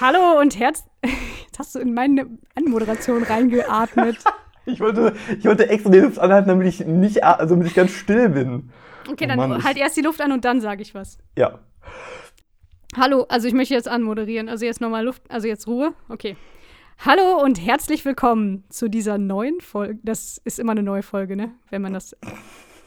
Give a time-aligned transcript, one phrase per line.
[0.00, 0.84] Hallo und Herz.
[1.04, 4.18] Jetzt hast du in meine Anmoderation reingeatmet.
[4.70, 7.90] Ich wollte, ich wollte extra die Luft anhalten, damit ich nicht, also damit ich ganz
[7.90, 8.70] still bin.
[9.10, 11.16] Okay, Oh dann Mann, ich- halt erst die Luft an und dann sage ich was.
[11.38, 11.58] Ja.
[12.94, 14.50] Hallo, also ich möchte jetzt anmoderieren.
[14.50, 15.94] Also jetzt nochmal Luft, also jetzt Ruhe.
[16.10, 16.36] Okay.
[17.02, 19.98] Hallo und herzlich willkommen zu dieser neuen Folge.
[20.02, 21.52] Das ist immer eine neue Folge, ne?
[21.70, 22.14] Wenn man das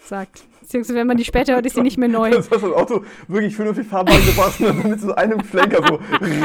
[0.03, 0.43] sagt.
[0.61, 2.29] Beziehungsweise wenn man die später hört, ist sie nicht mehr neu.
[2.35, 5.99] Das hast das Auto wirklich die Fahrbahn gebracht und mit so einem Schlenker so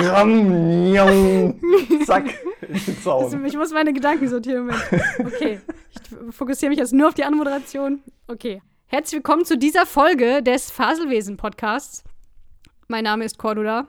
[0.09, 1.61] ram, njong,
[2.05, 2.25] zack,
[2.63, 3.45] in den Also, Zaun.
[3.45, 4.71] ich muss meine Gedanken sortieren.
[5.19, 5.61] Okay,
[5.93, 8.01] ich fokussiere mich jetzt nur auf die Anmoderation.
[8.27, 8.63] Okay.
[8.89, 12.05] Herzlich willkommen zu dieser Folge des Faselwesen-Podcasts.
[12.87, 13.89] Mein Name ist Cordula.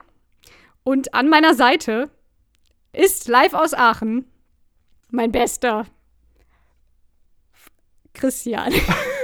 [0.82, 2.10] Und an meiner Seite
[2.92, 4.24] ist live aus Aachen
[5.10, 5.86] mein Bester
[8.12, 8.72] Christian.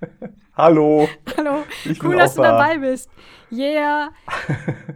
[0.56, 1.08] Hallo.
[1.36, 1.64] Hallo.
[1.84, 2.52] Ich bin cool, dass du da.
[2.52, 3.10] dabei bist.
[3.50, 4.10] Yeah.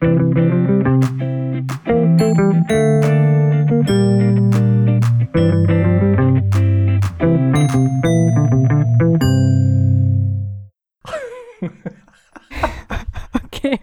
[13.44, 13.78] Okay.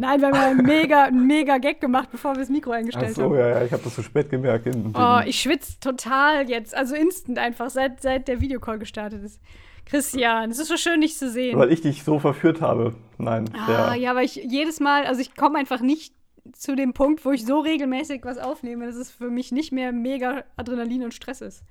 [0.00, 3.14] Nein, wir haben ja einen mega, einen mega Gag gemacht, bevor wir das Mikro eingestellt
[3.14, 3.34] so, haben.
[3.34, 4.64] ja, ja, ich habe das zu spät gemerkt.
[4.64, 6.74] Den, Oh, ich schwitze total jetzt.
[6.74, 9.38] Also instant einfach, seit, seit der Videocall gestartet ist.
[9.84, 11.58] Christian, es ist so schön, dich zu sehen.
[11.58, 12.94] weil ich dich so verführt habe.
[13.18, 16.14] Nein, ah, ja, weil ich jedes Mal, also ich komme einfach nicht
[16.52, 19.92] zu dem Punkt, wo ich so regelmäßig was aufnehme, dass es für mich nicht mehr
[19.92, 21.62] mega Adrenalin und Stress ist.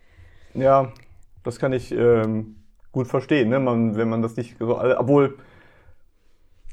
[0.53, 0.93] ja,
[1.43, 2.57] das kann ich ähm,
[2.91, 3.59] gut verstehen, ne?
[3.59, 5.37] man, wenn man das nicht so, obwohl,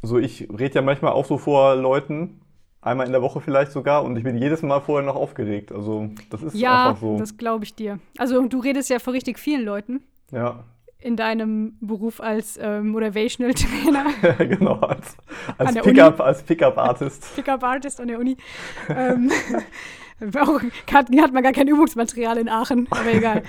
[0.02, 2.40] so ich rede ja manchmal auch so vor Leuten,
[2.80, 5.72] einmal in der Woche vielleicht sogar, und ich bin jedes Mal vorher noch aufgeregt.
[5.72, 7.18] Also das ist Ja, einfach so.
[7.18, 7.98] das glaube ich dir.
[8.18, 10.02] Also du redest ja vor richtig vielen Leuten
[10.32, 10.64] ja,
[10.98, 14.06] in deinem Beruf als ähm, Motivational Trainer,
[14.46, 15.16] genau, als,
[15.58, 17.32] als Pickup, Pickup-Artist.
[17.36, 18.36] Pickup Artist an der Uni.
[18.88, 19.30] ähm,
[20.40, 20.60] auch,
[20.92, 23.42] hat, hat man gar kein Übungsmaterial in Aachen, aber egal.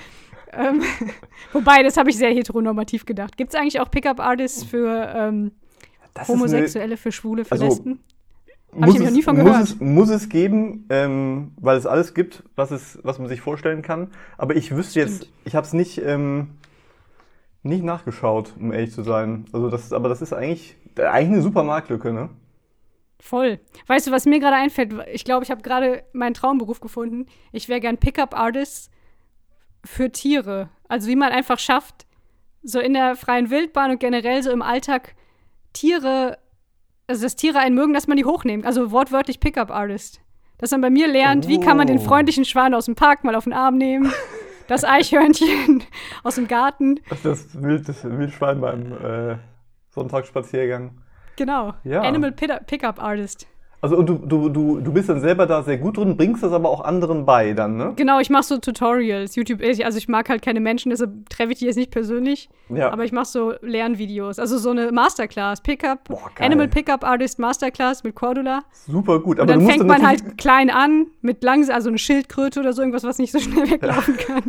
[0.52, 0.82] ähm,
[1.52, 3.36] wobei, das habe ich sehr heteronormativ gedacht.
[3.36, 5.52] Gibt es eigentlich auch Pickup Artists für ähm,
[6.18, 8.00] Das ist eine- Homosexuelle, für Schwule, für Also, Lesben?
[8.72, 9.62] Hab muss ich noch es- nie von muss gehört.
[9.64, 13.82] Es, muss es geben, ähm, weil es alles gibt, was, es, was man sich vorstellen
[13.82, 14.10] kann.
[14.36, 15.32] Aber ich wüsste jetzt, Stimmt.
[15.44, 16.50] ich habe es nicht, ähm,
[17.62, 19.46] nicht nachgeschaut, um ehrlich zu sein.
[19.52, 22.28] Also das, aber das ist eigentlich, eigentlich eine super Marktlücke, ne?
[23.20, 23.58] Voll.
[23.88, 24.94] Weißt du, was mir gerade einfällt?
[25.12, 27.26] Ich glaube, ich habe gerade meinen Traumberuf gefunden.
[27.52, 28.90] Ich wäre gern Pickup Artist
[29.84, 30.68] für Tiere.
[30.88, 32.06] Also wie man einfach schafft,
[32.62, 35.14] so in der freien Wildbahn und generell so im Alltag
[35.72, 36.38] Tiere,
[37.06, 38.64] also dass Tiere einen mögen, dass man die hochnehmen.
[38.64, 40.20] Also wortwörtlich Pickup Artist.
[40.58, 42.02] Dass man bei mir lernt, wie kann man den Oh.
[42.02, 44.12] freundlichen Schwan aus dem Park mal auf den Arm nehmen.
[44.66, 45.82] Das Eichhörnchen
[46.24, 47.00] aus dem Garten.
[47.08, 49.38] Das das, Wild, das Wildschwein beim äh,
[49.88, 51.00] Sonntagsspaziergang.
[51.36, 51.72] Genau.
[51.84, 52.02] Ja.
[52.02, 53.46] Animal Pickup Artist.
[53.80, 56.52] Also und du, du, du, du bist dann selber da sehr gut drin, bringst das
[56.52, 57.92] aber auch anderen bei dann, ne?
[57.94, 59.36] Genau, ich mache so Tutorials.
[59.36, 62.48] YouTube, also ich mag halt keine Menschen, deshalb treffe ich die jetzt nicht persönlich.
[62.70, 62.90] Ja.
[62.90, 64.40] Aber ich mache so Lernvideos.
[64.40, 65.60] Also so eine Masterclass.
[65.60, 66.30] Pickup, Boah.
[66.40, 68.64] Animal Pickup Artist Masterclass mit Cordula.
[68.72, 69.38] Super gut.
[69.38, 71.98] Und Aber dann du musst fängt dann man halt klein an, mit langsam, also eine
[71.98, 74.42] Schildkröte oder so, irgendwas, was nicht so schnell weglaufen kann.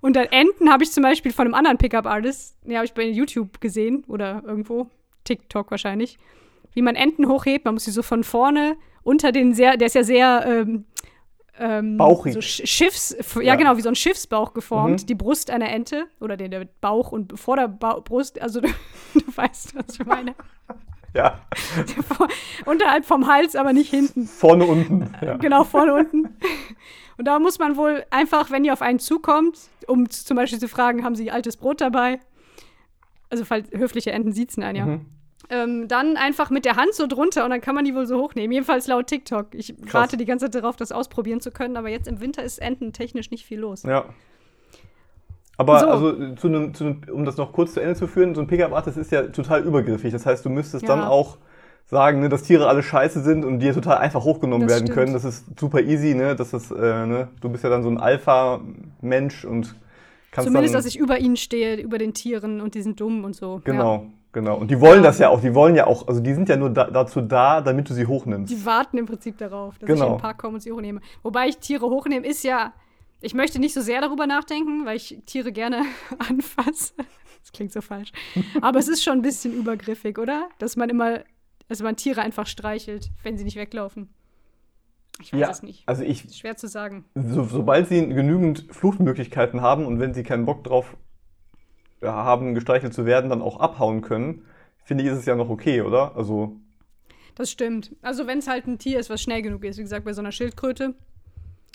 [0.00, 2.92] Und dann Enten habe ich zum Beispiel von einem anderen Pickup Artist, den habe ich
[2.92, 4.88] bei YouTube gesehen oder irgendwo,
[5.22, 6.18] TikTok wahrscheinlich,
[6.74, 7.64] wie man Enten hochhebt.
[7.64, 10.84] Man muss sie so von vorne unter den sehr, der ist ja sehr ähm,
[11.58, 12.32] ähm, Bauchig.
[12.34, 13.42] So Sch- Schiffs, ja.
[13.42, 13.54] Ja.
[13.56, 15.06] genau, wie so ein Schiffsbauch geformt, Mhm.
[15.06, 18.68] die Brust einer Ente oder der, der Bauch und Vorderbrust, also du,
[19.14, 20.34] du weißt, was ich meine.
[21.14, 21.42] Ja,
[22.08, 22.28] Vor-
[22.64, 24.26] Unterhalb vom Hals, aber nicht hinten.
[24.26, 25.12] vorne unten.
[25.20, 25.36] Ja.
[25.36, 26.38] Genau, vorne unten.
[27.18, 30.68] Und da muss man wohl einfach, wenn ihr auf einen zukommt, um zum Beispiel zu
[30.68, 32.18] fragen, haben sie altes Brot dabei?
[33.28, 34.86] Also falls höfliche Enten siezen einen, ja.
[34.86, 35.06] Mhm.
[35.54, 38.18] Ähm, dann einfach mit der Hand so drunter und dann kann man die wohl so
[38.18, 38.52] hochnehmen.
[38.52, 39.48] Jedenfalls laut TikTok.
[39.54, 39.92] Ich Krass.
[39.94, 43.30] warte die ganze Zeit darauf, das ausprobieren zu können, aber jetzt im Winter ist ententechnisch
[43.30, 43.82] nicht viel los.
[43.82, 44.06] Ja.
[45.58, 45.86] Aber So.
[45.88, 48.46] also zu einem, zu einem, um das noch kurz zu Ende zu führen, so ein
[48.46, 50.10] Pickup-Artist ist ja total übergriffig.
[50.12, 50.96] Das heißt, du müsstest Ja.
[50.96, 51.36] dann auch
[51.84, 54.94] sagen, ne, dass Tiere alle scheiße sind und die total einfach hochgenommen Das werden stimmt.
[54.98, 55.12] können.
[55.12, 56.34] Das ist super easy, ne?
[56.34, 57.28] Das ist, äh, ne?
[57.42, 59.74] Du bist ja dann so ein Alpha-Mensch und
[60.30, 60.78] kannst Zumindest, dann.
[60.78, 63.60] dass ich über ihnen stehe, über den Tieren und die sind dumm und so.
[63.66, 64.02] Ja.
[64.32, 64.56] Genau.
[64.56, 65.40] Und die wollen das ja auch.
[65.40, 68.06] Die wollen ja auch, also die sind ja nur da, dazu da, damit du sie
[68.06, 68.50] hochnimmst.
[68.50, 70.06] Die warten im Prinzip darauf, dass ich Genau.
[70.06, 71.00] in den Park komme und sie hochnehme.
[71.22, 72.72] Wobei ich Tiere hochnehmen ist ja,
[73.20, 75.82] ich möchte nicht so sehr darüber nachdenken, weil ich Tiere gerne
[76.18, 76.94] anfasse.
[77.40, 78.10] Das klingt so falsch.
[78.62, 80.48] Aber es ist schon ein bisschen übergriffig, oder?
[80.58, 81.20] Dass man immer,
[81.68, 84.08] dass man Tiere einfach streichelt, wenn sie nicht weglaufen.
[85.20, 85.82] Ich weiß ja, es nicht.
[85.86, 87.04] also ich, Ist schwer zu sagen.
[87.14, 90.96] so, sobald sie genügend Fluchtmöglichkeiten haben und wenn sie keinen Bock drauf
[92.02, 94.44] haben, gestreichelt zu werden, dann auch abhauen können,
[94.84, 96.16] finde ich, ist es ja noch okay, oder?
[96.16, 96.56] Also,
[97.34, 97.94] Das stimmt.
[98.02, 100.20] Also wenn es halt ein Tier ist, was schnell genug ist, wie gesagt, bei so
[100.20, 100.94] einer Schildkröte.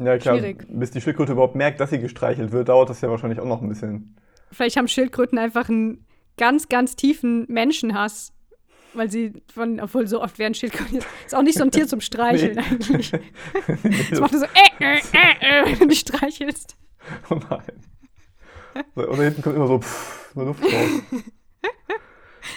[0.02, 0.66] ja klar, Schwierig.
[0.70, 3.62] bis die Schildkröte überhaupt merkt, dass sie gestreichelt wird, dauert das ja wahrscheinlich auch noch
[3.62, 4.16] ein bisschen.
[4.52, 6.06] Vielleicht haben Schildkröten einfach einen
[6.38, 8.34] ganz, ganz tiefen Menschenhass.
[8.94, 11.00] Weil sie von, obwohl so oft werden Schildkröten.
[11.26, 12.62] Ist auch nicht so ein Tier zum Streicheln Nee.
[12.62, 13.12] eigentlich.
[14.10, 14.48] Das macht so, äh,
[14.80, 16.76] äh, äh, äh, wenn du dich streichelst.
[17.30, 17.62] Oh nein.
[18.96, 21.02] Und da hinten kommt immer so pff, eine Luft raus.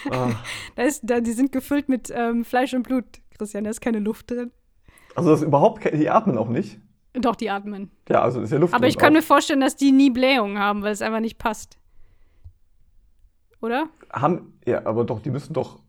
[0.09, 0.31] Ah.
[0.75, 3.05] Da ist, da, die sind gefüllt mit ähm, Fleisch und Blut,
[3.37, 3.65] Christian.
[3.65, 4.51] Da ist keine Luft drin.
[5.15, 6.79] Also das ist überhaupt die atmen auch nicht.
[7.13, 7.91] Doch, die atmen.
[8.09, 9.17] Ja, also ist ja Luft Aber ich kann auch.
[9.17, 11.77] mir vorstellen, dass die nie Blähungen haben, weil es einfach nicht passt.
[13.61, 13.89] Oder?
[14.11, 15.79] haben ja, aber doch, die müssen doch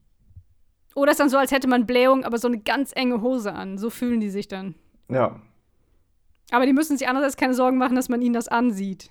[0.95, 3.79] Oder ist dann so, als hätte man Blähung, aber so eine ganz enge Hose an.
[3.79, 4.75] So fühlen die sich dann.
[5.09, 5.41] ja,
[6.51, 9.11] Aber die müssen sich andererseits keine Sorgen machen, dass man ihnen das ansieht,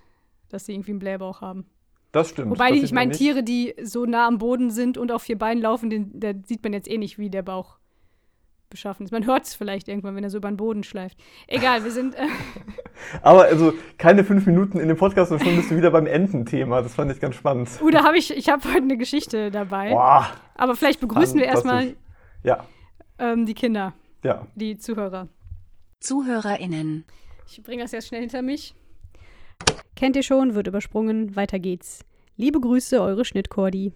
[0.49, 1.65] dass sie irgendwie einen Blähbauch haben.
[2.11, 2.51] Das stimmt.
[2.51, 3.11] Wobei, das ich meine.
[3.11, 6.63] Tiere, die so nah am Boden sind und auf vier Beinen laufen, den, da sieht
[6.63, 7.77] man jetzt eh nicht, wie der Bauch
[8.69, 9.11] beschaffen ist.
[9.11, 11.17] Man hört es vielleicht irgendwann, wenn er so über den Boden schleift.
[11.47, 12.15] Egal, wir sind.
[12.15, 12.27] Äh,
[13.21, 16.81] Aber also keine fünf Minuten in dem Podcast und schon bist du wieder beim Ententhema.
[16.81, 17.69] Das fand ich ganz spannend.
[17.81, 19.91] uh, da habe ich, ich habe heute eine Geschichte dabei.
[19.91, 20.31] Boah.
[20.55, 21.95] Aber vielleicht begrüßen wir erstmal.
[22.43, 22.65] Ja,
[23.21, 23.93] ähm, die Kinder,
[24.23, 24.47] ja.
[24.55, 25.27] die Zuhörer.
[25.99, 27.05] ZuhörerInnen.
[27.47, 28.73] Ich bringe das jetzt schnell hinter mich.
[29.95, 32.05] Kennt ihr schon, wird übersprungen, weiter geht's.
[32.37, 33.93] Liebe Grüße, eure Schnittkordi.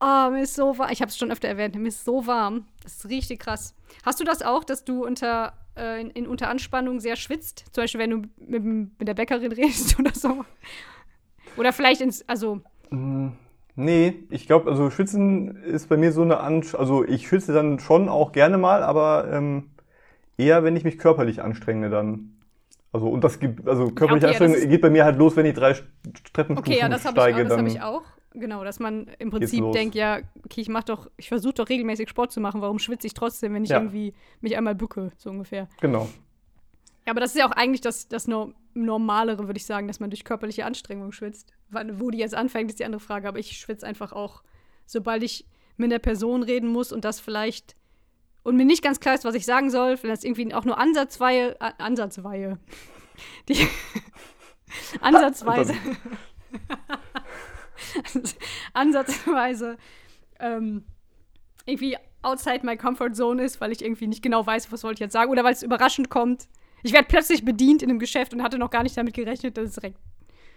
[0.00, 0.90] Oh, mir ist so warm.
[0.92, 2.66] Ich habe es schon öfter erwähnt, mir ist so warm.
[2.82, 3.74] Das ist richtig krass.
[4.04, 7.64] Hast du das auch, dass du unter, äh, in, in unter Anspannung sehr schwitzt?
[7.72, 10.44] Zum Beispiel, wenn du mit, mit der Bäckerin redest oder so.
[11.56, 13.30] Oder vielleicht ins, also, Mm,
[13.80, 17.78] Nee, ich glaube, also Schwitzen ist bei mir so eine Ansch also ich schwitze dann
[17.78, 19.70] schon auch gerne mal, aber ähm,
[20.36, 22.37] eher, wenn ich mich körperlich anstrenge dann.
[22.92, 25.16] Also und das gibt, also körperliche okay, ja, Anstrengung das ist- geht bei mir halt
[25.16, 25.74] los, wenn ich drei
[26.32, 27.36] Treppenstufen okay, ja, das habe ich, steige.
[27.36, 28.02] auch- das dann, hab ich auch.
[28.34, 32.08] Genau, dass man im Prinzip denkt, ja, okay, ich mach doch, ich versuche doch regelmäßig
[32.08, 33.78] Sport zu machen, warum schwitze ich trotzdem, wenn ich Ja.
[33.78, 35.66] irgendwie mich einmal bücke, so ungefähr.
[35.80, 36.08] Genau.
[37.06, 39.98] Ja, aber das ist ja auch eigentlich das, das no Normalere, würde ich sagen, dass
[39.98, 41.52] man durch körperliche Anstrengung schwitzt.
[41.94, 43.26] Wo die jetzt anfängt, ist die andere Frage.
[43.26, 44.42] Aber ich schwitze einfach auch,
[44.86, 45.46] sobald ich
[45.76, 47.74] mit der Person reden muss und das vielleicht
[48.48, 50.78] und mir nicht ganz klar ist, was ich sagen soll, wenn das irgendwie auch nur
[50.78, 52.58] Ansatzweihe, A- Ansatzweihe,
[53.48, 53.58] die
[55.00, 55.74] Ansatzweise,
[58.74, 59.76] Ansatzweise
[60.40, 60.84] ähm,
[61.66, 64.98] irgendwie outside my comfort zone ist, weil ich irgendwie nicht genau weiß, was soll ich
[64.98, 66.48] jetzt sagen oder weil es überraschend kommt.
[66.82, 69.68] Ich werde plötzlich bedient in einem Geschäft und hatte noch gar nicht damit gerechnet, dass
[69.70, 69.98] es direkt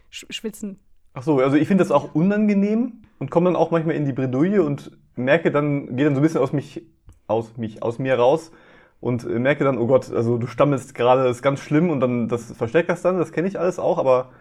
[0.10, 0.80] sch schwitzen.
[1.14, 4.14] Ach so, also ich finde das auch unangenehm und komme dann auch manchmal in die
[4.14, 6.84] Bredouille und merke dann, gehe dann so ein bisschen aus mich,
[7.32, 8.52] aus mich, aus mir raus
[9.00, 12.28] und merke dann, oh Gott, also du stammelst gerade, das ist ganz schlimm und dann
[12.28, 14.32] das versteckt das dann, das kenne ich alles auch, aber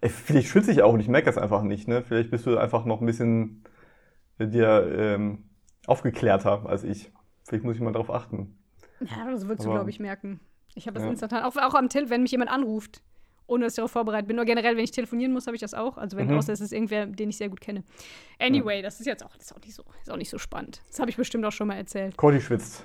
[0.00, 2.02] ey, vielleicht schwitze ich auch und ich merke das einfach nicht, ne?
[2.02, 3.62] Vielleicht bist du einfach noch ein bisschen
[4.38, 5.44] dir ähm,
[5.86, 7.10] aufgeklärter als ich.
[7.48, 8.56] Vielleicht muss ich mal drauf achten.
[9.00, 10.40] Ja, das würdest du, Aber- glaube ich, merken.
[10.74, 11.10] Ich habe das Ja.
[11.10, 11.44] instantan.
[11.44, 13.02] Auch, auch am Telefon, wenn mich jemand anruft,
[13.48, 14.36] ohne dass ich darauf vorbereitet bin.
[14.36, 15.98] Nur generell, wenn ich telefonieren muss, habe ich das auch.
[15.98, 16.38] Also wenn Mhm.
[16.38, 17.82] außer es ist irgendwer, den ich sehr gut kenne.
[18.38, 20.80] Anyway, das ist jetzt auch, das ist auch, nicht, so, ist auch nicht so spannend.
[20.88, 22.16] Das habe ich bestimmt auch schon mal erzählt.
[22.16, 22.84] Cordy schwitzt.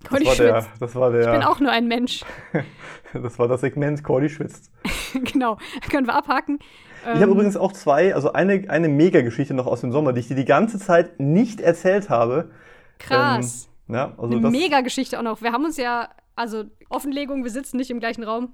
[0.00, 0.80] Das Cordy war der, schwitzt.
[0.80, 2.24] das war Ich bin der, auch nur ein Mensch.
[3.12, 4.70] das war das Segment Cordy schwitzt.
[5.12, 5.58] genau.
[5.90, 6.58] Können wir abhaken.
[7.02, 10.20] Ich habe Ähm, übrigens auch zwei, also eine, eine Mega-Geschichte noch aus dem Sommer, die
[10.20, 12.50] ich dir die ganze Zeit nicht erzählt habe.
[12.98, 13.68] Krass.
[13.88, 15.42] Ähm, ja, also Eine das, Mega-Geschichte auch noch.
[15.42, 18.52] Wir haben uns ja, also Offenlegung, wir sitzen nicht im gleichen Raum.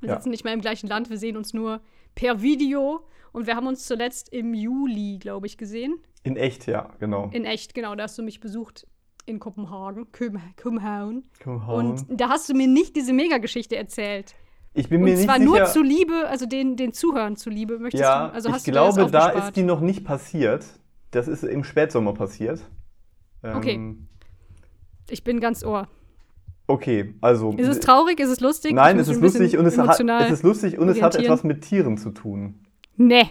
[0.00, 0.14] Wir Ja.
[0.16, 1.10] sitzen nicht mehr im gleichen Land.
[1.10, 1.80] Wir sehen uns nur
[2.14, 3.00] per Video.
[3.32, 5.96] Und wir haben uns zuletzt im Juli, glaube ich, gesehen.
[6.22, 7.28] In echt, ja, genau.
[7.32, 7.94] In echt, genau.
[7.94, 8.86] Da hast du mich besucht
[9.26, 10.06] in Kopenhagen.
[10.60, 11.24] Kopenhagen.
[11.42, 14.34] Komm, Und da hast du mir nicht diese Mega-Geschichte erzählt.
[14.74, 15.44] ich bin mir Und nicht zwar sicher.
[15.46, 18.34] nur zuliebe, also den, den Zuhörern zuliebe, möchtest ja, du.
[18.34, 20.64] Also ich hast du glaube, da ist die noch nicht passiert.
[21.10, 22.60] Das ist im Spätsommer passiert.
[23.42, 23.96] Ähm, Okay.
[25.10, 25.88] Ich bin ganz ohr.
[26.70, 27.52] Okay, also.
[27.52, 28.20] Ist es traurig?
[28.20, 28.74] Ist es lustig?
[28.74, 31.62] Nein, es ist lustig und es hat, es ist lustig und es hat etwas mit
[31.62, 32.60] Tieren zu tun.
[32.96, 33.26] Nee.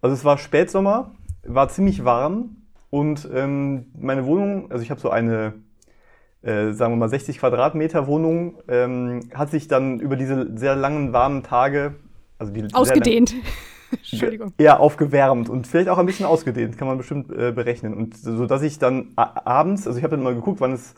[0.00, 1.12] Also es war Spätsommer,
[1.44, 2.56] war ziemlich warm
[2.88, 5.52] und ähm, meine Wohnung, also ich habe so eine,
[6.40, 11.12] äh, sagen wir mal 60 Quadratmeter Wohnung, ähm, hat sich dann über diese sehr langen
[11.12, 11.96] warmen Tage,
[12.38, 13.34] also die Ausgedehnt.
[13.90, 14.52] Entschuldigung.
[14.56, 17.92] eher aufgewärmt und vielleicht auch ein bisschen ausgedehnt, kann man bestimmt äh, berechnen.
[17.92, 20.94] Und so dass ich dann abends, also ich habe dann mal geguckt, wann es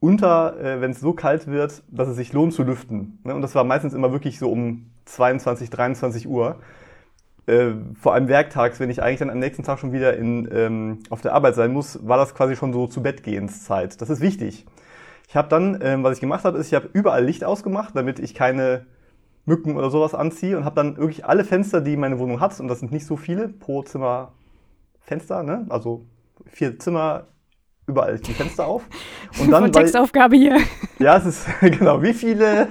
[0.00, 3.20] unter, äh, wenn es so kalt wird, dass es sich lohnt zu lüften.
[3.24, 3.34] Ne?
[3.34, 6.56] Und das war meistens immer wirklich so um 22, 23 Uhr.
[7.46, 10.98] Äh, vor allem werktags, wenn ich eigentlich dann am nächsten Tag schon wieder in, ähm,
[11.10, 14.00] auf der Arbeit sein muss, war das quasi schon so zu Bettgehenszeit.
[14.00, 14.66] Das ist wichtig.
[15.28, 18.18] Ich habe dann, ähm, was ich gemacht habe, ist, ich habe überall Licht ausgemacht, damit
[18.18, 18.86] ich keine
[19.44, 22.68] Mücken oder sowas anziehe und habe dann wirklich alle Fenster, die meine Wohnung hat, und
[22.68, 24.32] das sind nicht so viele pro Zimmer
[25.00, 25.66] Fenster, ne?
[25.68, 26.04] also
[26.46, 27.26] vier Zimmer,
[27.90, 28.82] überall die Fenster auf.
[29.40, 30.56] Und dann, Textaufgabe hier.
[30.98, 32.68] ja, es ist, genau, wie viele,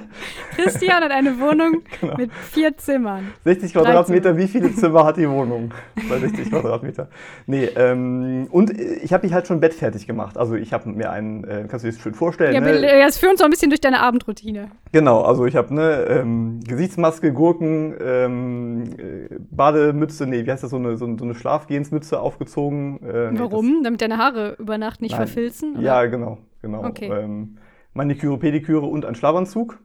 [0.56, 2.18] Christian hat eine Wohnung Genau.
[2.18, 3.32] mit vier Zimmern.
[3.44, 5.74] 60 Drei Quadratmeter, wie viele Zimmer hat die Wohnung?
[6.10, 7.10] Bei 60 Quadratmeter.
[7.46, 10.38] Nee, ähm, und ich habe mich halt schon Bett fertig gemacht.
[10.38, 13.00] Also ich habe mir einen, äh, kannst du dir das schön vorstellen, Ja, ne?
[13.00, 14.70] Jetzt führ uns doch ein bisschen durch deine Abendroutine.
[14.92, 20.72] Genau, also ich habe ne ähm, Gesichtsmaske, Gurken, ähm, äh, Bademütze, nee, wie heißt das,
[20.72, 23.00] so eine, so eine, so eine Schlafgehensmütze aufgezogen.
[23.04, 23.84] Äh, nee, Warum?
[23.84, 25.18] Damit deine Haare über Nacht nicht Nein.
[25.28, 25.74] verfilzen?
[25.76, 25.82] Oder?
[25.84, 26.84] ja, genau, genau.
[26.84, 27.08] Okay.
[27.08, 27.58] Ähm,
[27.94, 29.80] Maniküre, Pediküre und ein Schlafanzug.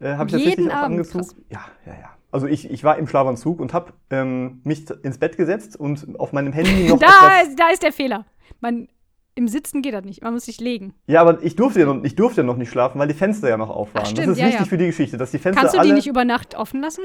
[0.00, 1.24] Äh, habe ich tatsächlich auch Abend, angezogen.
[1.24, 1.36] krass.
[1.50, 2.10] Ja, ja, ja.
[2.30, 6.32] Also ich, ich war im Schlafanzug und habe ähm, mich ins Bett gesetzt und auf
[6.32, 8.24] meinem Handy noch Da, etwas ist- da ist der Fehler.
[8.60, 8.88] Man,
[9.34, 10.22] Im Sitzen geht das nicht.
[10.22, 10.94] Man muss sich legen.
[11.06, 13.48] Ja, aber ich durfte ja noch, ich durfte ja noch nicht schlafen, weil die Fenster
[13.48, 14.02] ja noch auf waren.
[14.04, 14.66] Ach, stimmt, das ist ja, wichtig ja.
[14.66, 15.88] für die Geschichte, dass die Fenster Kannst du alle.
[15.88, 17.02] die nicht über Nacht offen lassen?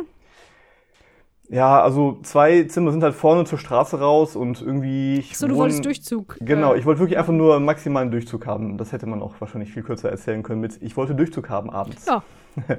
[1.50, 5.20] Ja, also zwei Zimmer sind halt vorne zur Straße raus und irgendwie.
[5.20, 6.38] ich So, du wolltest Durchzug.
[6.42, 8.78] Genau, ich wollte wirklich einfach nur maximalen Durchzug haben.
[8.78, 12.06] Das hätte man auch wahrscheinlich viel kürzer erzählen können mit, ich wollte Durchzug haben abends.
[12.06, 12.24] Ja.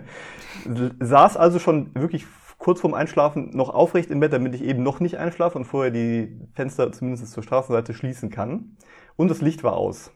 [1.00, 2.26] Saß also schon wirklich
[2.58, 5.90] kurz vorm Einschlafen noch aufrecht im Bett, damit ich eben noch nicht einschlafe und vorher
[5.90, 8.76] die Fenster zumindest zur Straßenseite schließen kann.
[9.16, 10.10] Und das Licht war aus.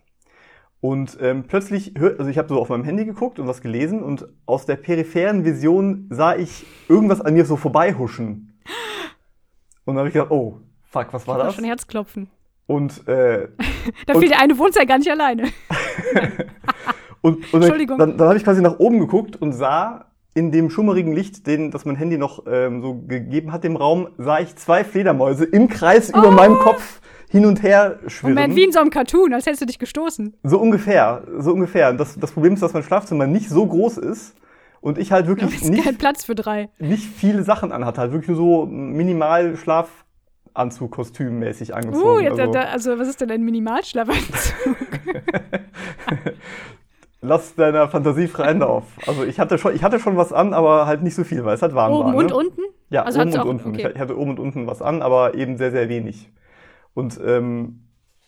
[0.82, 4.02] Und ähm, plötzlich, hör, also ich habe so auf meinem Handy geguckt und was gelesen
[4.02, 8.52] und aus der peripheren Vision sah ich irgendwas an mir so vorbeihuschen.
[9.84, 10.58] Und dann habe ich gedacht, oh,
[10.90, 11.54] fuck, was war war das?
[11.54, 12.28] schon Herzklopfen.
[12.66, 13.46] Und äh,
[14.06, 15.44] Da Und- fiel der eine wohnt ja gar nicht alleine.
[17.24, 17.98] Und, und dann, Entschuldigung.
[17.98, 21.70] dann, dann habe ich quasi nach oben geguckt und sah in dem schummerigen Licht, den,
[21.70, 25.68] das mein Handy noch ähm, so gegeben hat, dem Raum, sah ich zwei Fledermäuse im
[25.68, 27.00] Kreis über meinem Kopf
[27.32, 28.34] hin und her schwirren.
[28.34, 30.36] Moment, wie in so einem Cartoon, als hättest du dich gestoßen.
[30.42, 31.92] So ungefähr, so ungefähr.
[31.94, 34.36] Das, das Problem ist, dass mein Schlafzimmer nicht so groß ist
[34.82, 36.68] und ich halt wirklich kein nicht, Platz für drei.
[36.78, 42.06] nicht viele Sachen anhatte, halt wirklich nur so minimal Schlafanzug, kostümmäßig angezogen.
[42.06, 44.76] Uh, jetzt, also, da, also was ist denn ein Minimalschlafanzug?
[47.22, 48.84] lass deiner Fantasie freien Lauf.
[49.06, 51.54] Also ich hatte schon, ich hatte schon was an, aber halt nicht so viel, weil
[51.54, 52.00] es halt warm war.
[52.00, 52.16] Oben ne?
[52.18, 52.60] und unten?
[52.90, 53.68] Ja, Also oben und auch- unten.
[53.70, 53.90] okay.
[53.94, 56.30] Ich hatte oben und unten was an, aber eben sehr, sehr wenig.
[56.94, 57.80] Und ähm,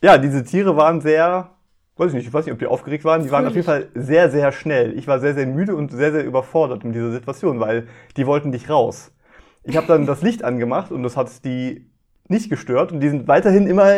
[0.02, 1.50] ja, diese Tiere waren sehr,
[1.96, 3.88] weiß ich nicht, ich weiß nicht, ob die aufgeregt waren, die waren auf jeden Fall
[3.94, 4.96] sehr, sehr schnell.
[4.98, 8.52] Ich war sehr, sehr müde und sehr, sehr überfordert mit dieser Situation, weil die wollten
[8.52, 9.12] dich raus.
[9.62, 11.90] Ich habe dann das Licht angemacht und das hat die
[12.28, 13.94] nicht gestört und die sind weiterhin immer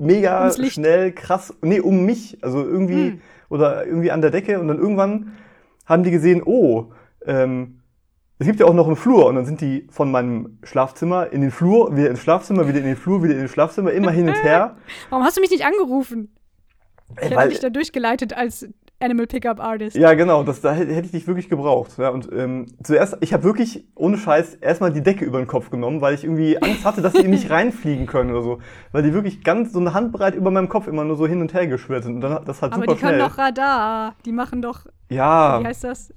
[0.00, 3.20] mega schnell, krass, nee, um mich, also irgendwie Hm.
[3.48, 5.32] oder irgendwie an der Decke und dann irgendwann
[5.84, 6.92] haben die gesehen, oh,
[7.24, 7.80] ähm,
[8.38, 11.40] es gibt ja auch noch einen Flur und dann sind die von meinem Schlafzimmer in
[11.40, 14.28] den Flur, wieder ins Schlafzimmer, wieder in den Flur, wieder in den Schlafzimmer, immer hin
[14.28, 14.76] und her.
[15.10, 16.34] Warum hast du mich nicht angerufen?
[17.16, 19.96] Ich Ey, hätte dich da durchgeleitet als Animal Pickup Artist.
[19.96, 21.98] ja, genau, das, da hätte ich dich wirklich gebraucht.
[21.98, 25.68] Ja, und ähm, zuerst, ich habe wirklich ohne Scheiß erstmal die Decke über den Kopf
[25.70, 28.58] genommen, weil ich irgendwie Angst hatte, dass die nicht reinfliegen können oder so.
[28.92, 31.52] Weil die wirklich ganz so eine Handbreit über meinem Kopf immer nur so hin und
[31.52, 32.16] her geschwirrt sind.
[32.16, 33.28] Und dann hat das halt Aber super die können schnell.
[33.28, 34.14] doch Radar.
[34.24, 36.12] Die machen doch, ja, wie heißt das?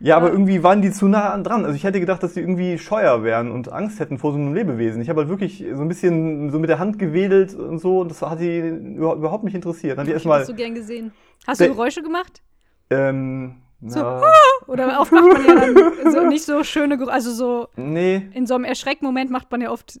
[0.00, 1.64] Ja, aber irgendwie waren die zu nah an dran.
[1.64, 4.54] Also ich hätte gedacht, dass die irgendwie scheuer wären und Angst hätten vor so einem
[4.54, 5.02] Lebewesen.
[5.02, 8.00] Ich habe halt wirklich so ein bisschen so mit der Hand gewedelt und so.
[8.00, 9.98] Und das hat die über- überhaupt nicht interessiert.
[9.98, 10.44] Haben die erstmal.
[10.44, 11.12] so gern gesehen.
[11.46, 12.42] Hast du Geräusche gemacht?
[12.90, 14.22] Ähm, So, na,
[14.68, 18.22] Oder oft macht man ja dann so nicht so schöne Geräusche, also so nee.
[18.34, 20.00] in so einem Erschreckmoment macht man ja oft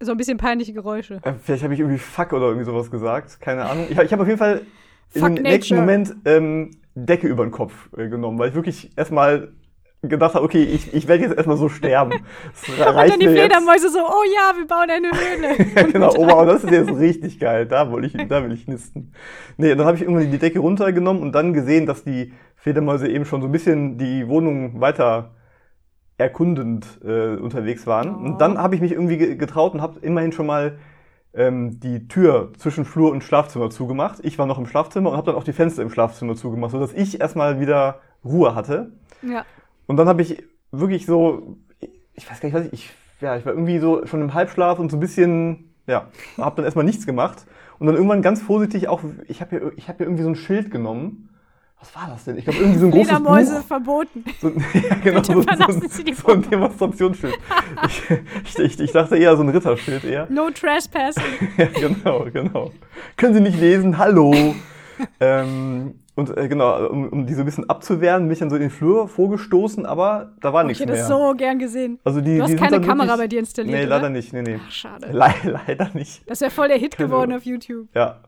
[0.00, 1.20] so ein bisschen peinliche Geräusche.
[1.22, 3.40] Äh, Vielleicht habe ich irgendwie Fuck oder irgendwie sowas gesagt.
[3.40, 3.86] Keine Ahnung.
[3.88, 4.62] Ich, ich habe auf jeden Fall
[5.10, 5.80] Fuck im nächsten nature.
[5.80, 9.52] Moment ähm, Decke über den Kopf äh, genommen, weil ich wirklich erstmal
[10.02, 12.10] gedacht habe, okay, ich, ich werde jetzt erstmal so sterben.
[12.52, 13.26] Das Und dann reicht die.
[13.26, 15.90] Fledermäuse so, oh ja, wir bauen eine Höhle.
[15.92, 17.64] Genau, oh wow, das ist jetzt richtig geil.
[17.64, 19.12] Da will ich, da will ich nisten.
[19.56, 23.24] Nee, dann habe ich irgendwann die Decke runtergenommen und dann gesehen, dass die Fledermäuse eben
[23.24, 25.34] schon so ein bisschen die Wohnung weiter
[26.18, 28.14] erkundend äh, unterwegs waren.
[28.14, 28.18] Oh.
[28.26, 30.78] Und dann habe ich mich irgendwie ge- getraut und habe immerhin schon mal
[31.34, 34.18] ähm, die Tür zwischen Flur und Schlafzimmer zugemacht.
[34.22, 36.92] Ich war noch im Schlafzimmer und habe dann auch die Fenster im Schlafzimmer zugemacht, sodass
[36.92, 38.92] ich erstmal wieder Ruhe hatte.
[39.22, 39.44] ja.
[39.86, 41.58] Und dann habe ich wirklich so,
[42.14, 44.78] ich weiß gar nicht, was ich, ich, ja, ich war irgendwie so schon im Halbschlaf
[44.78, 47.44] und so ein bisschen, ja, habe dann erstmal nichts gemacht.
[47.78, 50.36] Und dann irgendwann ganz vorsichtig auch, ich habe hier, ich hab hier irgendwie so ein
[50.36, 51.28] Schild genommen.
[51.84, 52.38] Was war das denn?
[52.38, 53.66] Ich glaube, irgendwie so ein großes Fledermäuse Buch.
[53.66, 54.24] verboten.
[54.40, 56.42] So, ja, genau, Bitte so, so, verlassen Sie die so ein.
[56.48, 57.38] Demonstrationsschild.
[57.86, 58.10] ich,
[58.44, 60.26] ich, ich, ich dachte eher so ein Ritterschild eher.
[60.30, 61.22] No trespassing.
[61.58, 62.70] ja, genau, genau.
[63.18, 63.98] Können Sie nicht lesen?
[63.98, 64.32] Hallo.
[65.20, 68.56] ähm, und äh, genau, um, um die so ein bisschen abzuwehren, bin ich dann so
[68.56, 71.00] in den Flur vorgestoßen, aber da war Ich nichts hätte mehr.
[71.00, 71.98] das so gern gesehen.
[72.04, 73.96] also die, Du hast die keine Kamera wirklich, bei dir installiert, Nee, oder?
[73.96, 74.32] leider nicht.
[74.32, 74.58] Nee, nee.
[74.64, 75.08] Ach, schade.
[75.12, 75.34] Le
[75.66, 76.22] leider nicht.
[76.30, 77.88] Das wäre voll der Hit Keine- geworden auf YouTube.
[77.94, 78.20] Ja.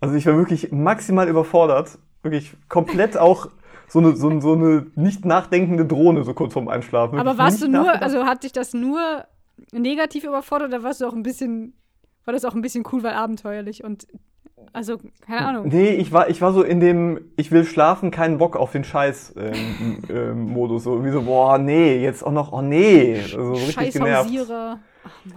[0.00, 1.98] Also ich war wirklich maximal überfordert.
[2.24, 3.48] Wirklich komplett auch
[3.86, 7.18] so eine, so, so eine nicht nachdenkende Drohne, so kurz vorm Einschlafen.
[7.18, 9.24] Aber warst du nur, also hat dich das nur
[9.72, 11.74] negativ überfordert oder warst du auch ein bisschen
[12.24, 14.06] war das auch ein bisschen cool, weil abenteuerlich und
[14.72, 15.68] also, keine Ahnung.
[15.68, 18.82] Nee, ich war, ich war so in dem, ich will schlafen, keinen Bock auf den
[18.82, 20.84] Scheiß ähm, ähm, Modus.
[20.84, 23.20] So wie so, boah, nee, jetzt auch noch, oh nee.
[23.20, 24.30] Also so richtig genervt.
[24.50, 24.78] Ach.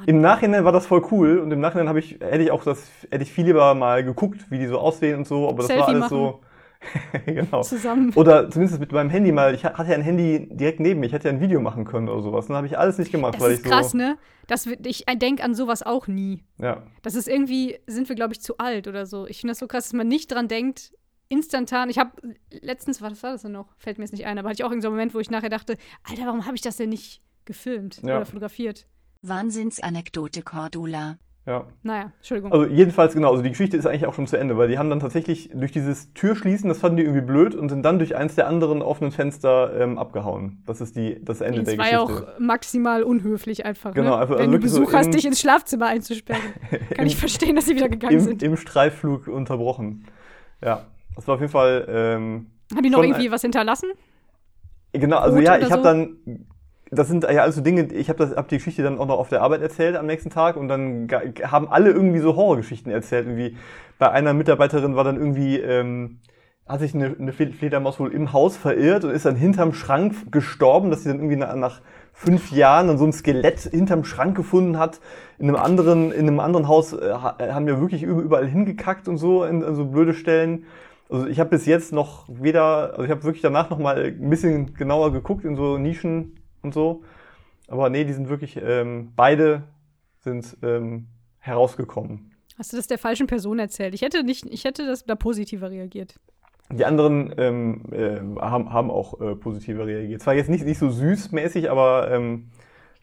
[0.05, 2.89] Im Nachhinein war das voll cool und im Nachhinein habe ich, hätte ich auch das,
[3.11, 5.85] hätte ich viel lieber mal geguckt, wie die so aussehen und so, aber das war
[5.85, 6.39] Selfie alles so.
[7.25, 7.61] genau.
[7.63, 8.13] Zusammen.
[8.15, 11.13] Oder zumindest mit meinem Handy mal, ich hatte ja ein Handy direkt neben mir, ich
[11.13, 12.47] hätte ja ein Video machen können oder sowas.
[12.47, 13.97] Dann habe ich alles nicht gemacht, Das weil ist ich krass, so.
[13.97, 14.17] ne?
[14.47, 16.43] Das, wird- ich denke an sowas auch nie.
[16.59, 16.83] Ja.
[17.01, 19.27] Das ist irgendwie, sind wir, glaube ich, zu alt oder so.
[19.27, 20.93] Ich finde das so krass, dass man nicht dran denkt,
[21.29, 21.89] instantan.
[21.89, 22.11] Ich habe
[22.61, 23.75] letztens, was war das denn noch?
[23.77, 25.75] Fällt mir jetzt nicht ein, aber hatte ich auch irgendeinen Moment, wo ich nachher dachte,
[26.09, 28.17] Alter, warum habe ich das denn nicht gefilmt Ja.
[28.17, 28.87] oder fotografiert?
[29.23, 31.17] Wahnsinnsanekdote Cordula.
[31.47, 31.65] Ja.
[31.81, 32.51] Naja, Entschuldigung.
[32.51, 34.89] Also jedenfalls genau, also die Geschichte ist eigentlich auch schon zu Ende, weil die haben
[34.89, 38.35] dann tatsächlich durch dieses Türschließen, das fanden die irgendwie blöd und sind dann durch eins
[38.35, 40.61] der anderen offenen Fenster ähm, abgehauen.
[40.67, 42.33] Das ist die, das Ende das der war ja Geschichte.
[42.35, 43.93] auch maximal unhöflich einfach.
[43.93, 44.17] Genau, ne?
[44.17, 46.41] einfach- Wenn also du wirklich so Besuch hast, im- dich ins Schlafzimmer einzusperren.
[46.97, 48.43] Kann ich verstehen, dass sie wieder gegangen Im, sind.
[48.43, 50.03] Im Streifflug unterbrochen.
[50.61, 50.85] Ja,
[51.15, 51.85] das war auf jeden Fall.
[51.89, 53.87] Ähm, Haben die noch irgendwie was hinterlassen?
[54.91, 55.83] Genau, also Brot ja, ich habe so?
[55.83, 56.17] dann,
[56.91, 59.29] das sind ja alles so Dinge, ich habe hab die Geschichte dann auch noch auf
[59.29, 61.07] der Arbeit erzählt am nächsten Tag und dann
[61.43, 63.25] haben alle irgendwie so Horrorgeschichten erzählt.
[63.27, 63.57] Irgendwie
[63.99, 66.19] bei einer Mitarbeiterin war dann irgendwie, ähm,
[66.67, 70.31] hat sich eine, eine Fle- Fledermaus wohl im Haus verirrt und ist dann hinterm Schrank
[70.31, 71.81] gestorben, dass sie dann irgendwie nach, nach
[72.13, 74.99] fünf Jahren dann so ein Skelett hinterm Schrank gefunden hat.
[75.39, 79.07] In einem anderen, in einem anderen Haus äh, ha- haben ja wirklich über- überall hingekackt
[79.07, 80.65] und so, in, in so blöde Stellen.
[81.09, 84.29] Also ich habe bis jetzt noch weder, also ich habe wirklich danach noch mal ein
[84.29, 86.36] bisschen genauer geguckt in so Nischen
[86.67, 87.03] und so.
[87.67, 89.63] Aber nee, die sind wirklich, ähm, beide
[90.19, 91.07] sind ähm,
[91.39, 92.31] herausgekommen.
[92.57, 93.93] Hast du das der falschen Person erzählt?
[93.93, 96.15] Ich hätte nicht, ich hätte das da positiver reagiert.
[96.69, 100.21] Die anderen ähm, äh, haben, haben auch äh, positiver reagiert.
[100.21, 102.49] Zwar jetzt nicht, nicht so süßmäßig, aber ähm,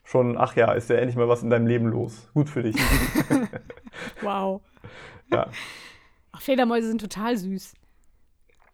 [0.02, 2.28] schon, ach ja, ist ja endlich mal was in deinem Leben los.
[2.34, 2.76] Gut für dich.
[4.22, 4.60] Wow.
[5.32, 5.46] ja.
[6.32, 7.74] Ach, Fledermäuse sind total süß.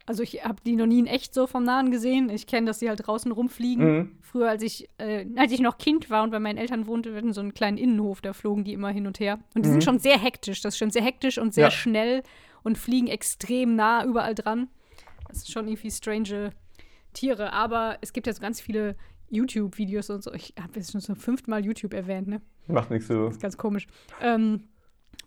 [0.06, 2.30] Also ich habe die noch nie in echt so vom Nahen gesehen.
[2.30, 3.96] Ich kenne, dass die halt draußen rumfliegen.
[3.96, 4.12] Mhm.
[4.22, 7.18] Früher, als ich, äh, als ich noch Kind war und bei meinen Eltern wohnte, wir
[7.18, 9.38] hatten so einen kleinen Innenhof, da flogen die immer hin und her.
[9.54, 9.72] Und die Mhm.
[9.74, 10.62] sind schon sehr hektisch.
[10.62, 11.70] Das ist schon sehr hektisch und sehr Ja.
[11.70, 12.22] schnell
[12.62, 14.68] und fliegen extrem nah überall dran.
[15.28, 16.50] Das ist schon irgendwie strange
[17.12, 17.52] Tiere.
[17.52, 18.96] Aber es gibt jetzt ganz viele
[19.30, 20.32] YouTube-Videos und so.
[20.34, 22.40] Ich habe jetzt schon zum fünften Mal YouTube erwähnt, ne?
[22.66, 23.26] Macht nichts so.
[23.26, 23.86] Das ist ganz komisch.
[24.20, 24.64] Ähm,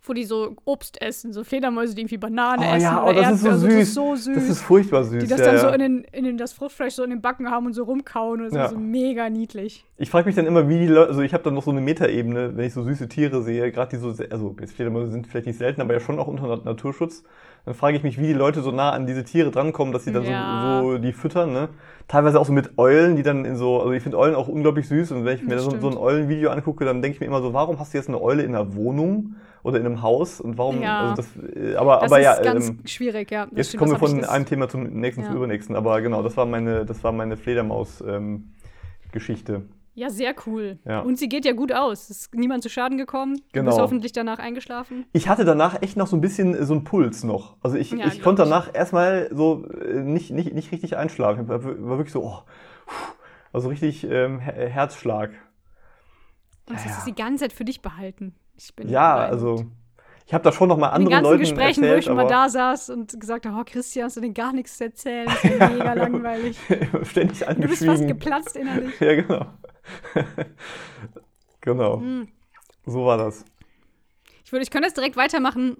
[0.05, 2.81] wo die so Obst essen, so Fledermäuse, die irgendwie Banane Oh essen.
[2.81, 3.59] ja, oder oh, das ist so Erdbeeren.
[3.59, 3.73] süß.
[3.79, 4.35] Das ist so süß.
[4.35, 5.23] Das ist furchtbar süß.
[5.23, 5.61] die das ja, dann ja.
[5.61, 8.41] so in, den, in den, das Fruchtfleisch so in den Backen haben und so rumkauen.
[8.41, 8.65] Und das Ja.
[8.65, 9.85] ist so mega niedlich.
[9.97, 11.79] Ich frage mich dann immer, wie die Leute, also ich habe dann noch so eine
[11.81, 15.47] Metaebene, wenn ich so süße Tiere sehe, gerade die so, also jetzt Fledermäuse sind vielleicht
[15.47, 17.23] nicht selten, aber ja schon auch unter Nat- Naturschutz.
[17.65, 20.11] Dann frage ich mich, wie die Leute so nah an diese Tiere drankommen, dass sie
[20.11, 20.81] dann Ja.
[20.81, 21.69] so, so die füttern, ne?
[22.09, 24.85] Teilweise auch so mit Eulen, die dann in so, also ich finde Eulen auch unglaublich
[24.89, 25.95] süß und wenn ich mir so, so ein.
[25.95, 28.53] Eulenvideo angucke, dann denke ich mir immer so, warum hast du jetzt eine Eule in
[28.53, 31.11] einer Wohnung oder in einem Haus und warum, Ja.
[31.11, 33.45] also das, äh, aber, Das aber ist ja, ganz ähm, schwierig, ja.
[33.47, 35.27] Das Jetzt stimmt, kommen wir von einem Thema zum nächsten, Ja.
[35.27, 35.75] zum übernächsten.
[35.75, 39.63] Aber genau, das war meine, das war meine Fledermaus-Geschichte.
[39.95, 40.79] Ja, sehr cool.
[40.85, 41.01] Ja.
[41.01, 42.09] Und sie geht ja gut aus.
[42.09, 43.35] Ist niemand zu Schaden gekommen.
[43.35, 43.69] Du Genau.
[43.69, 45.05] bist hoffentlich danach eingeschlafen.
[45.13, 47.57] ich hatte danach echt noch so ein bisschen äh, so einen Puls noch.
[47.61, 48.49] Also ich, Ja, ich konnte ich.
[48.49, 51.43] danach erstmal so äh, nicht, nicht, nicht richtig einschlafen.
[51.43, 52.39] Ich war, wirklich so, oh,
[53.51, 55.29] also richtig ähm, Her- Herzschlag.
[56.67, 57.05] Und das Ja, ist ja.
[57.13, 58.33] die ganze Zeit für dich behalten.
[58.57, 59.31] Ich bin Ja, beeindruckt.
[59.31, 59.65] also
[60.25, 62.07] ich habe da schon noch mal In den anderen ganzen Leuten Gesprächen, erzählt, wo ich
[62.07, 64.85] immer aber da saß und gesagt habe, oh Christian, hast du denn gar nichts zu
[64.85, 65.25] erzählen?
[65.25, 66.57] Das ist ja mega langweilig.
[67.03, 68.93] ständig Du bist fast geplatzt innerlich.
[69.01, 69.45] Ja, genau.
[71.61, 71.99] genau.
[71.99, 72.27] Hm.
[72.85, 73.43] So war das.
[74.45, 75.77] Ich würde, ich könnte jetzt direkt weitermachen.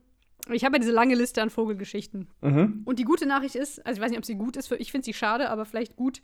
[0.52, 2.28] Ich habe ja diese lange Liste an Vogelgeschichten.
[2.42, 2.82] Mhm.
[2.84, 4.92] Und die gute Nachricht ist, also ich weiß nicht, ob sie gut ist, für, ich
[4.92, 6.22] finde sie schade, aber vielleicht gut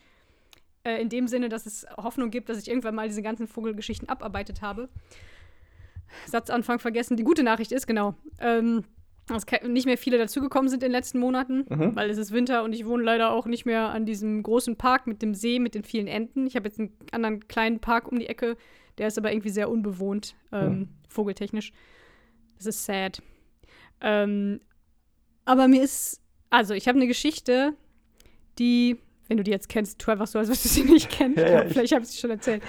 [0.84, 4.10] äh, in dem Sinne, dass es Hoffnung gibt, dass ich irgendwann mal diese ganzen Vogelgeschichten
[4.10, 4.90] abarbeitet habe.
[6.26, 7.17] Satzanfang vergessen.
[7.17, 8.84] Die gute Nachricht ist, genau, ähm,
[9.28, 11.95] dass nicht mehr viele dazugekommen sind in den letzten Monaten, Mhm.
[11.95, 15.06] weil es ist Winter und ich wohne leider auch nicht mehr an diesem großen Park
[15.06, 16.48] mit dem See, mit den vielen Enten.
[16.48, 18.58] Ich habe jetzt einen anderen kleinen Park um die Ecke,
[18.98, 20.88] der ist aber irgendwie sehr unbewohnt, ähm, Mhm.
[21.10, 21.72] vogeltechnisch.
[22.58, 23.22] Das ist sad.
[24.02, 24.62] Ähm,
[25.45, 27.74] aber mir ist, also ich habe eine Geschichte,
[28.58, 31.36] die, wenn du die jetzt kennst, tu einfach so, als würdest du sie nicht kennen.
[31.38, 32.63] Ja, ja, ich- Vielleicht habe ich sie schon erzählt.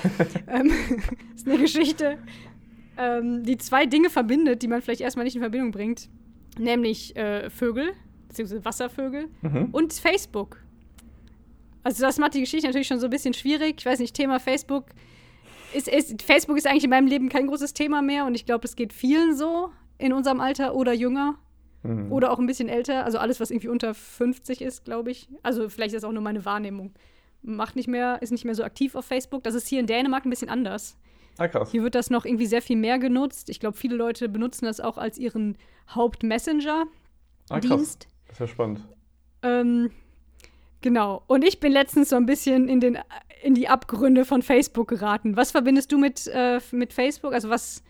[0.46, 0.70] ähm,
[1.35, 2.18] ist eine Geschichte,
[3.00, 6.08] ähm, die zwei Dinge verbindet, die man vielleicht erstmal nicht in Verbindung bringt.
[6.58, 7.92] Nämlich äh, Vögel,
[8.28, 9.68] beziehungsweise Wasservögel Mhm.
[9.72, 10.58] und Facebook.
[11.82, 13.76] Also das macht die Geschichte natürlich schon so ein bisschen schwierig.
[13.78, 14.86] Ich weiß nicht, Thema Facebook.
[15.72, 18.64] Ist, ist, Facebook ist eigentlich in meinem Leben kein großes Thema mehr und ich glaube,
[18.66, 21.36] es geht vielen so in unserem Alter oder jünger
[21.82, 22.12] Mhm.
[22.12, 23.06] oder auch ein bisschen älter.
[23.06, 25.30] Also alles, was irgendwie unter 50 ist, glaube ich.
[25.42, 26.92] Also vielleicht ist das auch nur meine Wahrnehmung.
[27.40, 29.44] Macht nicht mehr, ist nicht mehr so aktiv auf Facebook.
[29.44, 30.98] Das ist hier in Dänemark ein bisschen anders.
[31.38, 31.71] Ah, krass.
[31.71, 33.49] Hier wird das noch irgendwie sehr viel mehr genutzt.
[33.49, 35.57] Ich glaube, viele Leute benutzen das auch als ihren
[35.88, 36.88] Hauptmessenger-Dienst.
[37.51, 38.11] Ah.
[38.27, 38.87] Das ist ja spannend.
[39.43, 39.90] Ähm,
[40.81, 41.23] genau.
[41.27, 42.99] Und ich bin letztens so ein bisschen in, den,
[43.43, 45.37] in die Abgründe von Facebook geraten.
[45.37, 47.33] Was verbindest du mit, äh, mit Facebook?
[47.33, 47.83] Also was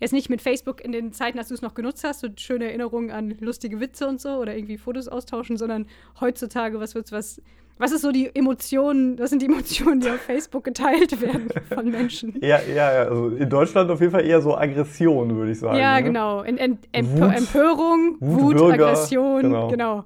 [0.00, 2.66] jetzt nicht mit Facebook in den Zeiten, als du es noch genutzt hast, so schöne
[2.66, 5.86] Erinnerungen an lustige Witze und so oder irgendwie Fotos austauschen, sondern
[6.20, 7.42] heutzutage, was wird's, was,
[7.78, 11.90] was ist so die Emotionen, was sind die Emotionen, die auf Facebook geteilt werden von
[11.90, 12.38] Menschen?
[12.40, 15.78] Ja, ja, ja, also in Deutschland auf jeden Fall eher so Aggression, würde ich sagen.
[15.78, 16.04] Ja, ne?
[16.04, 16.42] genau.
[16.42, 19.68] In, Emp Wut, Empörung, Wut, Wut, Aggression, genau.
[19.68, 20.04] genau.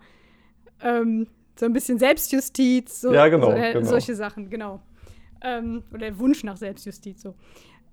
[0.83, 1.27] Ähm,
[1.59, 3.87] so ein bisschen Selbstjustiz, so, Ja, genau, so, äh, genau.
[3.87, 4.81] solche Sachen, genau.
[5.43, 7.35] Ähm, oder der Wunsch nach Selbstjustiz, so.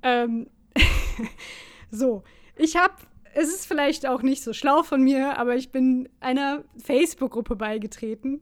[0.01, 0.47] Ähm,
[1.91, 2.23] so,
[2.55, 2.93] ich habe,
[3.33, 8.41] es ist vielleicht auch nicht so schlau von mir, aber ich bin einer Facebook-Gruppe beigetreten,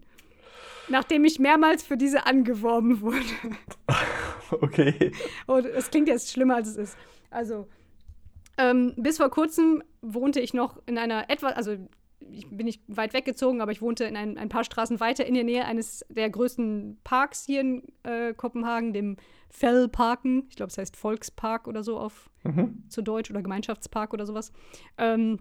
[0.90, 3.26] nachdem ich mehrmals für diese angeworben wurde.
[4.50, 5.12] Okay.
[5.46, 6.98] Und es klingt jetzt schlimmer, als es ist.
[7.30, 7.68] Also,
[8.58, 11.76] ähm, bis vor kurzem wohnte ich noch in einer etwa, also
[12.32, 15.34] ich bin nicht weit weggezogen, aber ich wohnte in ein, ein paar Straßen weiter in
[15.34, 19.18] der Nähe eines der größten Parks hier in äh, Kopenhagen, dem
[19.50, 20.46] Fellparken.
[20.50, 22.84] Ich glaube, es heißt Volkspark oder so auf Mhm.
[22.88, 24.52] zu Deutsch oder Gemeinschaftspark oder sowas.
[24.98, 25.40] Ähm,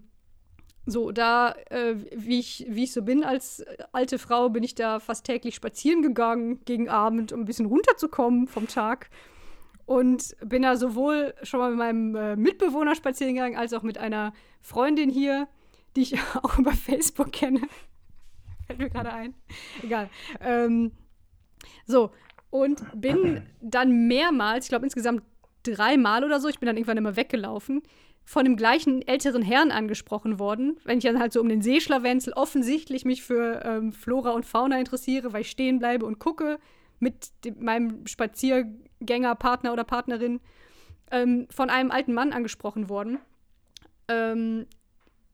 [0.85, 4.99] so, da, äh, wie, ich, wie ich so bin als alte Frau, bin ich da
[4.99, 9.09] fast täglich spazieren gegangen gegen Abend, um ein bisschen runterzukommen vom Tag.
[9.85, 13.97] Und bin da sowohl schon mal mit meinem äh, Mitbewohner spazieren gegangen, als auch mit
[13.97, 15.47] einer Freundin hier,
[15.97, 17.61] die ich auch über Facebook kenne.
[18.67, 19.33] Fällt mir gerade ein.
[19.83, 20.09] Egal.
[20.39, 20.91] Ähm,
[21.85, 22.11] so,
[22.49, 25.23] und bin dann mehrmals, ich glaube insgesamt
[25.63, 27.81] dreimal oder so, ich bin dann irgendwann immer weggelaufen,
[28.23, 32.33] von dem gleichen älteren Herrn angesprochen worden, wenn ich dann halt so um den Seeschlawenzel
[32.33, 36.59] offensichtlich mich für ähm, Flora und Fauna interessiere, weil ich stehen bleibe und gucke
[36.99, 40.41] mit dem, meinem Spaziergängerpartner oder Partnerin,
[41.09, 43.19] ähm, von einem alten Mann angesprochen worden.
[44.09, 44.67] Ähm,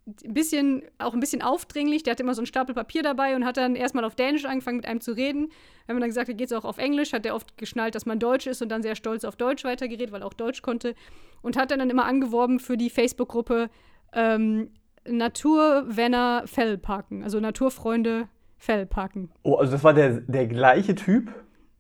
[0.05, 2.03] ein bisschen, auch ein bisschen aufdringlich.
[2.03, 4.77] Der hatte immer so einen Stapel Papier dabei und hat dann erstmal auf Dänisch angefangen,
[4.77, 5.49] mit einem zu reden.
[5.87, 8.05] Wenn man dann gesagt hat, geht es auch auf Englisch, hat er oft geschnallt, dass
[8.05, 10.95] man Deutsch ist und dann sehr stolz auf Deutsch weitergeredet, weil er auch Deutsch konnte.
[11.41, 13.69] Und hat dann, immer angeworben für die Facebook-Gruppe
[14.13, 14.71] ähm,
[15.05, 19.29] Naturvenner Fellparken, also Naturfreunde Fellparken.
[19.43, 21.33] Oh, also das war der, der gleiche Typ?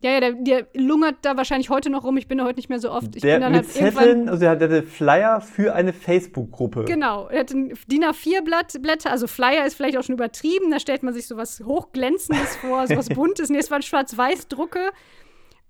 [0.03, 2.17] Ja, ja, der, der lungert da wahrscheinlich heute noch rum.
[2.17, 3.15] Ich bin da heute nicht mehr so oft.
[3.15, 3.93] Ich Der bin dann mit halt.
[3.95, 6.83] Zetteln, also der hatte Flyer für eine Facebook-Gruppe.
[6.83, 10.79] Genau, er hat ein DIN A4-Blatt, Blätter, also Flyer ist vielleicht auch schon übertrieben, da
[10.81, 13.49] stellt man sich sowas Hochglänzendes vor, sowas Buntes.
[13.49, 14.91] Nee, es waren Schwarz-Weiß-Drucke,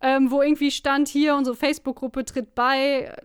[0.03, 3.15] ähm, wo irgendwie stand, hier unsere Facebook-Gruppe tritt bei.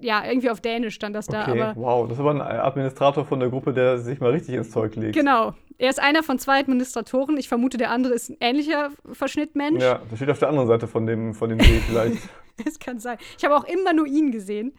[0.00, 3.24] Ja, irgendwie auf Dänisch stand das da, Okay, aber wow, das ist aber ein Administrator
[3.24, 5.14] von der Gruppe, der sich mal richtig ins Zeug legt.
[5.14, 5.54] genau.
[5.80, 7.36] Er ist einer von zwei Administratoren.
[7.36, 9.80] Ich vermute, der andere ist ein ähnlicher Verschnittmensch.
[9.82, 12.18] Ja, das steht auf der anderen Seite von dem, von dem See vielleicht.
[12.66, 13.18] Es kann sein.
[13.38, 14.74] Ich habe auch immer nur ihn gesehen.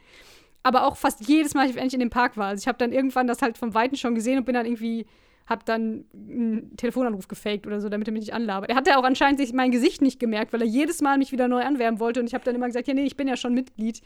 [0.63, 2.47] Aber auch fast jedes Mal, wenn ich in dem Park war.
[2.47, 5.05] Also ich habe dann irgendwann das halt vom Weiten schon gesehen und bin dann irgendwie,
[5.49, 8.69] habe dann einen Telefonanruf gefaked oder so, damit er mich nicht anlabert.
[8.69, 11.47] Er hatte auch anscheinend sich mein Gesicht nicht gemerkt, weil er jedes Mal mich wieder
[11.47, 13.55] neu anwerben wollte und ich habe dann immer gesagt, ja, nee, ich bin ja schon
[13.55, 14.01] Mitglied.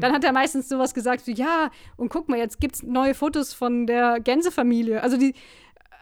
[0.00, 3.52] Dann hat er meistens sowas gesagt, so, ja, und guck mal, jetzt gibt's neue Fotos
[3.52, 5.02] von der Gänsefamilie.
[5.02, 5.34] Also die,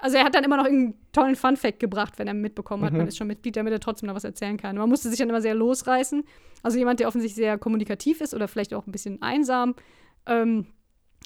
[0.01, 3.09] also er hat dann immer noch irgendeinen tollen Funfact gebracht, wenn er mitbekommen hat, man
[3.09, 4.77] ist schon Mitglied, damit er trotzdem noch was erzählen kann.
[4.77, 6.23] Man musste sich dann immer sehr losreißen.
[6.63, 9.75] Also jemand, der offensichtlich sehr kommunikativ ist oder vielleicht auch ein bisschen einsam.
[10.27, 10.67] Ähm,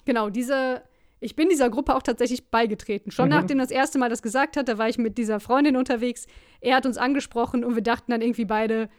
[0.05, 0.81] genau, diese,
[1.19, 3.11] ich bin dieser Gruppe auch tatsächlich beigetreten.
[3.11, 3.35] Schon Mhm.
[3.35, 6.27] nachdem das erste Mal das gesagt hat, da war ich mit dieser Freundin unterwegs.
[6.61, 8.89] Er hat uns angesprochen und wir dachten dann irgendwie beide,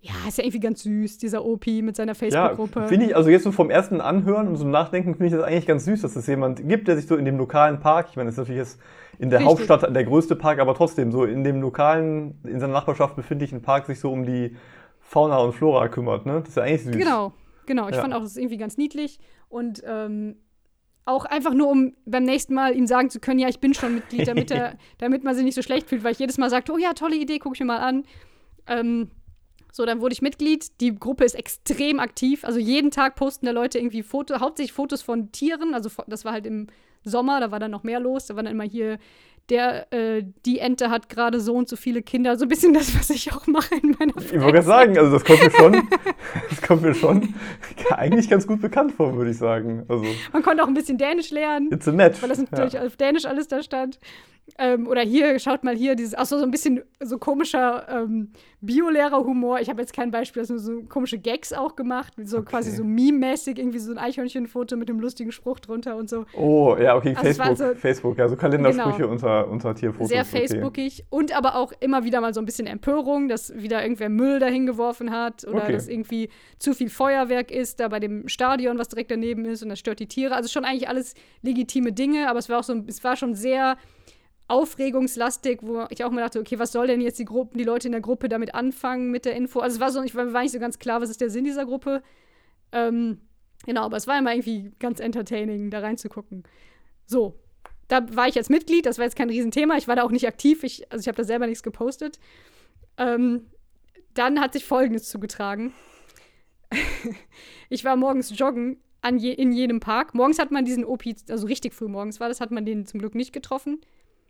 [0.00, 2.86] ja, ist ja irgendwie ganz süß, dieser OP mit seiner ja, Facebook-Gruppe.
[2.88, 5.66] finde ich, also jetzt so vom ersten Anhören und so Nachdenken finde ich das eigentlich
[5.66, 8.28] ganz süß, dass es jemand gibt, der sich so in dem lokalen Park, ich meine,
[8.28, 8.78] das ist natürlich jetzt
[9.18, 9.52] in der Richtig.
[9.68, 13.86] Hauptstadt der größte Park, aber trotzdem so in dem lokalen, in seiner Nachbarschaft befindlichen Park
[13.86, 14.56] sich so um die
[15.00, 16.40] Fauna und Flora kümmert, ne?
[16.40, 16.96] Das ist ja eigentlich süß.
[16.96, 17.32] Genau,
[17.64, 17.88] genau.
[17.88, 18.02] Ich Ja.
[18.02, 19.18] fand auch, das ist irgendwie ganz niedlich.
[19.48, 20.36] Und ähm,
[21.06, 23.94] auch einfach nur, um beim nächsten Mal ihm sagen zu können, ja, ich bin schon
[23.94, 26.72] Mitglied, damit, er, damit man sich nicht so schlecht fühlt, weil ich jedes Mal sagte,
[26.72, 28.04] oh ja, tolle Idee, gucke ich mir mal an.
[28.66, 29.10] Ähm,
[29.72, 30.80] so, dann wurde ich Mitglied.
[30.80, 32.44] Die Gruppe ist extrem aktiv.
[32.44, 35.74] Also jeden Tag posten da Leute irgendwie Fotos, hauptsächlich Fotos von Tieren.
[35.74, 36.66] Also das war halt im
[37.04, 38.26] Sommer, da war dann noch mehr los.
[38.26, 38.98] Da war dann immer hier,
[39.50, 42.36] der, äh, die Ente hat gerade so und so viele Kinder.
[42.36, 45.12] So ein bisschen das, was ich auch mache in meiner Ich wollte gerade sagen, also
[45.12, 45.72] das kommt mir schon,
[46.50, 47.34] das kommt mir schon
[47.90, 49.84] eigentlich ganz gut bekannt vor, würde ich sagen.
[49.88, 51.70] Also, Man konnte auch ein bisschen Dänisch lernen.
[51.72, 52.20] it's a match.
[52.22, 53.98] weil das natürlich auf Dänisch alles da stand.
[54.58, 58.30] Ähm, oder hier, schaut mal hier, dieses, ach so, so ein bisschen so komischer ähm,
[58.60, 59.58] Biolehrer-Humor.
[59.60, 62.46] Ich habe jetzt kein Beispiel, das sind so komische Gags auch gemacht, so Okay.
[62.50, 66.26] quasi so meme-mäßig, irgendwie so ein Eichhörnchenfoto mit einem lustigen Spruch drunter und so.
[66.34, 69.10] Oh, ja, Ja, okay, Also Facebook, so- Facebook, ja, so Kalendersprüche Genau.
[69.10, 70.08] unter, unter Tierfotos.
[70.08, 70.46] sehr okay.
[70.46, 74.38] Facebookig und aber auch immer wieder mal so ein bisschen Empörung, dass wieder irgendwer Müll
[74.38, 75.72] dahin geworfen hat oder Okay.
[75.72, 79.68] dass irgendwie zu viel Feuerwerk ist, da bei dem Stadion, was direkt daneben ist und
[79.68, 80.34] das stört die Tiere.
[80.34, 83.76] Also schon eigentlich alles legitime Dinge, aber es war auch so, es war schon sehr
[84.48, 87.88] aufregungslastig, wo ich auch mal dachte, okay, was soll denn jetzt die Gruppen, die Leute
[87.88, 89.60] in der Gruppe damit anfangen mit der Info?
[89.60, 91.44] Also es war so, ich war, war nicht so ganz klar, was ist der Sinn
[91.44, 92.02] dieser Gruppe.
[92.72, 93.20] Ähm,
[93.64, 96.44] genau, aber es war immer irgendwie ganz entertaining, da reinzugucken.
[97.06, 97.38] So,
[97.88, 100.26] da war ich jetzt Mitglied, das war jetzt kein Riesenthema, ich war da auch nicht
[100.26, 102.18] aktiv, ich, also ich habe da selber nichts gepostet.
[102.96, 103.46] Ähm,
[104.14, 105.72] dann hat sich Folgendes zugetragen.
[107.68, 108.78] ich war morgens joggen
[109.16, 110.14] je, in jenem Park.
[110.14, 112.98] Morgens hat man diesen Opi, also richtig früh morgens war das, hat man den zum
[112.98, 113.80] Glück nicht getroffen.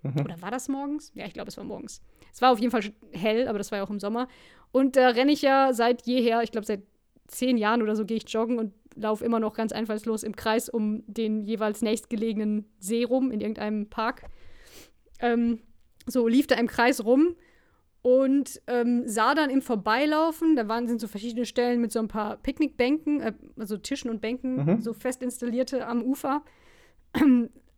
[0.04, 1.10] Oder war das morgens?
[1.14, 2.00] Ja, ich glaube, es war morgens.
[2.32, 4.28] Es war auf jeden Fall hell, aber das war ja auch im Sommer.
[4.70, 6.82] Und da renne ich ja seit jeher, ich glaube seit
[7.26, 10.68] zehn Jahren oder so, gehe ich joggen und laufe immer noch ganz einfallslos im Kreis
[10.68, 14.22] um den jeweils nächstgelegenen See rum in irgendeinem Park.
[15.20, 15.60] Ähm,
[16.06, 17.36] so lief da im Kreis rum
[18.02, 22.08] und ähm, sah dann im Vorbeilaufen, da waren sind so verschiedene Stellen mit so ein
[22.08, 24.80] paar Picknickbänken, äh, also Tischen und Bänken, Mhm.
[24.80, 26.42] so fest installierte am Ufer.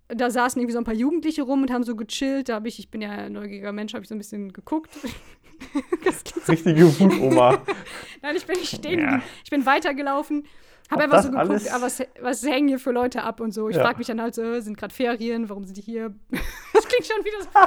[0.08, 2.48] da saßen irgendwie so ein paar Jugendliche rum und haben so gechillt.
[2.48, 4.90] Da habe ich, ich bin ja ein neugieriger Mensch, habe ich so ein bisschen geguckt.
[6.48, 7.62] Richtige Wutoma.
[8.22, 9.22] nein, ich bin nicht stehen Ja.
[9.44, 10.44] Ich bin weitergelaufen.
[10.90, 13.68] Habe einfach so geguckt, ah, was, was hängen hier für Leute ab und so.
[13.68, 13.82] Ich Ja.
[13.82, 16.14] frage mich dann halt so, sind gerade Ferien, warum sind die hier?
[16.72, 17.48] das klingt schon wieder so.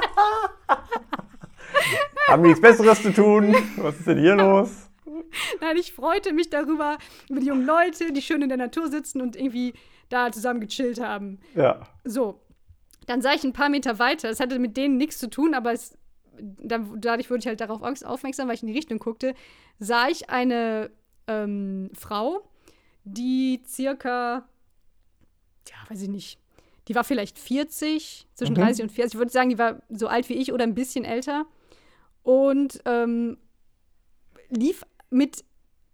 [2.28, 3.54] Haben die nichts Besseres zu tun?
[3.76, 4.88] Was ist denn hier los?
[5.60, 9.20] Nein, ich freute mich darüber, über die jungen Leute, die schön in der Natur sitzen
[9.20, 9.74] und irgendwie
[10.08, 11.38] da zusammen gechillt haben.
[11.54, 11.80] Ja.
[12.04, 12.40] So,
[13.06, 14.28] dann sah ich ein paar Meter weiter.
[14.30, 15.96] Es hatte mit denen nichts zu tun, aber es,
[16.38, 19.34] dann, dadurch wurde ich halt darauf aufmerksam, weil ich in die Richtung guckte,
[19.78, 20.90] sah ich eine
[21.28, 22.48] ähm, Frau,
[23.04, 24.46] die circa,
[25.68, 26.38] ja, weiß ich nicht,
[26.88, 28.58] die war vielleicht 40, zwischen Mhm.
[28.60, 29.14] 30 und 40.
[29.14, 31.46] Ich würde sagen, die war so alt wie ich oder ein bisschen älter.
[32.22, 33.38] Und ähm,
[34.48, 35.44] lief mit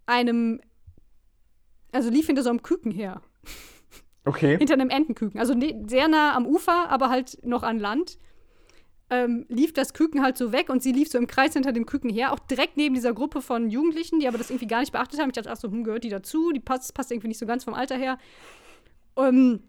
[0.05, 0.61] einem,
[1.91, 3.21] also lief hinter so einem Küken her
[4.25, 4.57] Okay.
[4.57, 5.39] hinter einem Entenküken.
[5.39, 8.17] Also ne, sehr nah am Ufer, aber halt noch an Land.
[9.11, 11.87] Ähm, lief das Küken halt so weg und sie lief so im Kreis hinter dem
[11.87, 14.91] Küken her, auch direkt neben dieser Gruppe von Jugendlichen, die aber das irgendwie gar nicht
[14.91, 15.29] beachtet haben.
[15.29, 16.51] Ich dachte, ach so, hm, gehört die dazu?
[16.51, 18.19] Die passt, passt irgendwie nicht so ganz vom Alter her.
[19.17, 19.63] Ähm,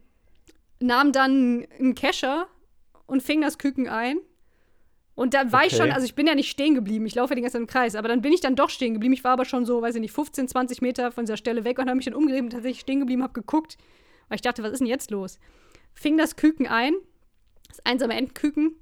[0.78, 2.48] nahm dann einen Kescher
[3.06, 4.18] und fing das Küken ein.
[5.14, 5.84] Und da war ich Okay.
[5.84, 7.66] schon, also ich bin ja nicht stehen geblieben, ich laufe ja den ganzen Tag im
[7.66, 9.12] Kreis, aber dann bin ich dann doch stehen geblieben.
[9.12, 11.78] Ich war aber schon so, weiß ich nicht, 15, 20 Meter von dieser Stelle weg
[11.78, 13.76] und habe mich dann umgedreht und tatsächlich stehen geblieben, habe geguckt,
[14.28, 15.38] weil ich dachte, was ist denn jetzt los?
[15.92, 16.94] Fing das Küken ein,
[17.68, 18.76] das einsame Entenküken,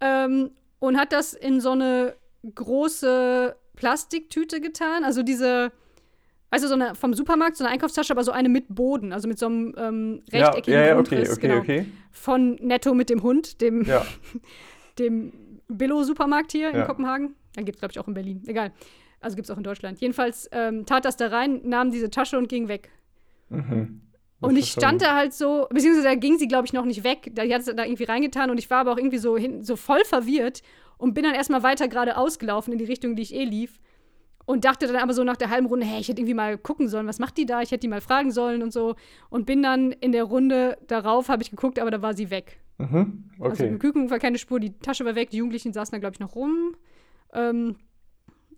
[0.00, 2.14] ähm, und hat das in so eine
[2.54, 5.04] große Plastiktüte getan.
[5.04, 5.72] Also diese,
[6.52, 9.38] du, so eine vom Supermarkt, so eine Einkaufstasche, aber so eine mit Boden, also mit
[9.38, 11.60] so einem ähm, rechteckigen ja, ja, okay, Grundriss, okay, genau.
[11.60, 11.86] okay.
[12.10, 14.04] Von Netto mit dem Hund, dem, Ja.
[14.98, 15.32] dem
[15.68, 16.86] Billo-Supermarkt hier in Ja.
[16.86, 17.34] Kopenhagen.
[17.54, 18.42] Dann gibt es, glaube ich, auch in Berlin.
[18.46, 18.72] Egal.
[19.20, 20.00] Also gibt es auch in Deutschland.
[20.00, 22.90] Jedenfalls ähm, tat das da rein, nahm diese Tasche und ging weg.
[23.48, 24.02] Mhm.
[24.46, 27.30] Und ich stand da halt so, beziehungsweise da ging sie, glaube ich, noch nicht weg.
[27.34, 29.62] Da, die hat es da irgendwie reingetan und ich war aber auch irgendwie so, hin,
[29.62, 30.62] so voll verwirrt
[30.98, 33.80] und bin dann erstmal weiter geradeaus gelaufen in die Richtung, die ich eh lief.
[34.48, 36.86] Und dachte dann aber so nach der halben Runde, hey, ich hätte irgendwie mal gucken
[36.88, 37.62] sollen, was macht die da?
[37.62, 38.94] Ich hätte die mal fragen sollen und so.
[39.28, 42.60] Und bin dann in der Runde darauf, habe ich geguckt, aber da war sie weg.
[42.78, 43.24] Mhm.
[43.40, 43.66] Also Okay.
[43.72, 46.20] im Küken war keine Spur, die Tasche war weg, die Jugendlichen saßen da, glaube ich,
[46.20, 46.76] noch rum.
[47.32, 47.74] Ähm,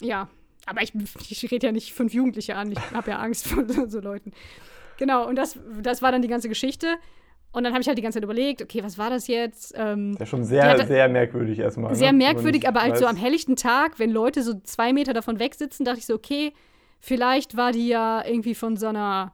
[0.02, 0.28] ja,
[0.66, 0.92] aber ich,
[1.30, 4.32] ich rede ja nicht fünf Jugendliche an, ich habe ja Angst vor so Leuten.
[4.98, 6.96] Genau, und das, das war dann die ganze Geschichte.
[7.50, 9.72] Und dann habe ich halt die ganze Zeit überlegt, okay, was war das jetzt?
[9.74, 11.94] Ähm, Das ist schon sehr, hatte- sehr merkwürdig erstmal.
[11.94, 12.18] sehr ne?
[12.18, 15.38] merkwürdig, aber halt nicht so weiß- am helllichten Tag, wenn Leute so zwei Meter davon
[15.38, 16.52] weg sitzen, dachte ich so, okay,
[17.00, 19.32] vielleicht war die ja irgendwie von so einer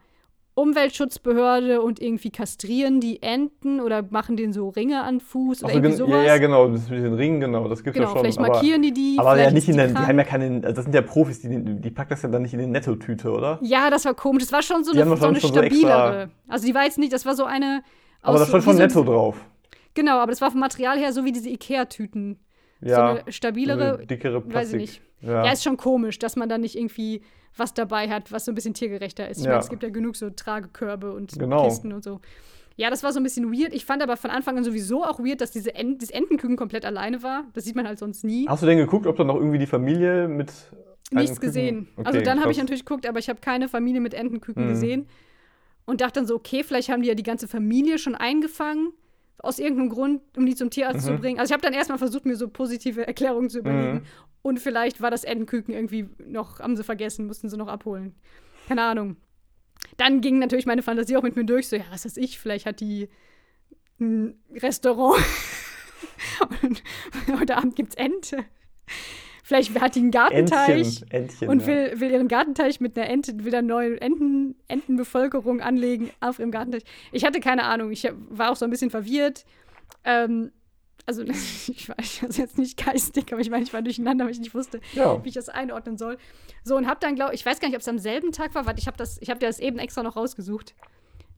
[0.54, 5.78] Umweltschutzbehörde und irgendwie kastrieren die Enten oder machen denen so Ringe an Fuß oder so,
[5.78, 6.12] irgendwie gen- sowas.
[6.12, 8.20] ja, ja, genau, das mit den Ringen, genau, das gibt's Genau, ja schon.
[8.22, 9.16] vielleicht aber, markieren die die.
[9.18, 11.40] aber ja nicht in die der, die haben ja keine, also das sind ja Profis,
[11.40, 11.48] die,
[11.80, 13.58] die packt das ja dann nicht in die Nettotüte, oder?
[13.62, 14.44] Ja, das war komisch.
[14.44, 16.30] Das war schon so Die eine, so eine schon so stabilere.
[16.48, 17.82] also die war jetzt nicht, das war so eine.
[18.22, 19.36] Aber das stand schon so- Netto drauf.
[19.94, 22.38] Genau, aber das war vom Material her so wie diese Ikea-Tüten.
[22.80, 22.96] Ja.
[22.96, 23.94] so eine stabilere.
[23.98, 24.54] eine dickere Plastik.
[24.54, 25.02] weiß ich nicht.
[25.24, 25.44] Ja.
[25.44, 25.52] Ja.
[25.52, 27.22] ist schon komisch, dass man da nicht irgendwie
[27.56, 29.38] was dabei hat, was so ein bisschen tiergerechter ist.
[29.38, 29.50] Ich Ja.
[29.52, 31.64] meine, es gibt ja genug so Tragekörbe und Genau.
[31.64, 32.20] Kisten und so.
[32.76, 33.72] Ja, das war so ein bisschen weird.
[33.72, 36.84] Ich fand aber von Anfang an sowieso auch weird, dass diese Ent das Entenküken komplett
[36.84, 37.44] alleine war.
[37.54, 38.46] Das sieht man halt sonst nie.
[38.48, 40.52] Hast du denn geguckt, ob da noch irgendwie die Familie mit.
[41.12, 41.88] Nichts Küken- gesehen.
[41.96, 44.68] Okay, also dann habe ich natürlich geguckt, aber ich habe keine Familie mit Entenküken Mhm.
[44.70, 45.06] gesehen.
[45.86, 48.92] Und dachte dann so, okay, vielleicht haben die ja die ganze Familie schon eingefangen.
[49.38, 51.14] Aus irgendeinem Grund, um die zum Tierarzt Mhm.
[51.14, 51.38] zu bringen.
[51.38, 53.92] Also ich habe dann erstmal versucht, mir so positive Erklärungen zu überlegen.
[53.98, 54.02] Mhm.
[54.44, 58.14] Und vielleicht war das Entenküken irgendwie noch, haben sie vergessen, mussten sie noch abholen.
[58.68, 59.16] Keine Ahnung.
[59.96, 62.66] Dann ging natürlich meine Fantasie auch mit mir durch, so, ja, was weiß ich, vielleicht
[62.66, 63.08] hat die
[63.98, 65.24] ein Restaurant
[66.62, 66.82] und
[67.40, 68.44] heute Abend gibt's Ente.
[69.42, 71.48] Vielleicht hat die einen Gartenteich Entchen, Entchen.
[71.48, 71.66] und ja.
[71.66, 76.50] will, will ihren Gartenteich mit einer Ente, will eine neue Enten, Entenbevölkerung anlegen auf ihrem
[76.50, 76.84] Gartenteich.
[77.12, 79.46] Ich hatte keine Ahnung, ich war auch so ein bisschen verwirrt.
[80.04, 80.52] Ähm,
[81.06, 84.38] also ich war war jetzt nicht geistig, aber ich meine, ich war durcheinander, weil ich
[84.40, 85.22] nicht wusste, Ja.
[85.24, 86.16] wie ich das einordnen soll.
[86.62, 88.66] So, und hab dann, glaube ich, weiß gar nicht, ob es am selben Tag war,
[88.66, 90.74] warte, ich habe das, ich habe dir das eben extra noch rausgesucht,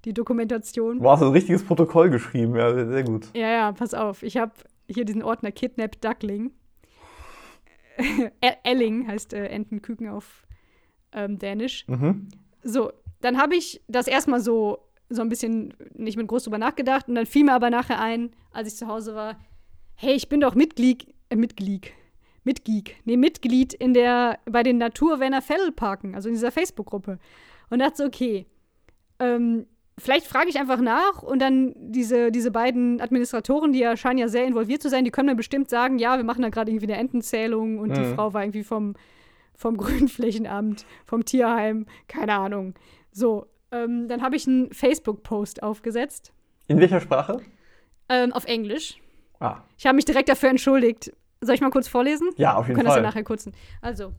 [0.04, 1.00] die Dokumentation.
[1.00, 3.28] Wow, hast du ein richtiges Protokoll geschrieben, ja, sehr, sehr gut.
[3.34, 4.22] Ja, ja, pass auf.
[4.22, 4.52] Ich habe
[4.88, 6.52] hier diesen Ordner Kidnapped Duckling.
[7.98, 8.30] E-
[8.64, 10.42] Elling heißt äh, Entenküken auf
[11.12, 11.86] ähm, Dänisch.
[11.88, 12.28] Mhm.
[12.62, 17.08] So, dann habe ich das erstmal so, so ein bisschen nicht mit groß drüber nachgedacht
[17.08, 19.36] und dann fiel mir aber nachher ein, als ich zu Hause war,
[19.96, 21.90] hey, ich bin doch Mitglied, äh, Mitglied,
[22.44, 27.18] Mitgeek, nee, Mitglied in der, bei den Naturwenner Fellparken, also in dieser Facebook-Gruppe.
[27.70, 28.46] Und dachte so, okay,
[29.18, 29.66] ähm,
[29.98, 34.28] vielleicht frage ich einfach nach und dann diese, diese beiden Administratoren, die ja scheinen ja
[34.28, 36.86] sehr involviert zu sein, die können mir bestimmt sagen, ja, wir machen da gerade irgendwie
[36.92, 38.14] eine Entenzählung und die Mhm.
[38.14, 38.94] Frau war irgendwie vom,
[39.56, 42.74] vom Grünflächenamt, vom Tierheim, keine Ahnung.
[43.10, 46.32] So, ähm, dann habe ich einen Facebook-Post aufgesetzt,
[46.68, 47.40] In welcher Sprache?
[48.08, 48.98] ähm, auf Englisch.
[49.40, 51.12] Ah, Ich habe mich direkt dafür entschuldigt.
[51.40, 52.30] Soll ich mal kurz vorlesen?
[52.36, 53.02] ja, auf Wir jeden können das ja Fall.
[53.02, 53.52] nachher kurzen.
[53.82, 54.12] Also,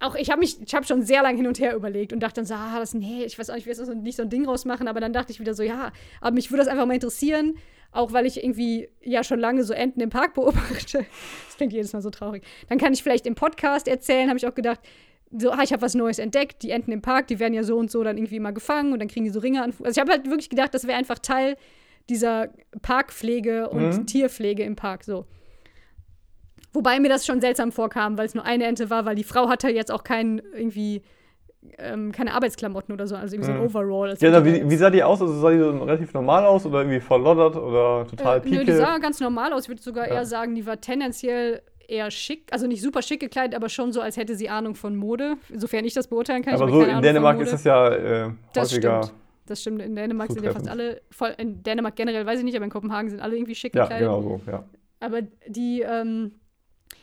[0.00, 2.36] auch ich habe mich, ich habe schon sehr lange hin und her überlegt und dachte
[2.36, 4.22] dann so, ah, das, nee, ich weiß auch nicht, ich will jetzt so- nicht so
[4.22, 6.86] ein Ding rausmachen, aber dann dachte ich wieder so, ja, aber mich würde das einfach
[6.86, 7.56] mal interessieren,
[7.92, 11.06] auch weil ich irgendwie ja schon lange so Enten im Park beobachte.
[11.46, 12.42] Das klingt jedes Mal so traurig.
[12.68, 14.80] Dann kann ich vielleicht im Podcast erzählen, habe ich auch gedacht,
[15.30, 17.76] so, ah, ich habe was Neues entdeckt, die Enten im Park, die werden ja so
[17.78, 19.72] und so dann irgendwie immer gefangen und dann kriegen die so Ringe an.
[19.82, 21.56] Also ich habe halt wirklich gedacht, das wäre einfach Teil
[22.08, 22.48] dieser
[22.82, 24.06] Parkpflege und Mhm.
[24.06, 25.26] Tierpflege im Park, so.
[26.72, 29.48] Wobei mir das schon seltsam vorkam, weil es nur eine Ente war, weil die Frau
[29.48, 31.02] hatte jetzt auch kein irgendwie
[31.78, 33.66] ähm, keine Arbeitsklamotten oder so, also irgendwie so ein Mhm.
[33.66, 34.08] Overall.
[34.10, 35.22] Das Ja, na, wie, wie sah die aus?
[35.22, 38.56] Also sah die so relativ normal aus oder irgendwie verloddert oder total äh, pieke?
[38.56, 39.62] Nö, die sah ganz normal aus.
[39.64, 40.14] Ich würde sogar Ja.
[40.14, 44.00] eher sagen, die war tendenziell eher schick, also nicht super schick gekleidet, aber schon so,
[44.00, 45.34] als hätte sie Ahnung von Mode.
[45.50, 46.54] Insofern ich das beurteilen kann.
[46.54, 49.02] Aber ich so in Ahnung Dänemark ist das ja äh, Das häufiger.
[49.04, 49.21] stimmt.
[49.46, 49.82] Das stimmt.
[49.82, 52.70] In Dänemark sind ja fast alle, voll, in Dänemark generell weiß ich nicht, aber in
[52.70, 54.08] Kopenhagen sind alle irgendwie schick Ja, gekleidet.
[54.08, 54.64] genau so, ja.
[55.00, 56.32] Aber die, ähm,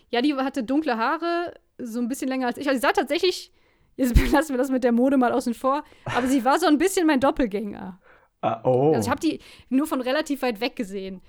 [0.09, 2.67] ja, die hatte dunkle Haare, so ein bisschen länger als ich.
[2.67, 3.51] Also sie sah tatsächlich,
[3.97, 6.77] jetzt lassen wir das mit der Mode mal außen vor, aber sie war so ein
[6.77, 7.99] bisschen mein Doppelgänger.
[8.41, 8.93] Ah, oh.
[8.93, 11.21] Also ich habe die nur von relativ weit weg gesehen.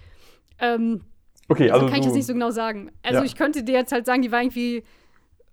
[0.60, 1.00] Ähm,
[1.48, 2.92] okay, also also kann ich das nicht so genau sagen.
[3.02, 3.24] Also Ja.
[3.24, 4.84] ich könnte dir jetzt halt sagen, die war irgendwie,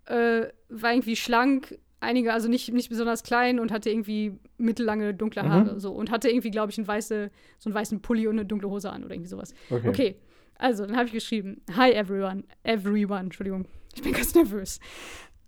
[0.06, 5.44] äh, war irgendwie schlank, einige, also nicht, nicht besonders klein und hatte irgendwie mittellange dunkle
[5.44, 5.50] Mhm.
[5.50, 5.80] Haare.
[5.80, 5.92] So.
[5.92, 8.90] Und hatte irgendwie, glaube ich, einen weiße, so einen weißen Pulli und eine dunkle Hose
[8.92, 9.54] an oder irgendwie sowas.
[9.70, 9.90] okay.
[9.90, 10.16] Okay,
[10.58, 14.80] also dann habe ich geschrieben: Hi everyone, everyone, Entschuldigung, ich bin ganz nervös.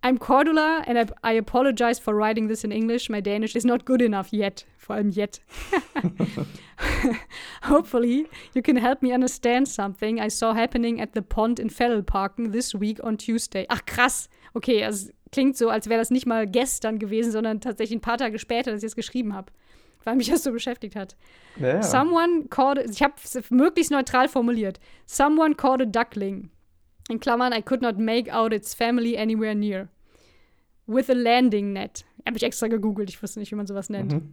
[0.02, 3.10] I'm Cordula and I, I apologize for writing this in English.
[3.10, 4.64] My Danish is not good enough yet.
[4.78, 5.42] Vor allem yet.
[7.64, 12.52] Hopefully, you can help me understand something I saw happening at the pond in Fellelparken
[12.52, 13.66] this week on Tuesday.
[13.68, 14.28] Ach krass.
[14.54, 18.18] Okay, also klingt so, als wäre das nicht mal gestern gewesen, sondern tatsächlich ein paar
[18.18, 19.52] Tage später, dass ich es geschrieben habe.
[20.04, 21.14] Weil mich das so beschäftigt hat.
[21.56, 21.82] Ja.
[21.82, 24.80] Someone caught, ich habe es möglichst neutral formuliert.
[25.06, 26.50] Someone caught a duckling.
[27.10, 29.88] In Klammern, I could not make out its family anywhere near.
[30.86, 32.04] With a landing net.
[32.26, 34.12] Habe ich extra gegoogelt, ich wusste nicht, wie man sowas nennt.
[34.12, 34.32] Mhm.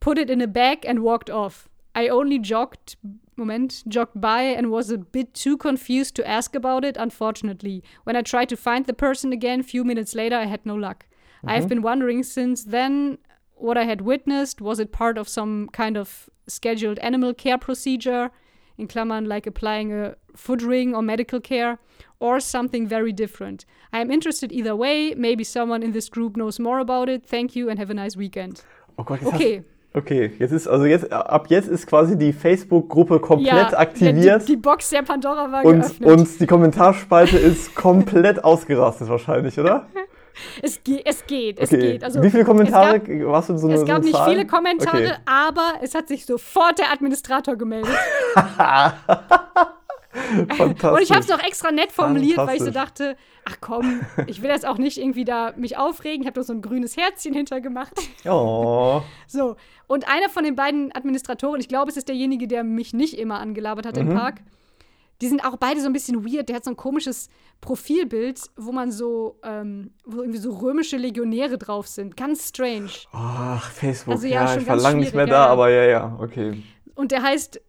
[0.00, 1.68] Put it in a bag and walked off.
[1.96, 2.96] I only jogged,
[3.36, 7.82] Moment, jogged by and was a bit too confused to ask about it, unfortunately.
[8.04, 11.06] When I tried to find the person again, few minutes later, I had no luck.
[11.44, 11.68] I have mm-hmm.
[11.68, 13.18] been wondering since then
[13.54, 14.60] what I had witnessed.
[14.60, 18.30] Was it part of some kind of scheduled animal care procedure?
[18.78, 21.78] In Klammern, like applying a foot ring or medical care,
[22.20, 23.66] or something very different.
[23.92, 25.14] I am interested either way.
[25.14, 27.24] Maybe someone in this group knows more about it.
[27.24, 28.62] Thank you and have a nice weekend.
[28.98, 29.56] Oh Gott, Okay.
[29.56, 34.42] Hast, okay, jetzt ist, also jetzt, ab jetzt ist quasi die Facebook-Gruppe komplett ja, aktiviert
[34.42, 36.10] Die, die Box der Pandora war und, geöffnet.
[36.10, 39.86] und die Kommentarspalte ist komplett ausgerastet wahrscheinlich, oder?
[40.62, 41.92] es, ge es geht, es Okay.
[41.92, 42.04] geht.
[42.04, 44.16] Also, Wie viele Kommentare Es gab, warst du so eine es gab so eine nicht
[44.16, 44.30] Zahl?
[44.30, 45.12] viele Kommentare, Okay.
[45.26, 47.90] aber es hat sich sofort der Administrator gemeldet.
[50.12, 50.90] Fantastisch.
[50.90, 54.42] Und ich habe es auch extra nett formuliert, weil ich so dachte, ach komm, ich
[54.42, 56.22] will jetzt auch nicht irgendwie da mich aufregen.
[56.22, 57.94] Ich habe doch so ein grünes Herzchen hintergemacht.
[58.26, 59.02] Oh.
[59.26, 59.56] So,
[59.86, 63.38] und einer von den beiden Administratoren, ich glaube, es ist derjenige, der mich nicht immer
[63.40, 64.10] angelabert hat Mhm.
[64.10, 64.40] im Park,
[65.22, 66.48] die sind auch beide so ein bisschen weird.
[66.50, 67.28] Der hat so ein komisches
[67.62, 72.16] Profilbild, wo man so, ähm, wo irgendwie so römische Legionäre drauf sind.
[72.16, 72.90] Ganz strange.
[73.12, 75.84] Ach, Facebook, Also ja, ja, ich war ganz lange nicht mehr da, ja, aber ja,
[75.84, 76.62] ja, okay.
[76.96, 77.60] Und der heißt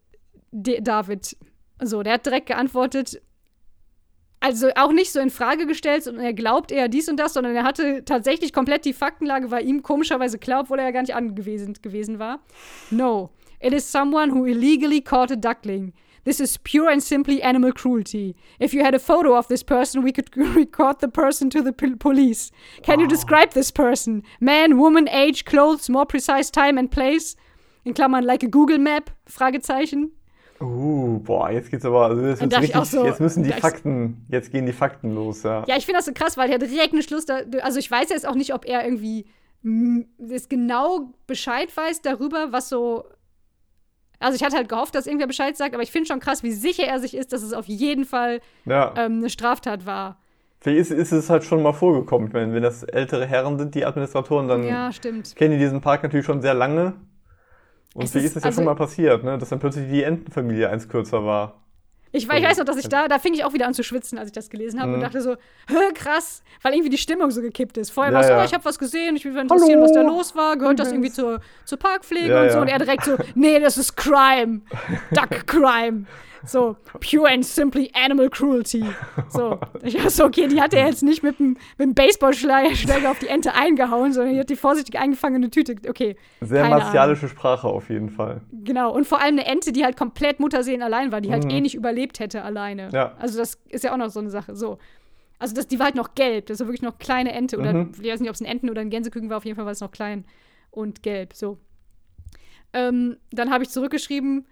[0.52, 1.38] D David.
[1.82, 3.22] So, der hat direkt geantwortet.
[4.40, 7.56] Also auch nicht so in Frage gestellt und er glaubt eher dies und das, sondern
[7.56, 11.16] er hatte tatsächlich komplett die Faktenlage, war ihm komischerweise klar, obwohl er ja gar nicht
[11.16, 12.40] angewiesen gewesen war.
[12.92, 13.30] No.
[13.62, 15.94] It is someone who illegally caught a duckling.
[16.26, 18.36] This is pure and simply animal cruelty.
[18.60, 21.74] If you had a photo of this person, we could record the person to the
[21.74, 22.52] pol- police.
[22.82, 24.24] Can you describe this person?
[24.40, 27.36] Man, woman, age, clothes, more precise time and place?
[27.84, 29.10] In Klammern, like a Google Map?
[29.26, 30.12] Fragezeichen.
[30.62, 34.66] Uh, boah, jetzt geht's aber, also jetzt, richtig, so, jetzt müssen die Fakten, jetzt gehen
[34.66, 35.64] die Fakten los, ja.
[35.68, 37.40] Ja, ich finde das so krass, weil er direkt einen Schluss da.
[37.62, 39.26] Also ich weiß jetzt auch nicht, ob er irgendwie
[40.18, 43.06] das genau Bescheid weiß darüber, was so.
[44.20, 46.52] Also ich hatte halt gehofft, dass irgendwer Bescheid sagt, aber ich finde schon krass, wie
[46.52, 50.18] sicher er sich ist, dass es auf jeden Fall Ja, ähm, eine Straftat war.
[50.62, 52.28] vielleicht ist, ist es halt schon mal vorgekommen.
[52.30, 55.36] Ich meine, wenn das ältere Herren sind, die Administratoren, dann Ja, stimmt.
[55.36, 56.94] kennen die diesen Park natürlich schon sehr lange.
[57.94, 59.90] Und Es vielleicht ist- ist es ja also- schon mal passiert, ne, dass dann plötzlich
[59.90, 61.60] die Entenfamilie eins kürzer war.
[62.16, 64.20] Ich, ich weiß noch, dass ich da, da fing ich auch wieder an zu schwitzen,
[64.20, 65.04] als ich das gelesen habe und Mhm.
[65.04, 65.36] dachte so,
[65.96, 67.90] krass, weil irgendwie die Stimmung so gekippt ist.
[67.90, 68.42] Vorher Ja, war es so, ja.
[68.42, 69.82] oh, ich habe was gesehen, ich will interessieren, Hallo.
[69.84, 70.56] was da los war.
[70.56, 71.18] Gehört das Übrigens.
[71.18, 72.60] irgendwie zur, zur Parkpflege Ja, und so?
[72.62, 74.62] Und er direkt so, nee, das ist Crime.
[75.12, 76.06] Duck Crime.
[76.46, 78.84] So, pure and simply animal cruelty.
[79.30, 83.10] So, ich dachte so, okay, die hat er jetzt nicht mit dem, mit dem Baseballschläger
[83.10, 85.76] auf die Ente eingehauen, sondern die hat die vorsichtig eingefangen in eine Tüte.
[85.90, 88.42] Okay, Sehr martialische Sprache auf jeden Fall.
[88.52, 91.50] Genau, und vor allem eine Ente, die halt komplett Mutterseelen allein war, die halt Mhm.
[91.52, 92.90] eh nicht überlebt hätte alleine.
[92.92, 93.14] Ja.
[93.20, 94.56] Also das ist ja auch noch so eine Sache.
[94.56, 94.80] So.
[95.40, 97.58] Also das, die war halt noch gelb, das war wirklich noch kleine Ente.
[97.58, 97.92] Oder Mhm.
[98.02, 99.72] ich weiß nicht, ob es ein Enten- oder ein Gänseküken war, auf jeden Fall war
[99.72, 100.26] es noch klein
[100.72, 101.34] und gelb.
[101.34, 101.58] So.
[102.74, 104.46] Ähm, dann habe ich zurückgeschrieben,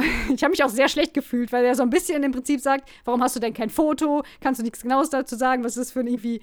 [0.34, 2.88] ich habe mich auch sehr schlecht gefühlt, weil er so ein bisschen im Prinzip sagt,
[3.04, 4.22] warum hast du denn kein Foto?
[4.40, 5.64] Kannst du nichts Genaues dazu sagen?
[5.64, 6.40] Was ist das für ein irgendwie,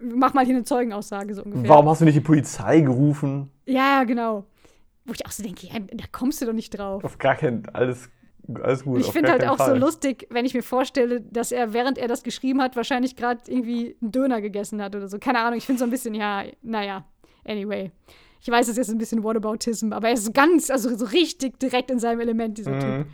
[0.00, 1.68] mach mal hier eine Zeugenaussage so ungefähr.
[1.68, 3.50] Warum hast du nicht die Polizei gerufen?
[3.66, 4.44] Ja, genau.
[5.04, 7.04] Wo ich auch so denke, ja, da kommst du doch nicht drauf.
[7.04, 8.10] Auf gar keinen, alles,
[8.60, 9.00] alles gut.
[9.00, 9.70] Ich finde halt auch Fall.
[9.70, 13.40] so lustig, wenn ich mir vorstelle, dass er, während er das geschrieben hat, wahrscheinlich gerade
[13.46, 15.18] irgendwie einen Döner gegessen hat oder so.
[15.18, 17.04] Keine Ahnung, ich finde so ein bisschen, ja, naja,
[17.44, 17.92] anyway.
[18.40, 21.90] Ich weiß, es ist ein bisschen Whataboutism, aber er ist ganz, also so richtig direkt
[21.90, 22.88] in seinem Element, dieser Typ.
[22.88, 23.06] Mhm.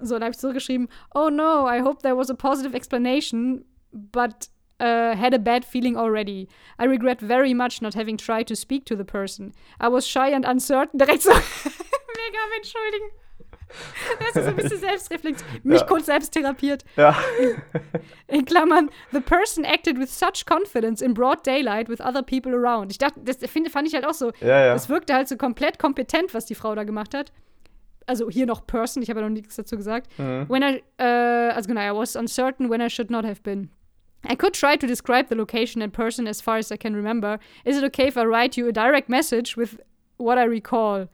[0.00, 4.48] So, dann habe ich zurückgeschrieben, oh no, I hope there was a positive explanation, but
[4.80, 6.48] uh, had a bad feeling already.
[6.78, 9.52] I regret very much not having tried to speak to the person.
[9.80, 10.98] I was shy and uncertain.
[10.98, 13.10] Direkt so, mega entschuldigen.
[14.18, 15.44] Das ist so ein bisschen selbstreflekt.
[15.62, 15.86] Mich Ja.
[15.86, 16.84] kurz selbst therapiert.
[16.96, 17.16] Ja.
[18.26, 22.90] In Klammern, the person acted with such confidence in broad daylight with other people around.
[22.92, 24.32] Ich dachte, das finde, fand ich halt auch so.
[24.40, 24.72] Ja, ja.
[24.72, 27.32] Das wirkte halt so komplett kompetent, was die Frau da gemacht hat.
[28.06, 30.08] Also hier noch Person, ich habe ja noch nichts dazu gesagt.
[30.18, 30.46] Mhm.
[30.48, 33.70] When I, äh, also genau, I was uncertain when I should not have been.
[34.28, 37.38] I could try to describe the location and person as far as I can remember.
[37.64, 39.78] Is it okay if I write you a direct message with
[40.16, 41.06] what I recall,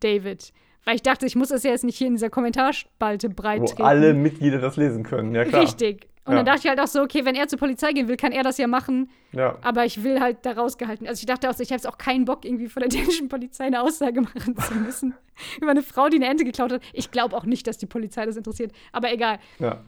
[0.00, 0.50] David?
[0.84, 3.66] Weil ich dachte, ich muss das ja jetzt nicht hier in dieser Kommentarspalte breit Wo
[3.66, 3.82] treten.
[3.82, 5.62] alle Mitglieder das lesen können, ja klar.
[5.62, 6.08] Richtig.
[6.26, 6.36] Und Ja.
[6.38, 8.42] dann dachte ich halt auch so, okay, wenn er zur Polizei gehen will, kann er
[8.42, 9.58] das ja machen, Ja.
[9.62, 11.06] aber ich will halt da rausgehalten.
[11.06, 13.28] Also ich dachte auch so, ich habe jetzt auch keinen Bock, irgendwie von der dänischen
[13.28, 15.14] Polizei eine Aussage machen zu müssen
[15.60, 16.82] über eine Frau, die eine Ente geklaut hat.
[16.94, 19.38] Ich glaube auch nicht, dass die Polizei das interessiert, aber egal.
[19.58, 19.82] ja.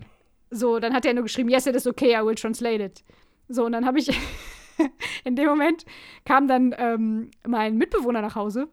[0.50, 3.02] So, dann hat er nur geschrieben, yes, it is okay, I will translate it.
[3.48, 4.08] So, und dann habe ich,
[5.24, 5.84] in dem Moment
[6.24, 8.68] kam dann ähm, mein Mitbewohner nach Hause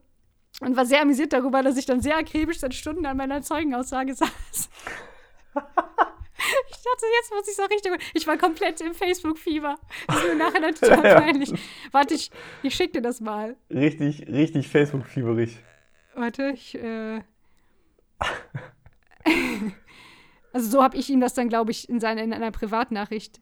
[0.61, 4.13] und war sehr amüsiert darüber, dass ich dann sehr akribisch seit Stunden an meiner Zeugenaussage
[4.13, 4.69] saß.
[6.69, 8.11] Ich dachte, jetzt muss ich so richtig.
[8.13, 9.75] Ich war komplett im Facebook-Fieber.
[10.07, 11.21] Das ist mir nachher dann total Ja.
[11.21, 11.53] peinlich.
[11.91, 12.31] Warte, ich,
[12.63, 13.55] ich schick dir das mal.
[13.69, 15.57] Richtig, richtig Facebook-fieberig.
[16.15, 16.75] Warte, ich.
[16.75, 17.21] Äh
[20.51, 23.39] also, so habe ich ihm das dann, glaube ich, in, seine, in einer Privatnachricht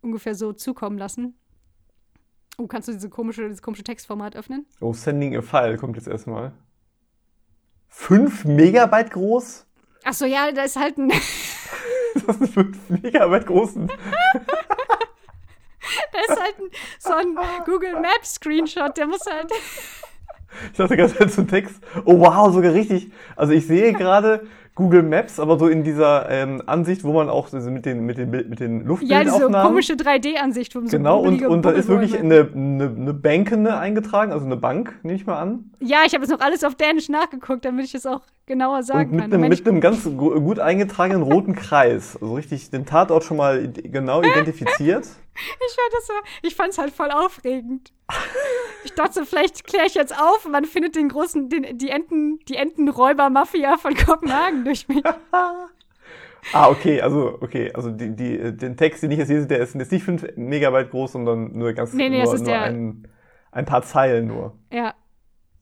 [0.00, 1.38] ungefähr so zukommen lassen.
[2.58, 4.66] Oh, kannst du diese komische, dieses komische Textformat öffnen?
[4.80, 6.52] Oh, Sending a File kommt jetzt erstmal.
[7.88, 9.66] 5 Megabyte groß?
[10.04, 11.12] Ach so, ja, da ist halt ein.
[12.26, 13.86] Das ist 5 Megabyte großen.
[13.88, 13.94] Da
[16.20, 17.34] ist halt ein, so ein
[17.64, 19.50] Google Maps Screenshot, der muss halt.
[20.70, 21.80] Ich dachte ganz kurz zum Text.
[22.04, 23.10] Oh wow, sogar richtig.
[23.34, 27.48] Also ich sehe gerade Google Maps, aber so in dieser ähm, Ansicht, wo man auch
[27.48, 29.52] so mit den, mit den, mit den Ja, Luftbildaufnahmen.
[29.52, 33.76] diese komische 3D-Ansicht von so Genau, und, und da ist wirklich eine, eine, eine Bankende
[33.76, 35.70] eingetragen, also eine Bank, nehme ich mal an.
[35.80, 38.86] Ja, ich habe jetzt noch alles auf Dänisch nachgeguckt, damit ich es auch genauer Und
[38.86, 39.32] sagen mit kann.
[39.34, 42.16] einem, mit einem ganz gu- gut eingetragenen roten Kreis.
[42.20, 45.06] Also richtig den Tatort schon mal genau identifiziert.
[45.34, 46.12] Ich fand so,
[46.42, 47.92] ich fand's halt voll aufregend.
[48.84, 51.90] Ich dachte, so, vielleicht kläre ich jetzt auf und man findet den großen, den, die
[51.90, 55.02] Enten, die Entenräuber-Mafia von Kopenhagen durch mich.
[56.52, 59.76] Ah, okay, also, okay, also die, die, den Text, den ich jetzt lese, der ist
[59.76, 63.08] jetzt nicht 5 Megabyte groß, sondern nur ganz Nee, nee, nur, nur ein,
[63.52, 64.58] ein paar Zeilen nur.
[64.72, 64.94] Ja.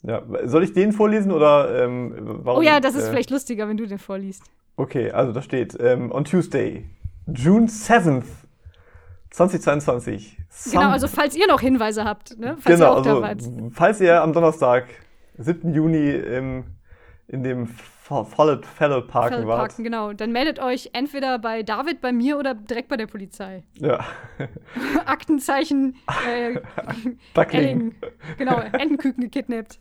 [0.02, 2.60] Ja, soll ich den vorlesen oder ähm, warum?
[2.60, 4.42] Oh ja, das ist äh, vielleicht lustiger, wenn du den vorliest.
[4.76, 6.86] Okay, also da steht, ähm, on Tuesday,
[7.26, 8.24] June 7th,
[9.30, 10.36] 2022.
[10.64, 12.56] Genau, some- also falls ihr noch Hinweise habt, ne?
[12.60, 13.42] Falls ihr genau, auch also, wart.
[13.72, 14.88] falls ihr am Donnerstag,
[15.38, 15.72] 7.
[15.72, 16.64] Juni im,
[17.28, 19.58] in dem Follett Fellow Parken wart.
[19.68, 20.12] Parken, genau.
[20.12, 23.62] Dann meldet euch entweder bei David, bei mir oder direkt bei der Polizei.
[23.74, 24.04] Ja.
[25.06, 25.94] Aktenzeichen
[26.28, 26.58] äh,
[27.34, 27.94] Duckling.
[28.36, 29.78] Genau, Entenküken gekidnappt.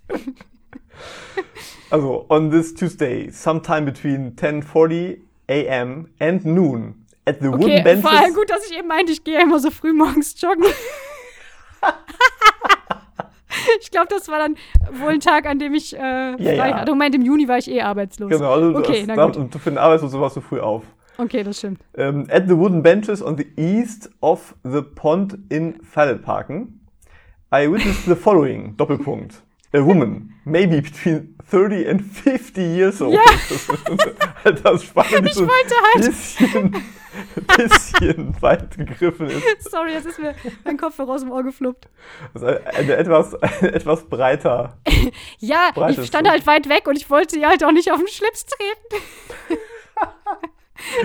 [1.89, 6.09] Also, on this Tuesday, sometime between 10.40 a.m.
[6.19, 8.01] and noon, at the wooden Okay, benches.
[8.01, 10.65] vor allem gut, dass ich eben meinte, ich gehe immer so früh morgens joggen.
[13.81, 14.55] ich glaube, das war dann
[14.99, 15.97] wohl ein Tag, an dem ich äh,
[16.37, 16.77] frei ja.
[16.79, 16.91] hatte.
[16.91, 18.29] Moment, im Juni war ich eh arbeitslos.
[18.31, 19.37] Genau, also Okay, na gut.
[19.37, 20.83] und für den Arbeitslos warst du früh auf.
[21.17, 21.81] Okay, das stimmt.
[21.97, 26.79] Um, at the wooden benches on the east of the pond in Falletparken,
[27.53, 29.43] I witnessed the following, Doppelpunkt.
[29.71, 33.13] A woman, maybe between 30 and 50 years old.
[33.13, 33.21] Ja.
[34.43, 36.85] Das, das Spannende Ich so wollte halt- bisschen,
[37.57, 39.69] bisschen weit gegriffen ist.
[39.69, 41.87] Sorry, jetzt ist mir mein Kopf aus dem Ohr gefluppt.
[42.33, 44.77] Also eine etwas, eine etwas breiter.
[45.39, 46.31] Ja, ich stand Tuch.
[46.33, 49.03] halt weit weg und ich wollte ihr halt auch nicht auf den Schlips treten.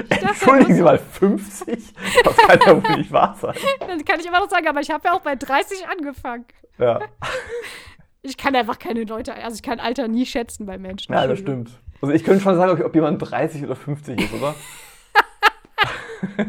[0.09, 1.95] Dachte, Entschuldigen Sie mal, 50?
[2.25, 3.55] Das kann ja wohl nicht wahr sein.
[3.81, 6.45] Dann kann ich immer noch sagen, aber ich habe ja auch bei 30 angefangen.
[6.79, 7.01] Ja,
[8.27, 11.13] Ich kann einfach keine Leute, also ich kann Alter nie schätzen bei Menschen.
[11.13, 11.71] ja das stimmt.
[12.01, 14.55] Also ich könnte schon sagen, ob jemand 30 oder 50 ist, oder?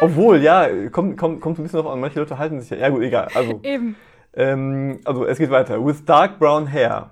[0.00, 2.00] Obwohl, ja, kommt, kommt, kommt ein bisschen drauf an.
[2.00, 2.76] Manche Leute halten sich ja.
[2.76, 3.28] Ja, gut, egal.
[3.34, 3.96] Also, Eben.
[4.34, 5.84] ähm, also es geht weiter.
[5.84, 7.10] With dark brown hair,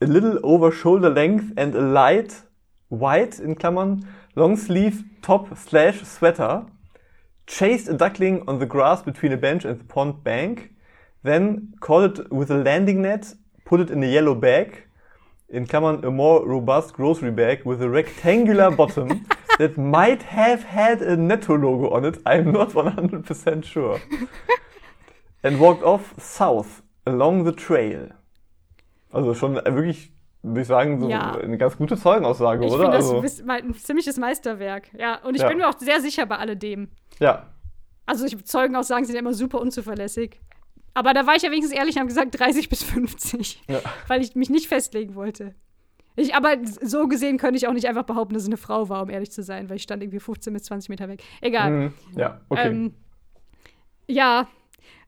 [0.00, 2.34] a little over shoulder length and a light
[2.90, 6.66] white in Klammern long sleeve top slash sweater,
[7.46, 10.73] chased a duckling on the grass between a bench and the pond bank,
[11.24, 14.84] then caught it with a landing net, put it in a yellow bag,
[15.48, 19.24] in Klammern a more robust grocery bag with a rectangular bottom
[19.58, 22.18] that might have had a Netto logo on it.
[22.26, 24.00] I'm not 100% sure.
[25.42, 28.08] And walked off south along the trail.
[29.12, 30.12] Also schon wirklich,
[30.42, 31.36] würde ich sagen, so Ja.
[31.36, 32.82] eine ganz gute Zeugenaussage, Ich oder?
[32.84, 34.88] finde das also, ein ziemliches Meisterwerk.
[34.98, 35.48] Ja, und ich Ja.
[35.48, 36.88] bin mir auch sehr sicher bei alledem.
[37.20, 37.46] ja,
[38.06, 40.40] Also ich, Zeugenaussagen sind ja immer super unzuverlässig.
[40.94, 43.62] Aber da war ich ja wenigstens ehrlich und habe gesagt 30 bis 50.
[43.68, 43.80] Ja.
[44.06, 45.54] Weil ich mich nicht festlegen wollte.
[46.16, 49.02] Ich, aber so gesehen könnte ich auch nicht einfach behaupten, dass es eine Frau war,
[49.02, 51.22] um ehrlich zu sein, weil ich stand irgendwie 15 bis 20 Meter weg.
[51.40, 51.70] Egal.
[51.70, 51.94] Mhm.
[52.16, 52.68] ja, okay.
[52.68, 52.94] Ähm,
[54.06, 54.48] ja,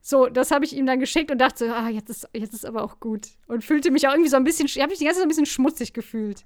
[0.01, 2.65] so, das habe ich ihm dann geschickt und dachte, so, ah, jetzt ist, jetzt ist
[2.65, 3.27] aber auch gut.
[3.47, 5.25] Und fühlte mich auch irgendwie so ein bisschen, ich habe mich die ganze Zeit so
[5.25, 6.43] ein bisschen schmutzig gefühlt.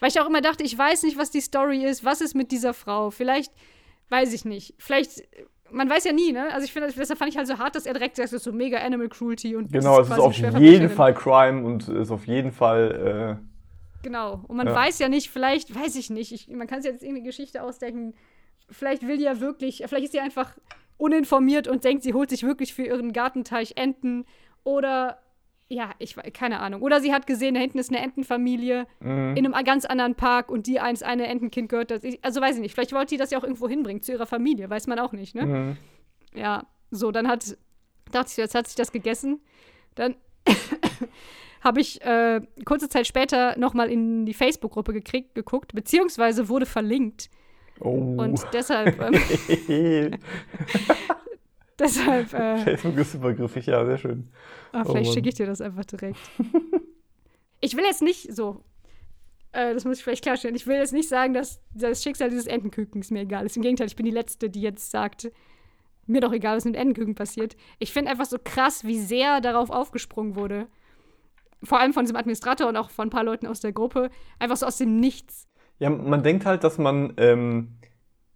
[0.00, 2.50] Weil ich auch immer dachte, ich weiß nicht, was die Story ist, was ist mit
[2.50, 3.10] dieser Frau.
[3.10, 3.52] Vielleicht,
[4.08, 4.74] weiß ich nicht.
[4.78, 5.22] Vielleicht,
[5.72, 6.52] man weiß ja nie, ne?
[6.52, 8.44] Also ich finde, deshalb fand ich halt so hart, dass er direkt sagt, das ist
[8.44, 12.10] so mega Animal Cruelty und genau, das es ist auf jeden Fall Crime und ist
[12.10, 13.50] auf jeden Fall, äh,
[14.02, 14.42] Genau.
[14.48, 14.74] Und man Ja.
[14.74, 18.14] weiß ja nicht, vielleicht, weiß ich nicht, ich, man kann sich jetzt irgendwie Geschichte ausdenken.
[18.70, 20.56] Vielleicht will die ja wirklich, vielleicht ist sie einfach
[20.96, 24.24] uninformiert und denkt, sie holt sich wirklich für ihren Gartenteich Enten.
[24.64, 25.18] Oder,
[25.70, 26.82] ja, ich keine Ahnung.
[26.82, 29.36] Oder sie hat gesehen, da hinten ist eine Entenfamilie mhm.
[29.36, 31.92] in einem ganz anderen Park und die eins eine Entenkind gehört.
[31.92, 32.74] Das, also weiß ich nicht.
[32.74, 34.68] Vielleicht wollte die das ja auch irgendwo hinbringen, zu ihrer Familie.
[34.68, 35.46] Weiß man auch nicht, ne?
[35.46, 35.76] Mhm.
[36.34, 37.56] Ja, so, dann hat,
[38.10, 39.40] dachte ich, jetzt hat sich das gegessen.
[39.94, 40.16] Dann
[41.60, 47.30] habe ich äh, kurze Zeit später nochmal in die Facebook-Gruppe gekriegt, geguckt, beziehungsweise wurde verlinkt.
[47.78, 48.16] Oh.
[48.18, 49.00] Und deshalb,
[49.68, 50.18] ähm,
[51.80, 54.28] deshalb, äh, Facebook ist übergriffig, ja, sehr schön.
[54.72, 55.14] ah, Oh vielleicht Mann.
[55.14, 56.18] schicke ich dir das einfach direkt.
[57.60, 58.62] ich will jetzt nicht so,
[59.52, 62.46] äh, das muss ich vielleicht klarstellen, ich will jetzt nicht sagen, dass das Schicksal dieses
[62.46, 63.56] Entenkükens mir egal ist.
[63.56, 65.30] Im Gegenteil, ich bin die Letzte, die jetzt sagt,
[66.06, 67.56] mir doch egal, was mit Entenküken passiert.
[67.78, 70.66] Ich finde einfach so krass, wie sehr darauf aufgesprungen wurde.
[71.62, 74.10] Vor allem von diesem Administrator und auch von ein paar Leuten aus der Gruppe.
[74.38, 75.46] Einfach so aus dem Nichts.
[75.78, 77.78] Ja, man denkt halt, dass man, ähm,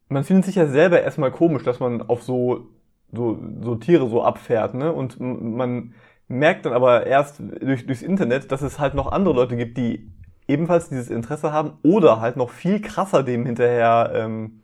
[0.09, 2.69] man findet sich ja selber erstmal komisch, dass man auf so,
[3.15, 4.93] so, so Tiere so abfährt, ne?
[4.93, 5.95] Und man
[6.29, 10.11] merkt dann aber erst durch, durchs Internet, dass es halt noch andere Leute gibt, die
[10.49, 14.63] ebenfalls dieses Interesse haben oder halt noch viel krasser dem hinterher ähm,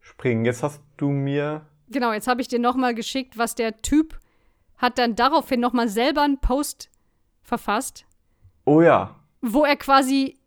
[0.00, 0.44] springen.
[0.44, 1.62] Jetzt hast du mir.
[1.88, 4.18] Genau, jetzt habe ich dir nochmal geschickt, was der Typ
[4.76, 6.90] hat dann daraufhin nochmal selber einen Post
[7.42, 8.06] verfasst,
[8.64, 9.14] Oh ja.
[9.40, 10.38] wo er quasi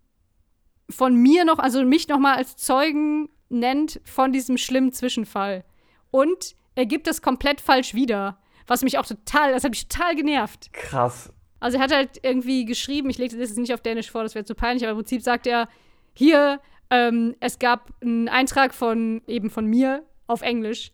[0.90, 5.64] von mir noch, also mich nochmal als Zeugen nennt von diesem schlimmen Zwischenfall.
[6.12, 8.38] Und er gibt das komplett falsch wieder.
[8.68, 10.72] Was mich auch total, das hat mich total genervt.
[10.74, 11.34] Krass.
[11.60, 14.36] Also er hat halt irgendwie geschrieben, ich lese das jetzt nicht auf Dänisch vor, das
[14.36, 15.68] wäre zu peinlich, aber im Prinzip sagt er,
[16.14, 16.60] hier,
[16.92, 20.92] ähm, es gab einen Eintrag von, eben von mir auf Englisch.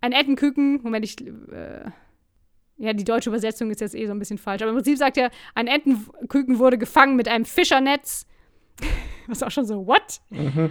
[0.00, 1.90] Ein Entenküken, Moment, ich, äh,
[2.76, 5.16] ja, die deutsche Übersetzung ist jetzt eh so ein bisschen falsch, aber im Prinzip sagt
[5.16, 8.24] er, ein Entenküken wurde gefangen mit einem Fischernetz.
[9.26, 10.20] Was auch schon so, what?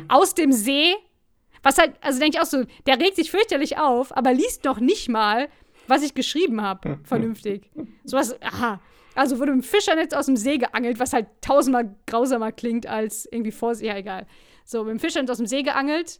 [0.08, 0.95] Aus dem See.
[1.64, 4.80] Was halt, also denke ich auch so, der regt sich fürchterlich auf, aber liest noch
[4.80, 5.49] nicht mal,
[5.88, 7.70] was ich geschrieben habe, vernünftig.
[8.03, 8.80] Sowas, aha.
[9.16, 13.28] Also wurde mit dem Fischernetz aus dem See geangelt, was halt tausendmal grausamer klingt als
[13.32, 13.74] irgendwie vor.
[13.76, 14.28] Ja, egal.
[14.64, 16.20] So, mit dem Fischernetz aus dem See geangelt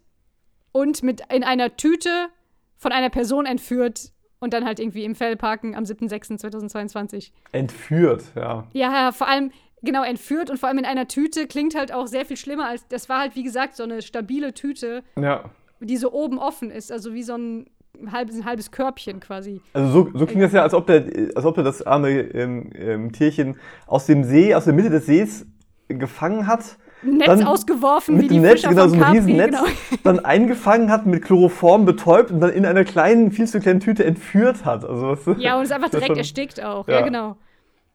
[0.72, 2.30] und mit in einer Tüte
[2.78, 7.32] von einer Person entführt und dann halt irgendwie im Fellparken am 7.6.2022.
[7.52, 8.68] Entführt, ja.
[8.74, 9.52] Ja, vor allem,
[9.84, 12.88] genau, entführt und vor allem in einer Tüte klingt halt auch sehr viel schlimmer als,
[12.88, 15.46] das war halt, wie gesagt, so eine stabile Tüte, Ja.
[15.80, 17.66] die so oben offen ist, also wie so ein
[18.12, 19.62] halbes, ein halbes Körbchen quasi.
[19.74, 21.06] Also so, so klingt das ja, als ob der,
[21.36, 23.58] als ob der das arme ähm, ähm, Tierchen
[23.88, 25.46] aus dem See, aus der Mitte des Sees
[25.88, 26.78] gefangen hat.
[27.04, 29.66] Netz ausgeworfen, mit wie die dem Netz, Fischer genau, so ein Capri, Riesennetz, genau.
[30.04, 34.04] dann eingefangen hat, mit Chloroform betäubt und dann in einer kleinen, viel zu kleinen Tüte
[34.04, 34.84] entführt hat.
[34.84, 36.88] Also Ja, und ist einfach direkt schon- erstickt auch.
[36.88, 37.02] Ja, Ja.
[37.02, 37.38] genau.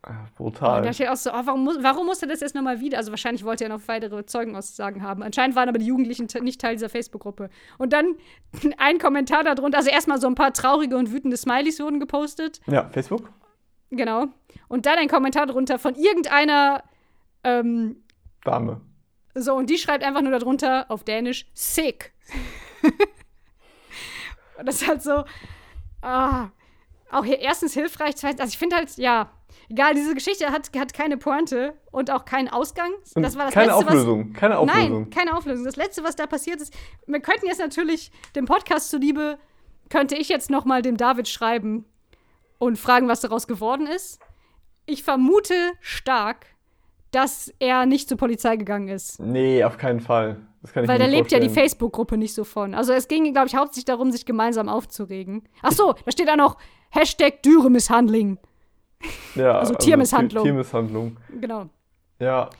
[0.04, 0.82] Ah, Und Brutal.
[0.82, 2.98] da steht auch so, oh, warum, muss, warum musste das jetzt nochmal wieder?
[2.98, 5.22] Also wahrscheinlich wollte er noch weitere Zeugenaussagen haben.
[5.22, 7.50] Anscheinend waren aber die Jugendlichen nicht Teil dieser Facebook-Gruppe.
[7.78, 8.16] Und dann
[8.78, 12.60] ein Kommentar darunter, also erstmal so ein paar traurige und wütende Smileys wurden gepostet.
[12.66, 13.30] Ja, Facebook?
[13.90, 14.26] Genau.
[14.68, 16.82] Und dann ein Kommentar darunter von irgendeiner,
[17.44, 18.02] ähm,
[18.42, 18.80] Dame.
[19.34, 22.12] so, und die schreibt einfach nur darunter auf Dänisch, sick.
[24.58, 25.24] und das ist halt so,
[26.00, 26.48] ah,
[27.12, 29.30] auch hier erstens hilfreich, zweitens, also ich finde halt, ja,
[29.72, 32.90] egal, diese Geschichte hat, hat keine Pointe und auch keinen Ausgang.
[33.14, 34.32] Das war das keine Letzte, Auflösung.
[34.32, 34.60] keine was.
[34.60, 35.00] Auflösung.
[35.02, 35.64] Nein, keine Auflösung.
[35.64, 36.72] Das Letzte, was da passiert ist,
[37.06, 39.38] wir könnten jetzt natürlich dem Podcast zuliebe,
[39.90, 41.84] könnte ich jetzt noch mal dem David schreiben
[42.58, 44.20] und fragen, was daraus geworden ist.
[44.86, 46.46] Ich vermute stark,
[47.10, 49.20] dass er nicht zur Polizei gegangen ist.
[49.20, 50.46] Nee, auf keinen Fall.
[50.62, 51.48] Das kann ich Weil da lebt ja die.
[51.48, 52.74] Facebook-Gruppe nicht so von.
[52.74, 55.48] Also es ging, glaube ich, hauptsächlich darum, sich gemeinsam aufzuregen.
[55.62, 56.56] Ach so, da steht auch noch
[56.90, 58.38] Hashtag Dürre-Misshandling.
[59.34, 60.42] Ja, also Tiermisshandlung.
[60.44, 61.16] Tier- Tiermisshandlung.
[61.40, 61.66] Genau.
[62.18, 62.50] Ja.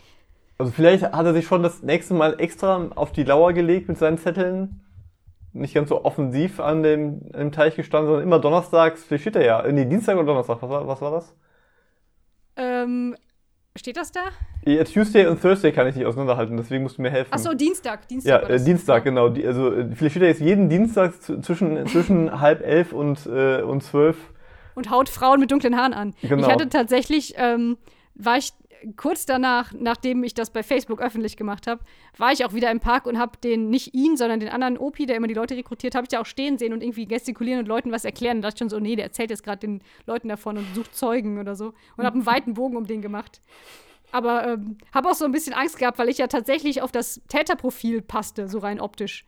[0.58, 3.98] Also vielleicht hat er sich schon das nächste Mal extra auf die Lauer gelegt mit
[3.98, 4.80] seinen Zetteln.
[5.52, 9.36] Nicht ganz so offensiv an dem, an dem Teich gestanden, sondern immer donnerstags, vielleicht steht
[9.36, 9.62] er ja.
[9.70, 11.34] Nee, Dienstag oder Donnerstag, was war, was war das?
[12.56, 13.16] Ähm,
[13.76, 14.20] steht das da?
[14.64, 17.30] Ja, Tuesday und Thursday kann ich nicht auseinanderhalten, deswegen musst du mir helfen.
[17.32, 18.06] Ach so, Dienstag.
[18.08, 18.62] Dienstag Ja, äh.
[18.64, 19.28] Dienstag, genau.
[19.28, 23.62] Die, also äh, vielleicht steht er jetzt jeden Dienstag zwischen, zwischen halb elf und, äh,
[23.62, 24.16] und zwölf.
[24.74, 26.14] Und haut Frauen mit dunklen Haaren an.
[26.22, 26.46] Genau.
[26.46, 27.76] Ich hatte tatsächlich, ähm,
[28.14, 28.52] war ich
[28.96, 31.82] kurz danach, nachdem ich das bei Facebook öffentlich gemacht habe,
[32.16, 35.06] war ich auch wieder im Park und habe den, nicht ihn, sondern den anderen Opi,
[35.06, 37.68] der immer die Leute rekrutiert, habe ich da auch stehen sehen und irgendwie gestikulieren und
[37.68, 38.38] Leuten was erklären.
[38.38, 40.94] Und dachte ich schon so, nee, der erzählt jetzt gerade den Leuten davon und sucht
[40.94, 41.74] Zeugen oder so.
[41.96, 43.40] Und habe einen weiten Bogen um den gemacht.
[44.10, 47.22] Aber ähm, habe auch so ein bisschen Angst gehabt, weil ich ja tatsächlich auf das
[47.28, 49.24] Täterprofil passte, so rein optisch.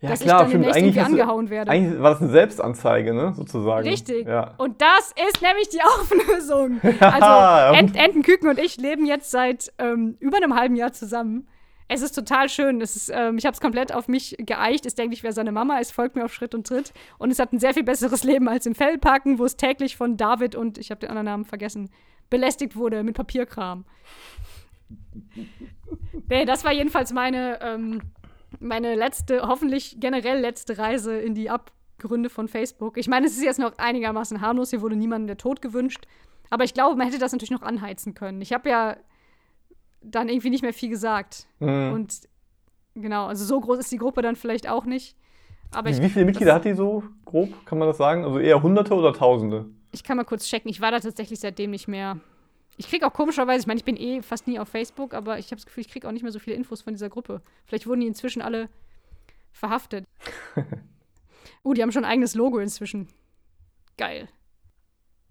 [0.00, 1.70] Ja, Dass ich dann demnächst du- angehauen werde.
[1.70, 3.88] Eigentlich war das eine Selbstanzeige, ne, sozusagen.
[3.88, 4.26] Richtig.
[4.26, 4.54] Ja.
[4.58, 6.80] Und das ist nämlich die Auflösung.
[7.00, 10.92] Also und- Ent Enten, Küken und ich leben jetzt seit ähm, über einem halben Jahr
[10.92, 11.48] zusammen.
[11.88, 12.80] Es ist total schön.
[12.82, 14.84] Es ist, ähm, ich habe es komplett auf mich geeicht.
[14.86, 15.78] Es denkt, ich wäre seine Mama.
[15.80, 16.92] Es folgt mir auf Schritt und Tritt.
[17.16, 20.16] Und es hat ein sehr viel besseres Leben als im Fellparken, wo es täglich von
[20.16, 21.88] David und, ich habe den anderen Namen vergessen,
[22.28, 23.84] belästigt wurde mit Papierkram.
[26.28, 28.02] Nee, das war jedenfalls meine, ähm,
[28.60, 32.96] meine letzte, hoffentlich generell letzte Reise in die Abgründe von Facebook.
[32.96, 36.06] Ich meine, es ist jetzt noch einigermaßen harmlos, hier wurde niemandem der Tod gewünscht.
[36.50, 38.40] Aber ich glaube, man hätte das natürlich noch anheizen können.
[38.40, 38.96] Ich habe ja
[40.00, 41.46] dann irgendwie nicht mehr viel gesagt.
[41.58, 41.92] Mhm.
[41.92, 42.14] Und
[42.94, 45.16] genau, also so groß ist die Gruppe dann vielleicht auch nicht.
[45.72, 48.24] Aber ich, Wie viele Mitglieder hat die so grob, kann man das sagen?
[48.24, 49.66] Also eher Hunderte oder Tausende?
[49.96, 50.70] ich kann mal kurz checken.
[50.70, 52.18] Ich war da tatsächlich seitdem nicht mehr.
[52.76, 55.46] Ich kriege auch komischerweise, ich meine, ich bin eh fast nie auf Facebook, aber ich
[55.46, 57.40] habe das Gefühl, ich kriege auch nicht mehr so viele Infos von dieser Gruppe.
[57.64, 58.68] Vielleicht wurden die inzwischen alle
[59.52, 60.04] verhaftet.
[61.64, 63.08] uh, die haben schon ein eigenes Logo inzwischen.
[63.96, 64.28] Geil.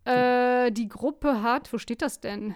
[0.06, 2.56] Äh, die Gruppe hat, wo steht das denn?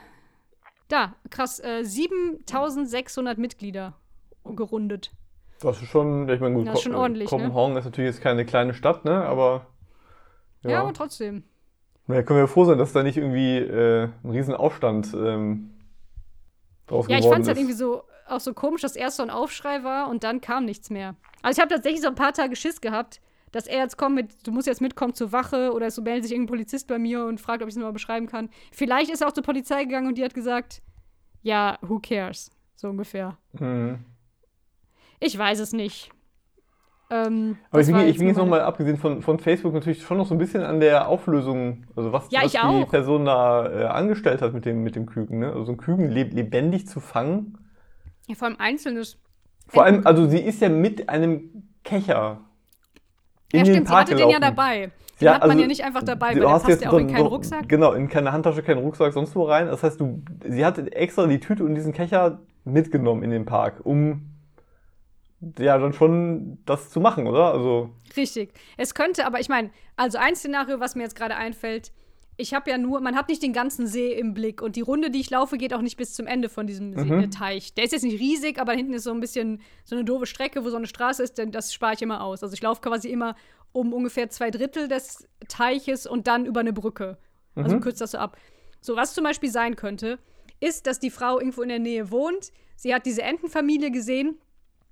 [0.88, 3.96] Da, krass, äh, 7600 Mitglieder
[4.44, 5.12] gerundet.
[5.60, 7.38] Das ist schon, ich meine, gut, Das ist schon ordentlich, ne?
[7.38, 9.68] Kopenhagen ist natürlich jetzt keine kleine Stadt, ne, aber
[10.64, 10.82] Ja, ja.
[10.82, 11.44] aber trotzdem.
[12.10, 15.70] Na, können wir froh sein, dass da nicht irgendwie äh, ein riesen Aufstand ähm,
[16.88, 17.62] draus Ja, ich fand es halt ist.
[17.62, 20.90] irgendwie so auch so komisch, dass erst so ein Aufschrei war und dann kam nichts
[20.90, 21.16] mehr.
[21.44, 24.48] Also ich habe tatsächlich so ein paar Tage Schiss gehabt, dass er jetzt kommt mit,
[24.48, 27.40] du musst jetzt mitkommen zur Wache oder so meldet sich irgendein Polizist bei mir und
[27.40, 28.50] fragt, ob ich es nochmal beschreiben kann.
[28.72, 30.82] Vielleicht ist er auch zur Polizei gegangen und die hat gesagt,
[31.44, 32.50] ja, who cares?
[32.76, 33.38] So ungefähr.
[33.54, 34.00] Mhm.
[35.20, 36.10] Ich weiß es nicht.
[37.12, 40.28] Ähm, Aber ich bin, ich bin jetzt nochmal abgesehen von, von Facebook natürlich schon noch
[40.28, 42.88] so ein bisschen an der Auflösung, also was, Ja, was ich die auch.
[42.90, 45.40] Person da äh, angestellt hat mit dem, mit dem Küken.
[45.40, 45.52] Ne?
[45.52, 47.58] Also ein Küken leb, lebendig zu fangen.
[48.28, 49.18] Ja, vor allem Einzelnes.
[49.68, 52.42] Vor allem, also sie ist ja mit einem Kecher
[53.52, 54.56] in ja, den stimmt, sie Park hatte den ja gelaufen.
[54.56, 54.92] dabei.
[55.20, 56.84] Den Ja, hat man also, ja nicht einfach dabei, du weil der hast passt jetzt
[56.84, 57.68] ja auch in so- keinen so- Rucksack.
[57.70, 59.66] Genau, in keine Handtasche, keinen Rucksack, sonst wo rein.
[59.66, 63.82] Das heißt, du, sie hat extra die Tüte und diesen Kecher mitgenommen in den Park,
[63.84, 64.30] um
[65.60, 67.54] ja dann schon das zu machen, oder?
[67.54, 68.52] Also Richtig.
[68.78, 71.92] Es könnte, aber ich meine, also ein Szenario, was mir jetzt gerade einfällt,
[72.42, 75.10] ich habe ja nur, man hat nicht den ganzen See im Blick und die Runde,
[75.12, 77.32] die ich laufe, geht auch nicht bis zum Ende von diesem See, Mhm.
[77.32, 77.74] Teich.
[77.74, 80.64] Der ist jetzt nicht riesig, aber hinten ist so ein bisschen so eine doofe Strecke,
[80.64, 82.42] wo so eine Straße ist, denn das spare ich immer aus.
[82.42, 83.36] Also ich laufe quasi immer
[83.74, 87.18] um ungefähr zwei Drittel des Teiches und dann über eine Brücke.
[87.56, 87.82] Also Mhm.
[87.82, 88.38] kürzt das so ab.
[88.80, 90.18] So, was zum Beispiel sein könnte,
[90.62, 92.52] ist, dass die Frau irgendwo in der Nähe wohnt.
[92.78, 94.38] Sie hat diese Entenfamilie gesehen,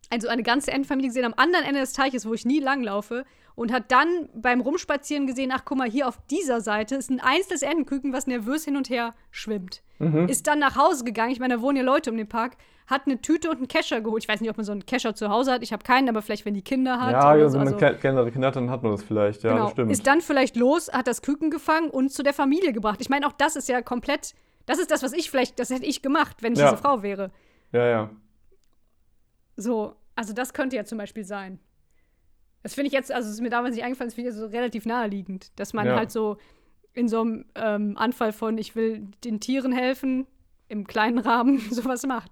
[0.09, 3.25] also eine ganze Entenfamilie gesehen am anderen Ende des Teiches, wo ich nie langlaufe.
[3.55, 7.19] Und hat dann beim Rumspazieren gesehen, ach guck mal, hier auf dieser Seite ist ein
[7.19, 9.81] einzelnes Entenküken, was nervös hin und her schwimmt.
[9.97, 10.29] Mhm.
[10.29, 13.07] Ist dann nach Hause gegangen, ich meine, da wohnen ja Leute um den Park, hat
[13.07, 14.21] eine Tüte und einen Kescher geholt.
[14.23, 15.63] Ich weiß nicht, ob man so einen Kescher zu Hause hat.
[15.63, 17.13] Ich habe keinen, aber vielleicht, wenn die Kinder hat.
[17.13, 17.57] Ja, ja, so.
[17.57, 19.41] wenn man Also- kleinere Kinder hat, dann hat man das vielleicht.
[19.41, 19.63] Ja, genau.
[19.63, 19.91] das stimmt.
[19.91, 23.01] Ist dann vielleicht los, hat das Küken gefangen und zu der Familie gebracht.
[23.01, 24.35] Ich meine, auch das ist ja komplett,
[24.67, 26.69] das ist das, was ich vielleicht, das hätte ich gemacht, wenn ich Ja.
[26.69, 27.31] diese Frau wäre.
[27.71, 28.09] ja, ja.
[29.57, 31.59] So, also das könnte ja zum Beispiel sein.
[32.63, 34.45] Das finde ich jetzt, also es ist mir damals nicht eingefallen, das finde ich so
[34.47, 35.95] relativ naheliegend, dass man Ja.
[35.95, 36.37] halt so
[36.93, 40.25] in so einem ähm, Anfall von, ich will den Tieren helfen,
[40.67, 42.31] im kleinen Rahmen sowas macht.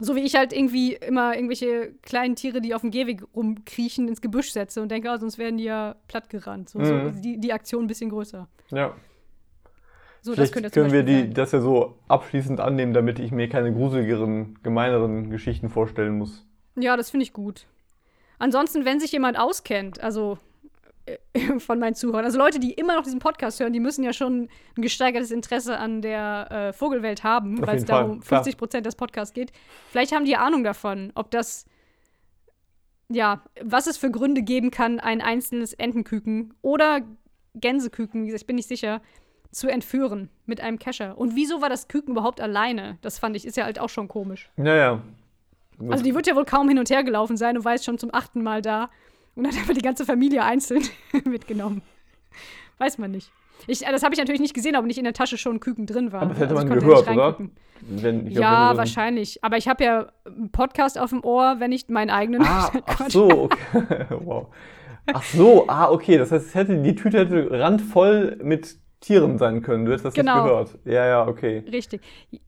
[0.00, 4.20] So wie ich halt irgendwie immer irgendwelche kleinen Tiere, die auf dem Gehweg rumkriechen, ins
[4.20, 6.68] Gebüsch setze und denke, oh, sonst werden die ja plattgerannt.
[6.68, 6.84] So, Mhm.
[7.14, 8.48] so die, die Aktion ein bisschen größer.
[8.70, 8.94] ja.
[10.24, 11.34] So, das Vielleicht könnte zum können wir die, sein.
[11.34, 16.46] das ja so abschließend annehmen, damit ich mir keine gruseligeren, gemeineren Geschichten vorstellen muss.
[16.76, 17.66] Ja, das finde ich gut.
[18.38, 20.38] Ansonsten, wenn sich jemand auskennt, also
[21.04, 21.18] äh,
[21.58, 24.48] von meinen Zuhörern, also Leute, die immer noch diesen Podcast hören, die müssen ja schon
[24.78, 28.38] ein gesteigertes Interesse an der äh, Vogelwelt haben, weil es da um klar.
[28.38, 29.52] 50 Prozent des Podcasts geht.
[29.90, 31.66] Vielleicht haben die Ahnung davon, ob das,
[33.10, 37.02] ja, was es für Gründe geben kann, ein einzelnes Entenküken oder
[37.56, 39.02] Gänseküken, wie gesagt, ich bin nicht sicher,
[39.54, 41.16] zu entführen mit einem Kescher.
[41.16, 42.98] Und wieso war das Küken überhaupt alleine?
[43.02, 44.50] Das fand ich, ist ja halt auch schon komisch.
[44.56, 45.02] Ja, ja.
[45.88, 47.98] Also die wird ja wohl kaum hin und her gelaufen sein und war jetzt schon
[47.98, 48.90] zum achten Mal da
[49.34, 50.82] und hat einfach die ganze Familie einzeln
[51.24, 51.82] mitgenommen.
[52.78, 53.30] Weiß man nicht.
[53.66, 56.12] Ich, das habe ich natürlich nicht gesehen, ob nicht in der Tasche schon Küken drin
[56.12, 56.22] war.
[56.22, 57.38] Aber das hätte Also man gehört, oder?
[57.80, 59.42] Wenn, glaub, Ja, wenn wahrscheinlich.
[59.42, 62.42] Aber ich habe ja einen Podcast auf dem Ohr, wenn ich meinen eigenen.
[62.42, 64.06] Ah, ach so, okay.
[64.10, 64.48] wow.
[65.12, 66.18] Ach so, ah, okay.
[66.18, 69.84] Das heißt, hätte, die Tüte hätte randvoll mit Tieren sein können.
[69.84, 70.34] Du hättest das Genau.
[70.36, 70.78] nicht gehört.
[70.84, 71.58] Ja, ja, okay.
[71.70, 72.00] Richtig.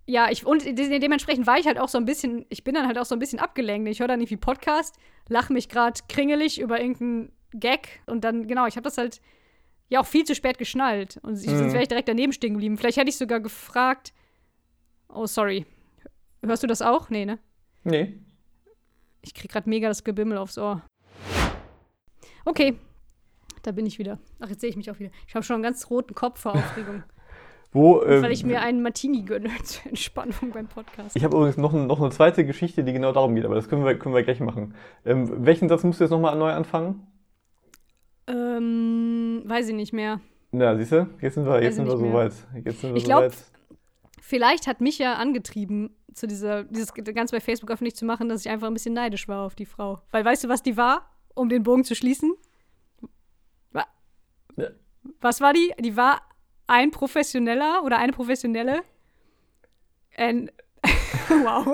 [0.06, 2.86] Ja, ich, und de dementsprechend war ich halt auch so ein bisschen, ich bin dann
[2.86, 3.88] halt auch so ein bisschen abgelenkt.
[3.88, 4.96] Ich höre dann irgendwie Podcast,
[5.28, 9.20] lache mich gerade kringelig über irgendeinen Gag und dann, genau, ich habe das halt
[9.88, 11.18] ja auch viel zu spät geschnallt.
[11.22, 11.58] Und ich, Mhm.
[11.58, 12.76] sonst wäre ich direkt daneben stehen geblieben.
[12.76, 14.12] Vielleicht hätte ich sogar gefragt,
[15.08, 15.66] oh, sorry.
[16.44, 17.10] Hörst du das auch?
[17.10, 17.38] Nee, ne?
[17.84, 18.18] Nee.
[19.22, 20.82] Ich krieg gerade mega das Gebimmel aufs Ohr.
[22.44, 22.76] Okay,
[23.66, 24.18] da bin ich wieder.
[24.40, 25.10] Ach, jetzt sehe ich mich auch wieder.
[25.26, 27.02] Ich habe schon einen ganz roten Kopf vor Aufregung,
[27.72, 31.16] Wo, ähm, weil ich mir einen Martini gönne zur Entspannung beim Podcast.
[31.16, 33.84] ich habe übrigens noch, noch eine zweite Geschichte, die genau darum geht, aber das können
[33.84, 34.74] wir, können wir gleich machen.
[35.04, 37.06] Ähm, welchen Satz musst du jetzt nochmal neu anfangen?
[38.28, 40.20] Ähm, weiß ich nicht mehr.
[40.52, 41.08] Na, siehst du?
[41.20, 42.32] Jetzt sind wir, jetzt sind wir soweit.
[42.64, 43.34] Jetzt sind wir Ich glaub, soweit.
[44.22, 48.40] Vielleicht hat mich ja angetrieben, zu dieser, dieses ganz bei Facebook öffentlich zu machen, dass
[48.40, 50.00] ich einfach ein bisschen neidisch war auf die Frau.
[50.12, 52.32] Weil weißt du, was die war, um den Bogen zu schließen?
[55.06, 55.14] Wa- Ja.
[55.20, 55.72] Was war die?
[55.80, 56.20] Die war
[56.66, 58.82] ein Professioneller oder eine Professionelle.
[60.16, 60.50] Ein
[61.28, 61.64] wow.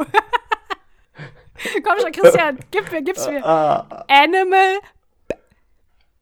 [1.84, 3.44] Komm schon, Christian, gib mir, gib's mir.
[3.44, 4.78] Ah, Animal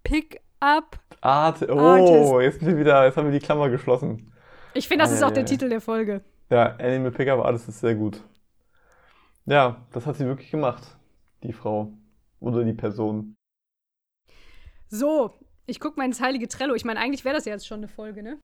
[0.02, 0.98] Pickup.
[1.22, 2.32] Art, oh, Artist.
[2.40, 4.32] jetzt sind wir wieder, jetzt haben wir die Klammer geschlossen.
[4.74, 5.46] Ich finde, das Ah, ist ja, auch der ja.
[5.48, 6.22] Titel der Folge.
[6.50, 8.22] Ja, Animal Pickup Artist ist sehr gut.
[9.46, 10.82] Ja, das hat sie wirklich gemacht,
[11.42, 11.92] die Frau.
[12.40, 13.36] Oder die Person.
[14.88, 15.34] So,
[15.70, 16.74] ich guck mal ins heilige Trello.
[16.74, 18.38] Ich meine, eigentlich wäre das ja jetzt schon eine Folge, ne?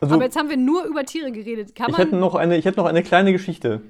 [0.00, 1.74] Also, Aber jetzt haben wir nur über Tiere geredet.
[1.74, 2.20] Kann ich hätte man.
[2.20, 3.82] noch eine, ich hätte noch eine kleine Geschichte.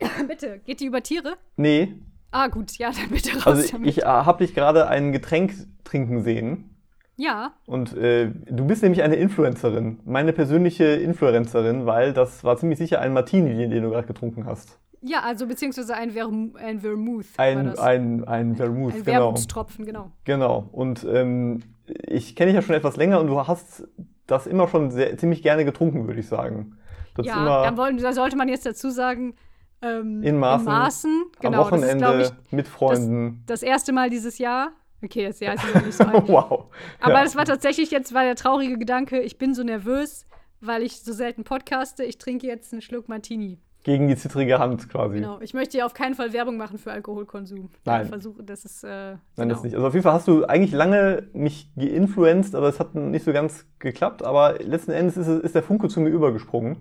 [0.28, 1.36] bitte, geht die über Tiere?
[1.56, 1.94] Nee,
[2.32, 3.88] Ah, gut, ja, dann bitte raus also damit.
[3.88, 5.54] ich äh, habe dich gerade ein Getränk
[5.84, 6.76] trinken sehen.
[7.16, 10.00] ja, Und äh, du bist nämlich eine Influencerin.
[10.04, 14.78] Meine persönliche Influencerin, weil das war ziemlich sicher ein Martini, den, du gerade getrunken hast.
[15.00, 17.26] ja, also beziehungsweise ein, Verm ein Vermouth.
[17.38, 19.18] Ein, ein, ein Vermouth, ein genau.
[19.20, 20.10] Wermutstropfen, genau.
[20.24, 20.68] Genau.
[20.72, 23.86] Und ähm, ich kenne dich ja schon etwas länger und du hast
[24.26, 26.76] das immer schon sehr, ziemlich gerne getrunken, würde ich sagen.
[27.14, 29.34] Das Ja, dann wollen, da sollte man jetzt dazu sagen,
[29.82, 31.24] ähm, In Maßen, In Maßen.
[31.40, 33.42] Genau, am das ist, Wochenende ich, mit Freunden.
[33.46, 34.72] das erste Mal dieses Jahr.
[35.02, 36.28] Okay, das Jahr ist ja nicht so alt.
[36.28, 36.64] wow.
[37.00, 37.22] Aber ja.
[37.22, 40.26] das war tatsächlich jetzt war der traurige Gedanke, ich bin so nervös,
[40.60, 42.02] weil ich so selten podcaste.
[42.04, 43.60] Ich trinke jetzt einen Schluck Martini.
[43.86, 45.14] Gegen die zittrige Hand quasi.
[45.20, 45.38] Genau.
[45.40, 47.70] Ich möchte ja auf keinen Fall Werbung machen für Alkoholkonsum.
[47.84, 48.02] Nein.
[48.02, 48.82] Ich versuche, das ist.
[48.82, 49.54] Äh, Nein, genau.
[49.54, 49.76] das nicht.
[49.76, 53.32] Also auf jeden Fall hast du eigentlich lange mich geinfluenced, aber es hat nicht so
[53.32, 54.24] ganz geklappt.
[54.24, 56.78] Aber letzten Endes ist, ist der Funke zu mir übergesprungen.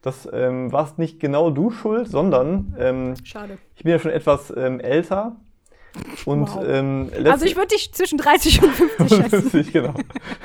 [0.00, 3.58] Das ähm, warst nicht genau du schuld, sondern ähm, Schade.
[3.74, 5.36] ich bin ja schon etwas ähm, älter.
[6.24, 6.64] Und Wow.
[6.66, 9.42] ähm, Also ich würde dich zwischen 30 und 50 schätzen.
[9.50, 9.94] 50, genau.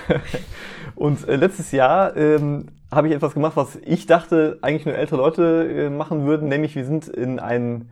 [1.01, 5.17] Und äh, letztes Jahr ähm, habe ich etwas gemacht, was ich dachte, eigentlich nur ältere
[5.17, 7.89] Leute äh, machen würden, nämlich wir sind in ein,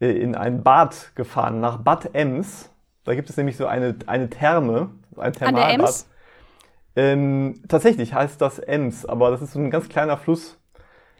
[0.00, 2.70] äh, in ein Bad gefahren, nach Bad Ems.
[3.02, 5.80] Da gibt es nämlich so eine, eine Therme, ein An der Thermalbad.
[5.80, 6.08] Ems?
[6.94, 10.56] Ähm, tatsächlich heißt das Ems, aber das ist so ein ganz kleiner Fluss.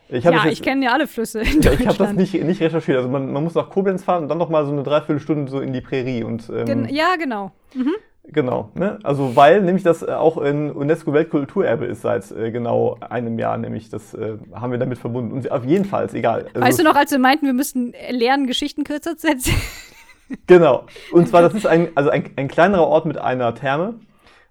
[0.09, 2.61] Ich Ja, jetzt- ich kenne ja alle Flüsse in ja, ich habe das nicht, nicht
[2.61, 2.97] recherchiert.
[2.97, 5.59] Also man, man muss nach Koblenz fahren und dann noch mal so eine Dreiviertelstunde so
[5.59, 6.23] in die Prärie.
[6.23, 7.51] Und, ähm, Gen ja, genau.
[8.31, 8.99] Genau, ne?
[9.05, 13.89] Also weil nämlich das äh, auch ein UNESCO-Weltkulturerbe ist seit äh, genau einem Jahr, nämlich
[13.89, 15.33] das äh, haben wir damit verbunden.
[15.33, 16.47] Und auf jeden Fall, egal.
[16.53, 19.57] Also, Weißt du noch, als wir meinten, wir müssten lernen, Geschichten kürzer zu erzählen?
[20.47, 20.85] Genau.
[21.11, 23.95] Und zwar, das ist ein, also ein, ein kleinerer Ort mit einer Therme.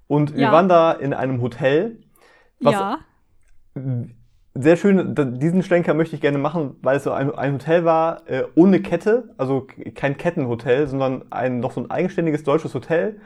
[0.08, 0.52] Und wir Ja.
[0.52, 2.00] waren da in einem Hotel.
[2.60, 2.98] Was ja.
[4.56, 8.28] Sehr schön, diesen Schlenker möchte ich gerne machen, weil es so ein, ein Hotel war
[8.28, 13.20] äh, ohne Kette, also kein Kettenhotel, sondern ein noch so ein eigenständiges deutsches Hotel.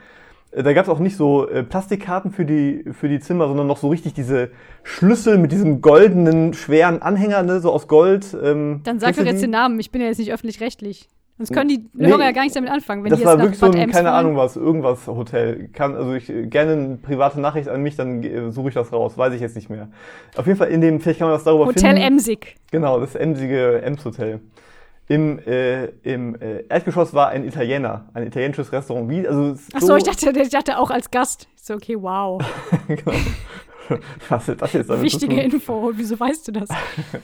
[0.52, 3.66] Äh, Da gab es auch nicht so äh, Plastikkarten für die, für die Zimmer, sondern
[3.66, 4.50] noch so richtig diese
[4.82, 8.36] Schlüssel mit diesem goldenen, schweren Anhänger, ne, so aus Gold.
[8.42, 9.78] Ähm, Dann sag doch jetzt den Namen.
[9.80, 11.08] Ich bin ja jetzt nicht öffentlich-rechtlich.
[11.38, 13.02] Sonst können die Nee, Hörer ja gar nichts damit anfangen.
[13.02, 14.06] Wenn das die war jetzt nach wirklich so ein, keine wollen.
[14.06, 15.70] Ahnung was, irgendwas Hotel.
[15.72, 18.92] Kann, also ich äh, gerne eine private Nachricht an mich, dann äh, suche ich das
[18.92, 19.88] raus, weiß ich jetzt nicht mehr.
[20.36, 22.02] Auf jeden Fall in dem, vielleicht kann man das darüber Hotel finden.
[22.02, 22.56] Emsig.
[22.70, 24.40] Genau, das emsige Ems Hotel.
[25.12, 29.10] Im, äh, im äh, Erdgeschoss war ein Italiener, ein italienisches Restaurant.
[29.10, 31.48] Wie, also Ach so, ich dachte, ich dachte auch als Gast.
[31.54, 32.42] Ich So, okay, wow.
[32.88, 33.12] genau.
[34.30, 35.38] Was hat das jetzt damit Wichtige?
[35.38, 35.92] Info.
[35.94, 36.70] Wieso weißt du das?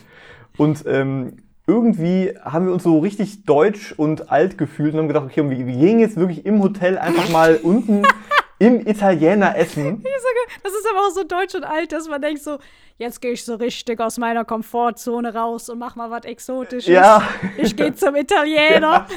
[0.58, 5.26] Und ähm, irgendwie haben wir uns so richtig deutsch und alt gefühlt und haben gedacht,
[5.26, 8.02] okay, wir, wir gehen jetzt wirklich im Hotel einfach mal unten
[8.58, 10.04] im Italiener essen.
[10.62, 12.58] Das ist aber auch so deutsch und alt, dass man denkt so,
[12.96, 16.86] jetzt gehe ich so richtig aus meiner Komfortzone raus und mach mal was Exotisches.
[16.92, 17.22] Ja.
[17.56, 19.06] Ich gehe zum Italiener.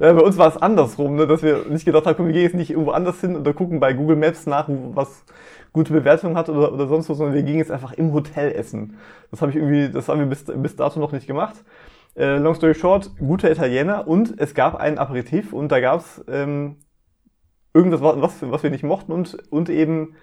[0.00, 2.44] Ja, bei uns war es andersrum, ne, dass wir nicht gedacht haben, komm, wir gehen
[2.44, 5.22] jetzt nicht irgendwo anders hin und da gucken bei Google Maps nach, wo- was
[5.72, 8.96] gute Bewertungen hat oder, oder sonst was, sondern wir gingen jetzt einfach im Hotel essen.
[9.30, 11.56] Das habe ich irgendwie, das haben wir bis, bis dato noch nicht gemacht.
[12.16, 16.24] Äh, long story short, guter Italiener und es gab einen Aperitif und da gab es
[16.28, 16.76] ähm,
[17.76, 20.14] irgendwas, was, was wir nicht mochten und, und eben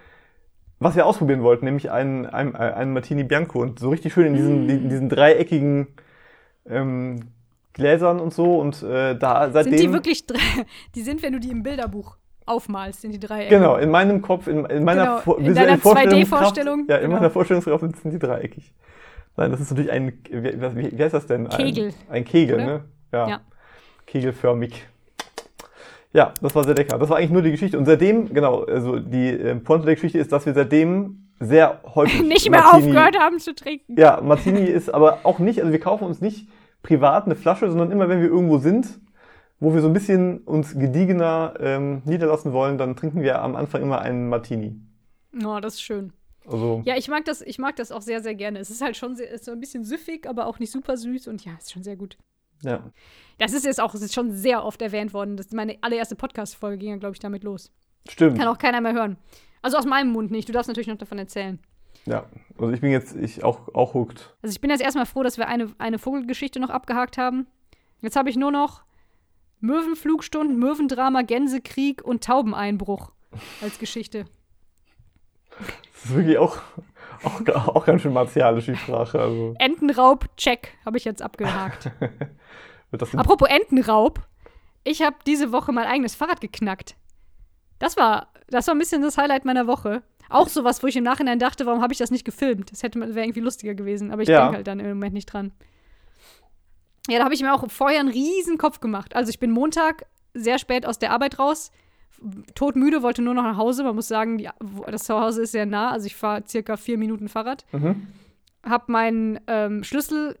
[0.80, 4.34] was wir ausprobieren wollten, nämlich einen, einen, einen Martini Bianco und so richtig schön in
[4.34, 5.86] diesen, in diesen dreieckigen
[6.68, 7.20] ähm,
[7.72, 10.24] Gläsern und so und äh, da seitdem Sind die wirklich?
[10.94, 13.46] Die sind, wenn du die im Bilderbuch aufmalst, sind die drei.
[13.46, 17.16] Genau, in meinem Kopf, in, in meiner Genau, in deiner Vorstellungskraft- 2D-Vorstellung, Ja, in genau.
[17.16, 18.72] meiner Vorstellungskraft sind die dreieckig.
[19.36, 21.48] Nein, das ist natürlich ein, wie, was- wie, heißt das denn?
[21.48, 21.88] Kegel.
[22.08, 22.64] Ein, ein Kegel, Oder?
[22.66, 22.84] ne?
[23.12, 23.28] Ja.
[23.28, 23.40] Ja.
[24.06, 24.86] Kegelförmig.
[26.14, 26.96] Ja, das war sehr lecker.
[26.98, 27.76] Das war eigentlich nur die Geschichte.
[27.76, 32.22] Und seitdem, genau, also die äh, Pointe der Geschichte ist, dass wir seitdem sehr häufig
[32.26, 33.98] Nicht mehr Martini- aufgehört haben zu trinken.
[33.98, 36.48] Ja, Martini ist aber auch nicht, also wir kaufen uns nicht
[36.82, 39.00] privat eine Flasche, sondern immer wenn wir irgendwo sind,
[39.58, 43.82] wo wir so ein bisschen uns gediegener ähm, niederlassen wollen, dann trinken wir am Anfang
[43.82, 44.76] immer einen Martini.
[45.44, 46.12] Oh, das ist schön.
[46.46, 48.58] Also, Ja, ich mag das, ich mag das auch sehr, sehr gerne.
[48.60, 51.26] Es ist halt schon sehr, ist so ein bisschen süffig, aber auch nicht super süß
[51.28, 52.18] und ja, ist schon sehr gut.
[52.64, 52.90] Ja.
[53.38, 55.36] Das ist jetzt auch, es ist schon sehr oft erwähnt worden.
[55.36, 57.72] Das meine allererste Podcast-Folge ging ja, glaube ich, damit los.
[58.08, 58.38] Stimmt.
[58.38, 59.16] Kann auch keiner mehr hören.
[59.62, 60.48] Also aus meinem Mund nicht.
[60.48, 61.58] Du darfst natürlich noch davon erzählen.
[62.06, 62.26] Ja.
[62.58, 64.36] Also ich bin jetzt ich auch, auch hooked.
[64.42, 67.46] Also ich bin jetzt erstmal froh, dass wir eine, eine Vogelgeschichte noch abgehakt haben.
[68.00, 68.84] Jetzt habe ich nur noch
[69.60, 73.12] Möwenflugstunden, Möwendrama, Gänsekrieg und Taubeneinbruch
[73.62, 74.26] als Geschichte.
[75.58, 76.58] Das ist wirklich auch,
[77.22, 79.20] auch, auch ganz schön martialisch, die Sprache.
[79.20, 81.90] Also Entenraub, check, habe ich jetzt abgehakt.
[83.16, 84.20] Apropos Entenraub,
[84.84, 86.96] ich habe diese Woche mein eigenes Fahrrad geknackt.
[87.78, 90.02] Das war, das war ein bisschen das Highlight meiner Woche.
[90.30, 92.72] Auch sowas, wo ich im Nachhinein dachte, warum habe ich das nicht gefilmt?
[92.72, 94.42] Das hätte wäre irgendwie lustiger gewesen, aber ich Ja.
[94.42, 95.52] denke halt dann im Moment nicht dran.
[97.08, 99.14] Ja, da habe ich mir auch vorher einen riesen Kopf gemacht.
[99.14, 101.70] Also ich bin Montag sehr spät aus der Arbeit raus,
[102.54, 103.84] todmüde, wollte nur noch nach Hause.
[103.84, 104.48] Man muss sagen, die,
[104.86, 107.64] das Zuhause ist sehr nah, also ich fahre circa vier Minuten Fahrrad.
[107.72, 108.06] Mhm.
[108.64, 110.38] Habe meinen ähm, Schlüssel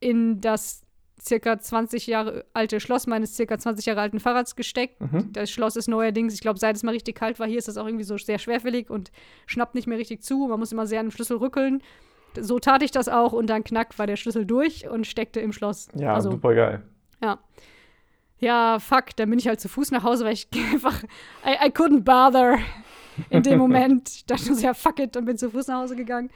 [0.00, 0.82] in das
[1.20, 5.00] circa 20 Jahre alte Schloss meines circa 20 Jahre alten Fahrrads gesteckt.
[5.00, 5.32] Mhm.
[5.32, 7.78] Das Schloss ist neuerdings, ich glaube, seit es mal richtig kalt war, hier ist das
[7.78, 9.10] auch irgendwie so sehr schwerfällig und
[9.46, 10.46] schnappt nicht mehr richtig zu.
[10.46, 11.82] Man muss immer sehr an dem Schlüssel rückeln.
[12.38, 15.52] So tat ich das auch und dann knack war der Schlüssel durch und steckte im
[15.52, 15.88] Schloss.
[15.94, 16.82] Ja, also, super geil.
[17.22, 17.38] ja.
[18.38, 21.02] Ja, fuck, dann bin ich halt zu Fuß nach Hause, weil ich einfach,
[21.44, 22.58] I, I couldn't bother
[23.30, 24.10] in dem Moment.
[24.10, 26.30] Ich dachte so, ja, fuck it, und bin zu Fuß nach Hause gegangen.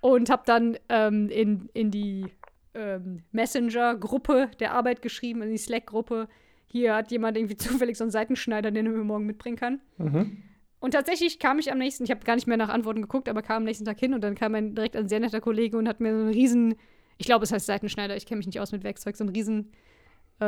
[0.00, 2.26] Und hab dann ähm, in, in die
[2.74, 6.28] ähm, Messenger-Gruppe der Arbeit geschrieben, in die Slack-Gruppe,
[6.66, 9.80] hier hat jemand irgendwie zufällig so einen Seitenschneider, den er mir morgen mitbringen kann.
[9.98, 10.42] Mhm.
[10.80, 13.40] Und tatsächlich kam ich am nächsten, ich habe gar nicht mehr nach Antworten geguckt, aber
[13.40, 15.88] kam am nächsten Tag hin und dann kam ein, direkt ein sehr netter Kollege und
[15.88, 16.74] hat mir so einen riesen,
[17.16, 19.72] ich glaube, es heißt Seitenschneider, ich kenne mich nicht aus mit Werkzeug, so einen riesen,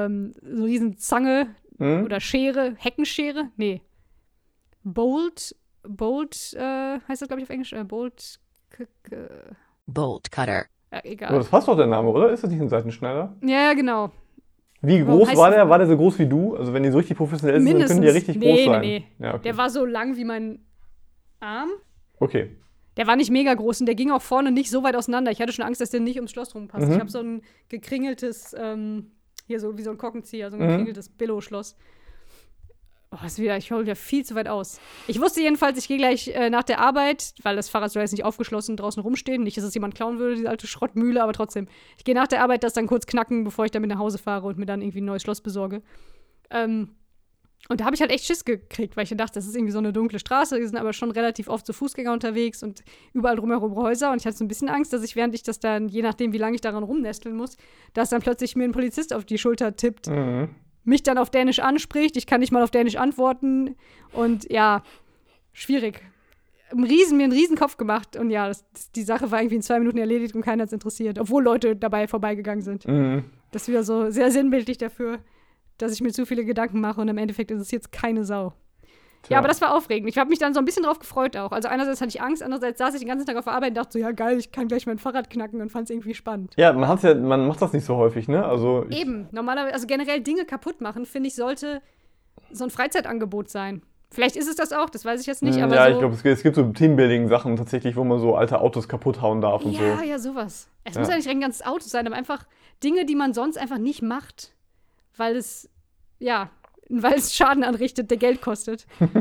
[0.05, 2.05] ähm, so riesen Zange Mhm.
[2.07, 3.83] oder Schere, Heckenschere, nee,
[4.83, 5.55] Bolt
[5.89, 7.73] Bolt, äh, heißt das, glaube ich, auf Englisch?
[7.73, 8.41] Äh, Bolt.
[8.71, 9.17] K K
[9.87, 10.63] Bolt Cutter.
[10.91, 11.33] äh, Aber egal.
[11.35, 12.31] das passt doch der Name, oder?
[12.31, 13.37] Ist das nicht ein Seitenschneider?
[13.43, 14.11] Ja, ja, genau.
[14.83, 15.69] Wie groß war der?
[15.69, 16.57] War der so groß wie du?
[16.57, 18.81] Also wenn die so richtig professionell sind, dann können die ja richtig nee, groß sein.
[18.81, 19.25] Nee, nee.
[19.25, 19.43] Ja, okay.
[19.45, 20.61] Der war so lang wie mein
[21.41, 21.69] Arm.
[22.19, 22.57] okay.
[22.97, 25.31] Der war nicht mega groß und der ging auch vorne nicht so weit auseinander.
[25.31, 26.87] Ich hatte schon Angst, dass der nicht ums Schloss rumpasst.
[26.87, 26.95] Mhm.
[26.95, 29.11] Ich habe so ein gekringeltes, ähm,
[29.47, 30.69] hier so wie so ein Korkenzieher, so ein Mhm.
[30.69, 31.77] gekringeltes Billo-Schloss.
[33.13, 34.81] Oh, ist wieder, ich hole wieder viel zu weit aus.
[35.07, 38.11] Ich wusste jedenfalls, ich gehe gleich äh, nach der Arbeit, weil das Fahrrad soll jetzt
[38.13, 39.45] nicht aufgeschlossen draußen rumstehen.
[39.45, 41.69] Nicht, dass es jemand klauen würde, diese alte Schrottmühle, aber trotzdem.
[41.97, 44.47] Ich gehe nach der Arbeit das dann kurz knacken, bevor ich damit nach Hause fahre
[44.49, 45.83] und mir dann irgendwie ein neues Schloss besorge.
[46.51, 46.97] Ähm,
[47.69, 49.79] und da habe ich halt echt Schiss gekriegt, weil ich dachte, das ist irgendwie so
[49.79, 50.57] eine dunkle Straße.
[50.59, 54.13] Wir sind aber schon relativ oft zu Fußgänger unterwegs und überall drumherum Häuser.
[54.13, 56.33] Und ich hatte so ein bisschen Angst, dass ich, während ich das dann, je nachdem,
[56.33, 57.57] wie lange ich daran rumnesteln muss,
[57.93, 60.51] dass dann plötzlich mir ein Polizist auf die Schulter tippt, Mhm.
[60.85, 62.17] mich dann auf Dänisch anspricht.
[62.17, 63.75] Ich kann nicht mal auf Dänisch antworten.
[64.13, 64.85] Und ja,
[65.53, 66.03] schwierig.
[66.71, 68.17] Ein Riesen, mir einen riesen Kopf gemacht.
[68.17, 70.73] Und ja, das, die Sache war irgendwie in zwei Minuten erledigt und keiner hat es
[70.73, 71.19] interessiert.
[71.19, 72.87] Obwohl Leute dabei vorbeigegangen sind.
[72.87, 73.25] Mhm.
[73.51, 75.19] Das ist wieder so sehr sinnbildlich dafür,
[75.79, 78.53] dass ich mir zu viele Gedanken mache und im Endeffekt interessiert es keine Sau.
[79.23, 79.35] Tja.
[79.35, 80.09] Ja, aber das war aufregend.
[80.09, 81.51] Ich habe mich dann so ein bisschen drauf gefreut auch.
[81.51, 83.77] Also einerseits hatte ich Angst, andererseits saß ich den ganzen Tag auf der Arbeit und
[83.77, 86.55] dachte so, ja geil, ich kann gleich mein Fahrrad knacken und fand es irgendwie spannend.
[86.57, 88.45] Ja, man hat's ja, man macht das nicht so häufig, ne?
[88.45, 91.83] Also Eben, normalerweise, also generell Dinge kaputt machen, finde ich, sollte
[92.53, 93.83] so ein Freizeitangebot sein.
[94.13, 95.99] Vielleicht ist es das auch, das weiß ich jetzt nicht, Mm, aber ja, so, ich
[95.99, 99.41] glaube, es, gibt- es gibt so Teambuilding-Sachen tatsächlich, wo man so alte Autos kaputt hauen
[99.41, 100.05] darf und ja, so.
[100.05, 100.69] ja, sowas.
[100.85, 101.01] Es Ja.
[101.01, 102.47] muss ja nicht ein ganzes Auto sein, aber einfach
[102.85, 104.55] Dinge, die man sonst einfach nicht macht,
[105.17, 105.69] weil es,
[106.19, 106.51] ja,
[106.89, 108.87] weil es Schaden anrichtet, der Geld kostet.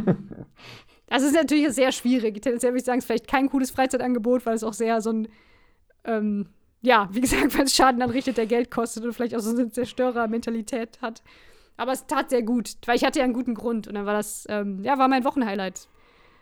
[1.08, 2.42] Das ist natürlich sehr schwierig.
[2.42, 5.12] Tendenziell würde ich sagen, es ist vielleicht kein cooles Freizeitangebot, weil es auch sehr so
[5.12, 5.28] ein,
[6.04, 6.50] ähm,
[6.82, 9.70] ja, wie gesagt, weil es Schaden anrichtet, der Geld kostet und vielleicht auch so eine
[9.70, 11.22] Zerstörermentalität hat.
[11.78, 14.14] Aber es tat sehr gut, weil ich hatte ja einen guten Grund und dann war
[14.14, 15.88] das, ähm, ja, war mein Wochenhighlight.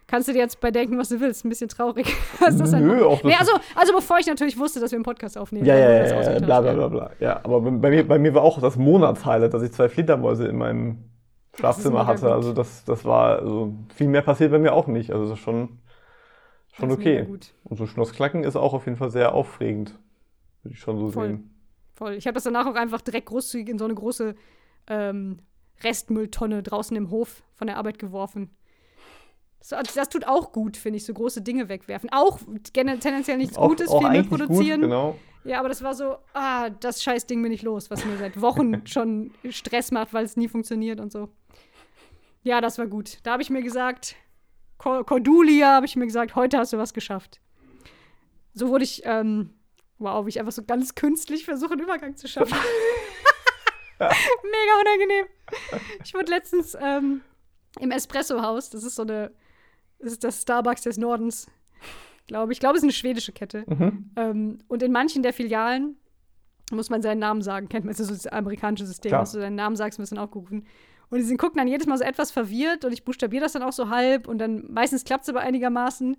[0.07, 1.45] Kannst du dir jetzt bei denken, was du willst.
[1.45, 2.07] Ein bisschen traurig.
[2.39, 5.65] Nö, auch nee, also, also bevor ich natürlich wusste, dass wir einen Podcast aufnehmen.
[5.65, 7.11] Ja, ja, ja, ja, bla bla bla bla.
[7.19, 10.57] Ja, aber bei mir, bei mir war auch das Monatshighlight, dass ich zwei Fledermäuse in
[10.57, 11.05] meinem
[11.55, 12.23] Schlafzimmer hatte.
[12.23, 12.31] gut.
[12.31, 15.11] Also das, das war, also viel mehr passiert bei mir auch nicht.
[15.11, 15.79] Also das ist schon,
[16.73, 17.27] schon Das ist okay.
[17.63, 19.97] Und so Schnossknacken ist auch auf jeden Fall sehr aufregend.
[20.63, 21.27] Würde ich schon so Voll.
[21.27, 21.49] sehen.
[21.93, 22.13] Voll.
[22.13, 24.35] Ich habe das danach auch einfach direkt großzügig in so eine große
[24.87, 25.39] ähm,
[25.83, 28.49] Restmülltonne draußen im Hof von der Arbeit geworfen.
[29.69, 32.09] Das, das tut auch gut, finde ich, so große Dinge wegwerfen.
[32.11, 32.39] Auch
[32.73, 34.81] tendenziell nichts Auch- Gutes, auch viel Müll eigentlich gut, produzieren.
[34.81, 35.17] genau.
[35.45, 38.39] Ja, aber das war so, ah, das scheiß Ding bin ich los, was mir seit
[38.41, 41.29] Wochen schon Stress macht, weil es nie funktioniert und so.
[42.43, 43.17] Ja, das war gut.
[43.23, 44.15] Da habe ich mir gesagt,
[44.77, 47.39] Cor- Cordulia, habe ich mir gesagt, heute hast du was geschafft.
[48.53, 49.49] So wurde ich, ähm,
[49.97, 52.53] wow, wie ich einfach so ganz künstlich versuche, einen Übergang zu schaffen.
[53.99, 55.25] Mega unangenehm.
[56.03, 57.21] Ich wurde letztens ähm,
[57.79, 59.31] im Espresso-Haus, das ist so eine,
[60.03, 61.47] das ist das Starbucks des Nordens,
[62.27, 62.57] glaube ich.
[62.57, 63.63] Ich glaube, es ist eine schwedische Kette.
[63.67, 64.11] Mhm.
[64.15, 65.97] Ähm, und in manchen der Filialen
[66.71, 67.69] muss man seinen Namen sagen.
[67.69, 69.21] Kennt man, das ist so das amerikanische System, Klar.
[69.21, 70.65] dass du deinen Namen sagst, wirst dann aufgerufen.
[71.09, 73.61] Und die sind, gucken dann jedes Mal so etwas verwirrt und ich buchstabiere das dann
[73.61, 76.17] auch so halb und dann meistens klappt es aber einigermaßen.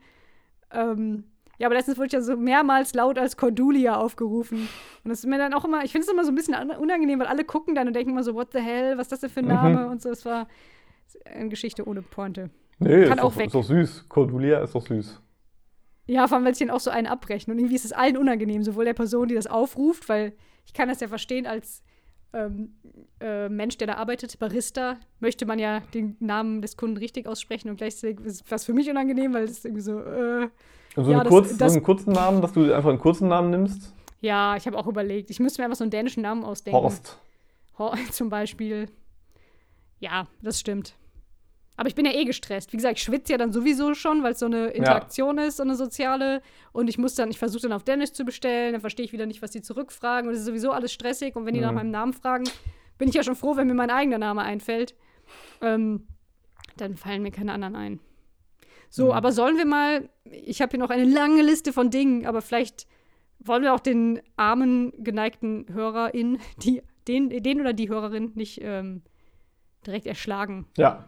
[0.70, 1.24] Ähm,
[1.58, 4.68] ja, aber letztens wurde ich ja so mehrmals laut als Cordulia aufgerufen.
[5.04, 6.70] Und das ist mir dann auch immer, ich finde es immer so ein bisschen an-
[6.70, 9.20] unangenehm, weil alle gucken dann und denken immer so, what the hell, was ist das
[9.20, 9.52] denn für ein Mhm.
[9.52, 10.10] Name und so.
[10.10, 10.46] Es war
[11.24, 12.50] eine Geschichte ohne Pointe.
[12.78, 13.46] Nee, Kann ist, auch doch, weg.
[13.46, 14.08] ist doch süß.
[14.08, 15.20] Cordulia ist doch süß.
[16.06, 17.52] Ja, vor allem, weil sie dann auch so einen abbrechen.
[17.52, 20.34] Und irgendwie ist es allen unangenehm, sowohl der Person, die das aufruft, weil
[20.66, 21.82] ich kann das ja verstehen als
[22.34, 22.74] ähm,
[23.20, 27.70] äh, Mensch, der da arbeitet, Barista, möchte man ja den Namen des Kunden richtig aussprechen
[27.70, 30.48] und gleichzeitig ist was für mich unangenehm, weil es irgendwie so, äh,
[30.96, 32.98] Und so, Ja, einen das- kurz, das- so einen kurzen Namen, dass du einfach einen
[32.98, 33.94] kurzen Namen nimmst?
[34.20, 36.76] ja, ich habe auch überlegt, ich müsste mir einfach so einen dänischen Namen ausdenken.
[36.76, 37.18] Horst.
[37.78, 38.88] Hor zum Beispiel.
[40.00, 40.94] Ja, das stimmt.
[41.76, 42.72] Aber ich bin ja eh gestresst.
[42.72, 45.62] Wie gesagt, ich schwitze ja dann sowieso schon, weil es so eine Interaktion ist, so
[45.64, 46.40] eine soziale.
[46.72, 49.26] Und ich muss dann, ich versuche dann auf Dänisch zu bestellen, dann verstehe ich wieder
[49.26, 50.28] nicht, was die zurückfragen.
[50.28, 51.34] Und es ist sowieso alles stressig.
[51.34, 51.76] Und wenn die nach Mhm.
[51.76, 52.44] meinem Namen fragen,
[52.96, 54.94] bin ich ja schon froh, wenn mir mein eigener Name einfällt.
[55.60, 56.06] Ähm,
[56.76, 58.00] dann fallen mir keine anderen ein.
[58.88, 59.10] So, Mhm.
[59.12, 62.86] aber sollen wir mal, ich habe hier noch eine lange Liste von Dingen, aber vielleicht
[63.40, 69.02] wollen wir auch den armen, geneigten HörerInnen, die, den, den oder die Hörerin nicht ähm,
[69.86, 70.66] direkt erschlagen.
[70.76, 71.04] Ja.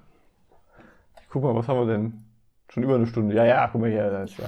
[1.36, 2.24] Guck mal, was haben wir denn?
[2.70, 3.34] Schon über eine Stunde.
[3.34, 4.10] Ja, ja, guck mal hier.
[4.10, 4.46] Das ist ja.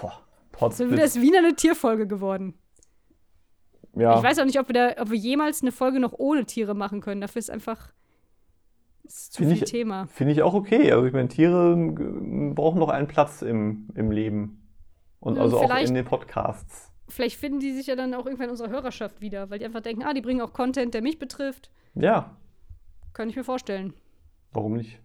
[0.00, 0.12] Boah.
[0.12, 1.00] So wird Potzblitz.
[1.00, 2.54] das wie eine Tierfolge geworden.
[3.96, 4.16] Ja.
[4.16, 6.74] Ich weiß auch nicht, ob wir, da, ob wir jemals eine Folge noch ohne Tiere
[6.74, 7.20] machen können.
[7.20, 7.92] Dafür ist einfach
[9.02, 10.06] ist zu Finde viel ich- Thema.
[10.06, 10.92] Finde ich auch okay.
[10.92, 14.68] Also ich meine, Tiere äh, brauchen noch einen Platz im, im Leben.
[15.18, 16.92] Und Ja, also auch in den Podcasts.
[17.08, 19.80] Vielleicht finden die sich ja dann auch irgendwann in unserer Hörerschaft wieder, weil die einfach
[19.80, 21.72] denken, ah, die bringen auch Content, der mich betrifft.
[21.96, 22.36] Ja,
[23.14, 23.94] Kann ich mir vorstellen.
[24.52, 25.00] warum nicht?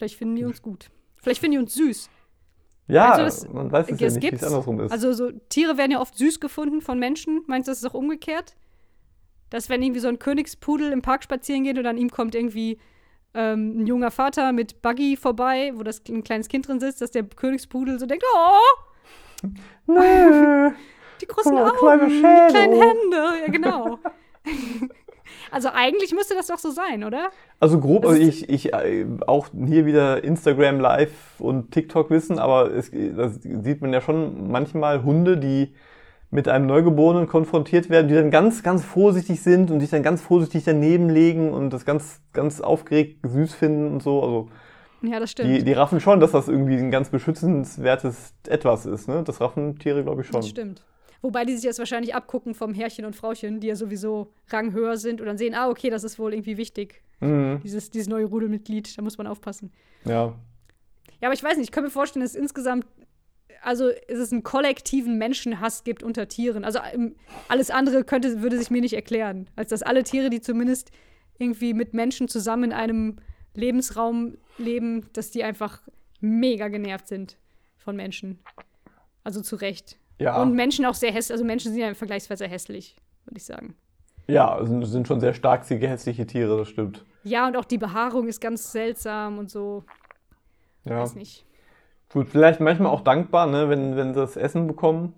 [0.00, 0.88] Vielleicht finden die uns gut.
[1.16, 2.08] Vielleicht finden die uns süß.
[2.88, 4.90] Ja, du, das- man weiß es ja Es nicht, wie es andersrum ist.
[4.90, 7.42] Also so Tiere werden ja oft süß gefunden von Menschen.
[7.48, 8.56] Meinst du, das ist auch umgekehrt?
[9.50, 12.78] Dass wenn irgendwie so ein Königspudel im Park spazieren geht und an ihm kommt irgendwie
[13.34, 17.10] ähm, ein junger Vater mit Buggy vorbei, wo das ein kleines Kind drin sitzt, dass
[17.10, 19.48] der Königspudel so denkt, oh,
[19.86, 20.70] Nö.
[21.20, 22.20] die großen mal, Augen, kleine die
[22.54, 23.22] kleinen Hände.
[23.44, 23.98] Ja, genau.
[25.50, 27.30] also eigentlich müsste das doch so sein, oder?
[27.58, 32.72] Also grob, also ich, ich äh, auch hier wieder Instagram Live und TikTok wissen, aber
[32.72, 35.74] es das sieht man ja schon manchmal Hunde, die
[36.30, 40.22] mit einem Neugeborenen konfrontiert werden, die dann ganz, ganz vorsichtig sind und sich dann ganz
[40.22, 44.22] vorsichtig daneben legen und das ganz, ganz aufgeregt süß finden und so.
[44.22, 44.48] Also
[45.02, 45.50] Ja, das stimmt.
[45.50, 49.08] die, die raffen schon, dass das irgendwie ein ganz beschützenswertes Etwas ist.
[49.08, 49.24] Ne?
[49.24, 50.36] Das raffen Tiere, glaube ich, schon.
[50.36, 50.84] Das stimmt.
[51.22, 55.20] Wobei die sich jetzt wahrscheinlich abgucken vom Herrchen und Frauchen, die ja sowieso ranghöher sind
[55.20, 57.60] und dann sehen, ah, okay, das ist wohl irgendwie wichtig, Mhm.
[57.62, 59.70] dieses, dieses neue Rudelmitglied, da muss man aufpassen.
[60.06, 60.34] Ja.
[61.20, 62.86] Ja, aber ich weiß nicht, ich kann mir vorstellen, dass insgesamt,
[63.60, 66.64] also es ist einen kollektiven Menschenhass gibt unter Tieren.
[66.64, 67.14] Also ähm,
[67.48, 70.90] alles andere könnte, würde sich mir nicht erklären, als dass alle Tiere, die zumindest
[71.38, 73.16] irgendwie mit Menschen zusammen in einem
[73.54, 75.82] Lebensraum leben, dass die einfach
[76.20, 77.36] mega genervt sind
[77.76, 78.38] von Menschen.
[79.24, 79.98] Also zu Recht.
[80.20, 80.40] Ja.
[80.40, 82.94] Und Menschen auch sehr hässlich, also Menschen sind ja vergleichsweise hässlich,
[83.24, 83.74] würde ich sagen.
[84.28, 87.04] Ja, sind, sind schon sehr stark hässliche Tiere, das stimmt.
[87.24, 89.84] Ja, und auch die Behaarung ist ganz seltsam und so,
[90.84, 91.00] Ja.
[91.00, 91.46] weiß nicht.
[92.12, 95.14] Gut, vielleicht manchmal auch dankbar, ne, wenn, wenn sie das Essen bekommen.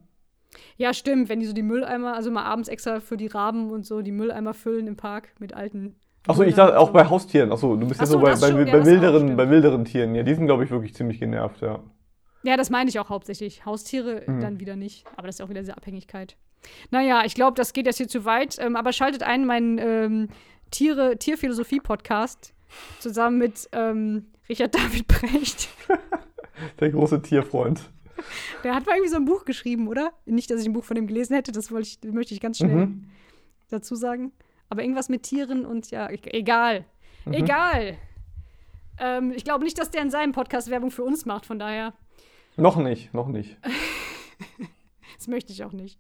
[0.77, 3.85] Ja, stimmt, wenn die so die Mülleimer, also mal abends extra für die Raben und
[3.85, 5.97] so die Mülleimer füllen im Park mit alten.
[6.29, 6.93] Achso, ich dachte auch so.
[6.93, 7.51] bei Haustieren.
[7.51, 9.51] Achso, du bist Ach ja so, so bei, bei, schon, ja, bei, auch, wilderen, bei
[9.51, 10.15] wilderen Tieren.
[10.15, 11.81] Ja, die sind, glaube ich, wirklich ziemlich genervt, ja.
[12.45, 13.64] Ja, das meine ich auch hauptsächlich.
[13.64, 14.40] Haustiere Mhm.
[14.40, 15.05] dann wieder nicht.
[15.16, 16.36] Aber das ist auch wieder diese Abhängigkeit.
[16.90, 18.59] Naja, ich glaube, das geht jetzt hier zu weit.
[18.61, 20.28] Ähm, aber schaltet ein meinen ähm,
[20.70, 22.55] Tiere, Tierphilosophie-Podcast
[23.01, 25.68] zusammen mit ähm, Richard David Brecht.
[26.80, 27.80] Der große Tierfreund.
[28.62, 30.12] Der hat mal irgendwie so ein Buch geschrieben, oder?
[30.26, 32.59] Nicht, dass ich ein Buch von ihm gelesen hätte, das wollte ich, möchte ich ganz
[32.59, 33.11] schnell Mhm.
[33.70, 34.32] dazu sagen.
[34.68, 36.84] Aber irgendwas mit Tieren und ja, e- egal.
[37.24, 37.32] Mhm.
[37.32, 37.97] Egal.
[38.99, 41.95] Ähm, ich glaube nicht, dass der in seinem Podcast Werbung für uns macht, von daher,
[42.57, 43.57] Noch nicht, noch nicht.
[45.17, 45.99] das möchte ich auch nicht.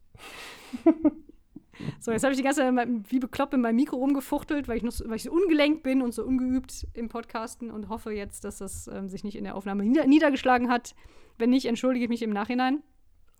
[2.00, 4.82] so, jetzt habe ich die ganze Zeit wie bekloppt in meinem Mikro rumgefuchtelt, weil ich,
[4.82, 8.44] noch so, weil ich so ungelenkt bin und so ungeübt im Podcasten und hoffe jetzt,
[8.44, 10.94] dass das ähm, sich nicht in der Aufnahme nieder niedergeschlagen hat.
[11.38, 12.82] Wenn nicht, entschuldige ich mich im Nachhinein.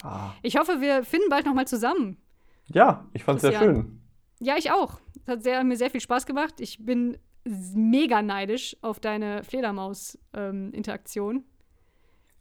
[0.03, 0.33] Ah.
[0.43, 2.17] Ich hoffe, wir finden bald noch mal zusammen.
[2.67, 3.75] Ja, ich fand's sehr Christian.
[3.75, 4.01] schön.
[4.41, 4.99] Ja, ich auch.
[5.25, 6.61] Es hat sehr, mir sehr viel Spaß gemacht.
[6.61, 11.45] Ich bin mega neidisch auf deine Fledermaus-Interaktion.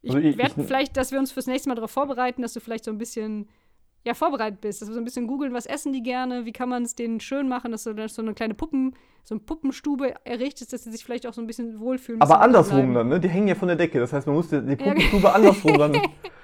[0.01, 2.53] Ich Also ich- werde ich- vielleicht, dass wir uns fürs nächste Mal darauf vorbereiten, dass
[2.53, 3.47] du vielleicht so ein bisschen
[4.03, 6.67] ja, vorbereitet bist, dass wir so ein bisschen googeln, was essen die gerne, wie kann
[6.69, 10.15] man es denen schön machen, dass du dann so eine kleine Puppen, so eine Puppenstube
[10.25, 12.19] errichtest, dass sie sich vielleicht auch so ein bisschen wohlfühlen.
[12.19, 13.19] Aber andersrum dann, ne?
[13.19, 13.99] Die hängen ja von der Decke.
[13.99, 15.91] Das heißt, man muss die, die Ja, Puppenstube andersrum dann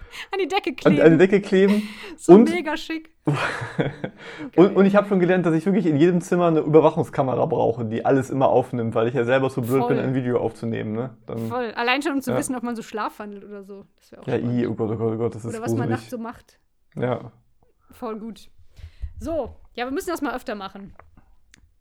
[0.32, 1.02] An die Decke an, kleben.
[1.02, 1.90] an die Decke kleben.
[2.18, 3.12] so und- mega schick.
[4.56, 7.84] Und, und ich habe schon gelernt, dass ich wirklich in jedem Zimmer eine Überwachungskamera brauche,
[7.84, 9.96] die alles immer aufnimmt, weil ich ja selber so blöd Voll.
[9.96, 10.94] bin, ein Video aufzunehmen.
[10.94, 11.18] Ne?
[11.26, 11.72] Dann, Voll.
[11.76, 12.38] Allein schon, um zu Ja.
[12.38, 13.86] wissen, ob man so schlafwandelt oder so.
[13.98, 15.72] Das wäre auch ja, i, oh Gott, oh Gott, oh Gott, das ist Oder was
[15.72, 15.98] man gruselig.
[15.98, 16.60] nachts so macht.
[16.96, 17.32] Ja.
[17.92, 18.50] Voll gut.
[19.20, 20.94] So, ja, wir müssen das mal öfter machen.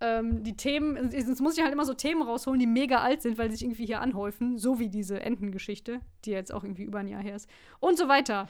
[0.01, 3.39] Ähm, die Themen, sonst muss ich halt immer so Themen rausholen, die mega alt sind,
[3.39, 4.59] weil sie sich irgendwie hier anhäufen.
[4.59, 7.49] So wie diese Entengeschichte, die jetzt auch irgendwie über ein Jahr her ist.
[7.81, 8.49] Und so weiter.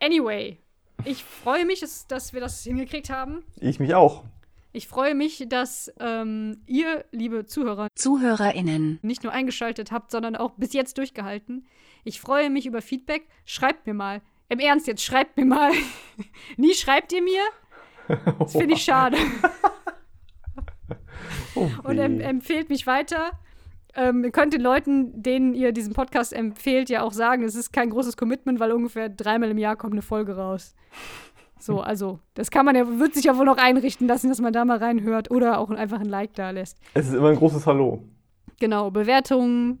[0.00, 0.58] Anyway,
[1.04, 3.42] ich freue mich, dass, dass wir das hingekriegt haben.
[3.60, 4.24] Ich mich auch.
[4.72, 9.00] Ich freue mich, dass ähm, ihr, liebe Zuhörer, ZuhörerInnen.
[9.02, 11.66] nicht nur eingeschaltet habt, sondern auch bis jetzt durchgehalten.
[12.04, 13.26] Ich freue mich über Feedback.
[13.44, 14.22] Schreibt mir mal.
[14.48, 15.72] Im Ernst jetzt, schreibt mir mal.
[16.56, 17.42] Nie schreibt ihr mir.
[18.38, 19.16] Das finde ich schade.
[21.54, 23.32] Oh, Und em empfehlt mich weiter.
[23.96, 27.72] Ähm, ihr könnt den Leuten, denen ihr diesen Podcast empfehlt, ja auch sagen, es ist
[27.72, 30.74] kein großes Commitment, weil ungefähr dreimal im Jahr kommt eine Folge raus.
[31.58, 34.52] So, also, das kann man ja, wird sich ja wohl noch einrichten lassen, dass man
[34.52, 36.78] da mal reinhört oder auch einfach ein Like da lässt.
[36.94, 38.04] es ist immer ein großes Hallo.
[38.60, 39.80] Genau, Bewertungen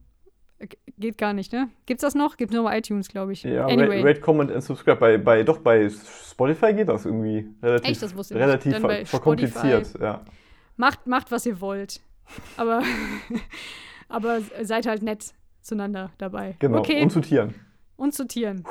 [0.58, 0.66] äh,
[0.98, 1.68] geht gar nicht, ne?
[1.86, 2.36] Gibt's das noch?
[2.36, 3.44] Gibt nur bei iTunes, glaube ich.
[3.44, 4.02] Ja, anyway.
[4.02, 4.98] rate, comment and subscribe.
[4.98, 8.02] Bei, bei, doch, bei Spotify geht das irgendwie relativ, Echt?
[8.02, 8.48] Das wusste ich nicht.
[8.48, 9.94] relativ ver verkompliziert.
[10.00, 10.22] Ja.
[10.80, 12.00] Macht, macht, was ihr wollt.
[12.56, 12.82] Aber,
[14.08, 16.56] aber seid halt nett zueinander dabei.
[16.58, 16.78] Genau.
[16.78, 17.02] Okay.
[17.02, 17.54] Und zu Tieren.
[17.96, 18.64] und zu Tieren.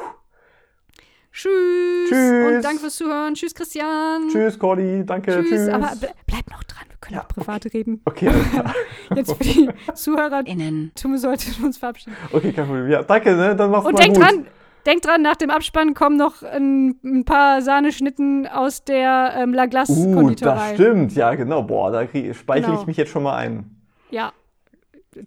[1.31, 2.10] Tschüss.
[2.10, 2.48] Tschüss.
[2.56, 3.36] Und danke fürs Zuhören.
[3.36, 4.27] Tschüss, Christian.
[4.31, 5.03] Tschüss, Cordy.
[5.06, 5.31] Danke.
[5.34, 5.49] Tschüss.
[5.49, 5.69] Tschüss.
[5.69, 6.86] Aber ble bleib noch dran.
[6.90, 8.02] Wir können Ja, auch privat reden.
[8.06, 8.73] okay, alles klar.
[9.15, 10.41] Jetzt für die Zuhörer.
[10.48, 10.91] Innen.
[10.99, 12.15] Wir sollten uns verabschieden.
[12.31, 12.90] Okay, kein Problem.
[12.90, 13.56] Ja, danke, ne?
[13.56, 14.26] Dann mach's Und mal denkt gut.
[14.26, 14.48] dran,
[14.85, 19.65] denkt dran, nach dem Abspann kommen noch ein, ein paar Sahneschnitten aus der ähm, La
[19.65, 20.56] Glace Uh, Konditorei.
[20.56, 21.15] das stimmt.
[21.15, 21.64] Ja, genau.
[21.64, 22.03] Boah, da
[22.34, 22.81] speichere Genau.
[22.81, 23.69] ich mich jetzt schon mal ein.
[24.11, 24.31] Ja.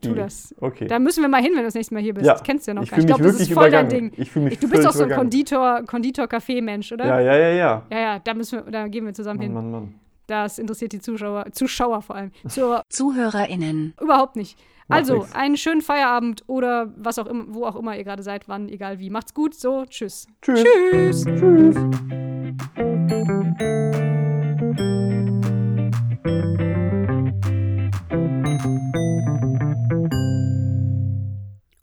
[0.01, 0.55] tu Die- das.
[0.61, 0.87] Okay.
[0.87, 2.27] Da müssen wir mal hin, wenn du das nächste Mal hier bist.
[2.27, 3.07] Ja, Das kennst du ja noch ich gar nicht.
[3.07, 4.11] fühle Ich mich glaube, das ist wirklich voll dein übergangen.
[4.13, 4.23] Ding.
[4.23, 5.11] Ich fühle mich Ich, du bist auch so ein.
[5.11, 7.07] Konditor, Konditor-Café-Mensch, oder?
[7.07, 7.83] Ja, ja, ja, ja.
[7.91, 9.55] ja, ja, da müssen wir, da gehen wir zusammen Mann, hin.
[9.55, 9.95] Mann, Mann.
[10.29, 12.31] Das interessiert die Zuschauer, Zuschauer vor allem.
[12.45, 13.95] So, ZuhörerInnen.
[14.01, 14.57] überhaupt nicht.
[14.93, 15.35] Also, nix.
[15.35, 18.99] einen schönen Feierabend oder was auch immer, wo auch immer ihr gerade seid, wann, egal
[18.99, 19.11] wie.
[19.11, 20.27] Macht's gut, so, tschüss.
[20.43, 20.65] Tschüss.
[20.65, 21.25] Tschüss.
[21.25, 21.77] Tschüss.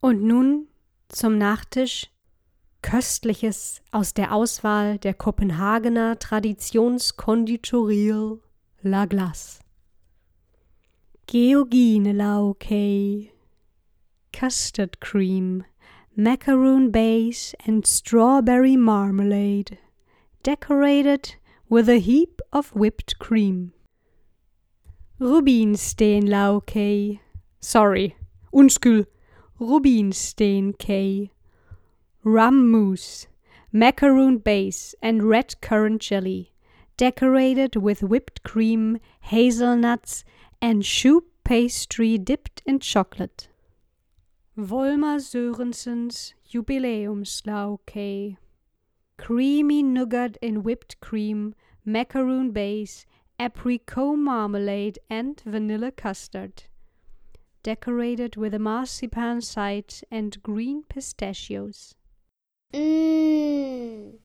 [0.02, 0.68] Und nun
[1.10, 2.10] zum Nachtisch
[2.81, 8.40] Köstliches aus der Auswahl der Kopenhagener Traditionskonditorier
[8.81, 9.59] La Glace.
[11.31, 13.30] Georgine Laukei,
[14.34, 15.64] Custard Cream,
[16.15, 19.77] Macaroon Base and Strawberry Marmalade,
[20.41, 21.35] decorated
[21.69, 23.73] with a heap of whipped cream.
[25.19, 27.19] Rubinstein Laukei,
[27.60, 28.15] sorry,
[28.51, 29.06] undskyld,
[29.60, 31.30] Rubinstein Cay,
[32.23, 33.27] rum mousse,
[33.72, 36.53] macaroon base, and red currant jelly,
[36.97, 40.23] decorated with whipped cream, hazelnuts,
[40.61, 43.49] and choux pastry dipped in chocolate.
[44.57, 48.38] Volmar Sørensens Jubilæumslauke.
[49.18, 51.53] Creamy nougat in whipped cream,
[51.86, 53.06] macaroon base,
[53.40, 56.64] apricot marmalade, and vanilla custard
[57.64, 61.95] decorated with a marzipan side and green pistachios.
[62.73, 64.19] Mmm.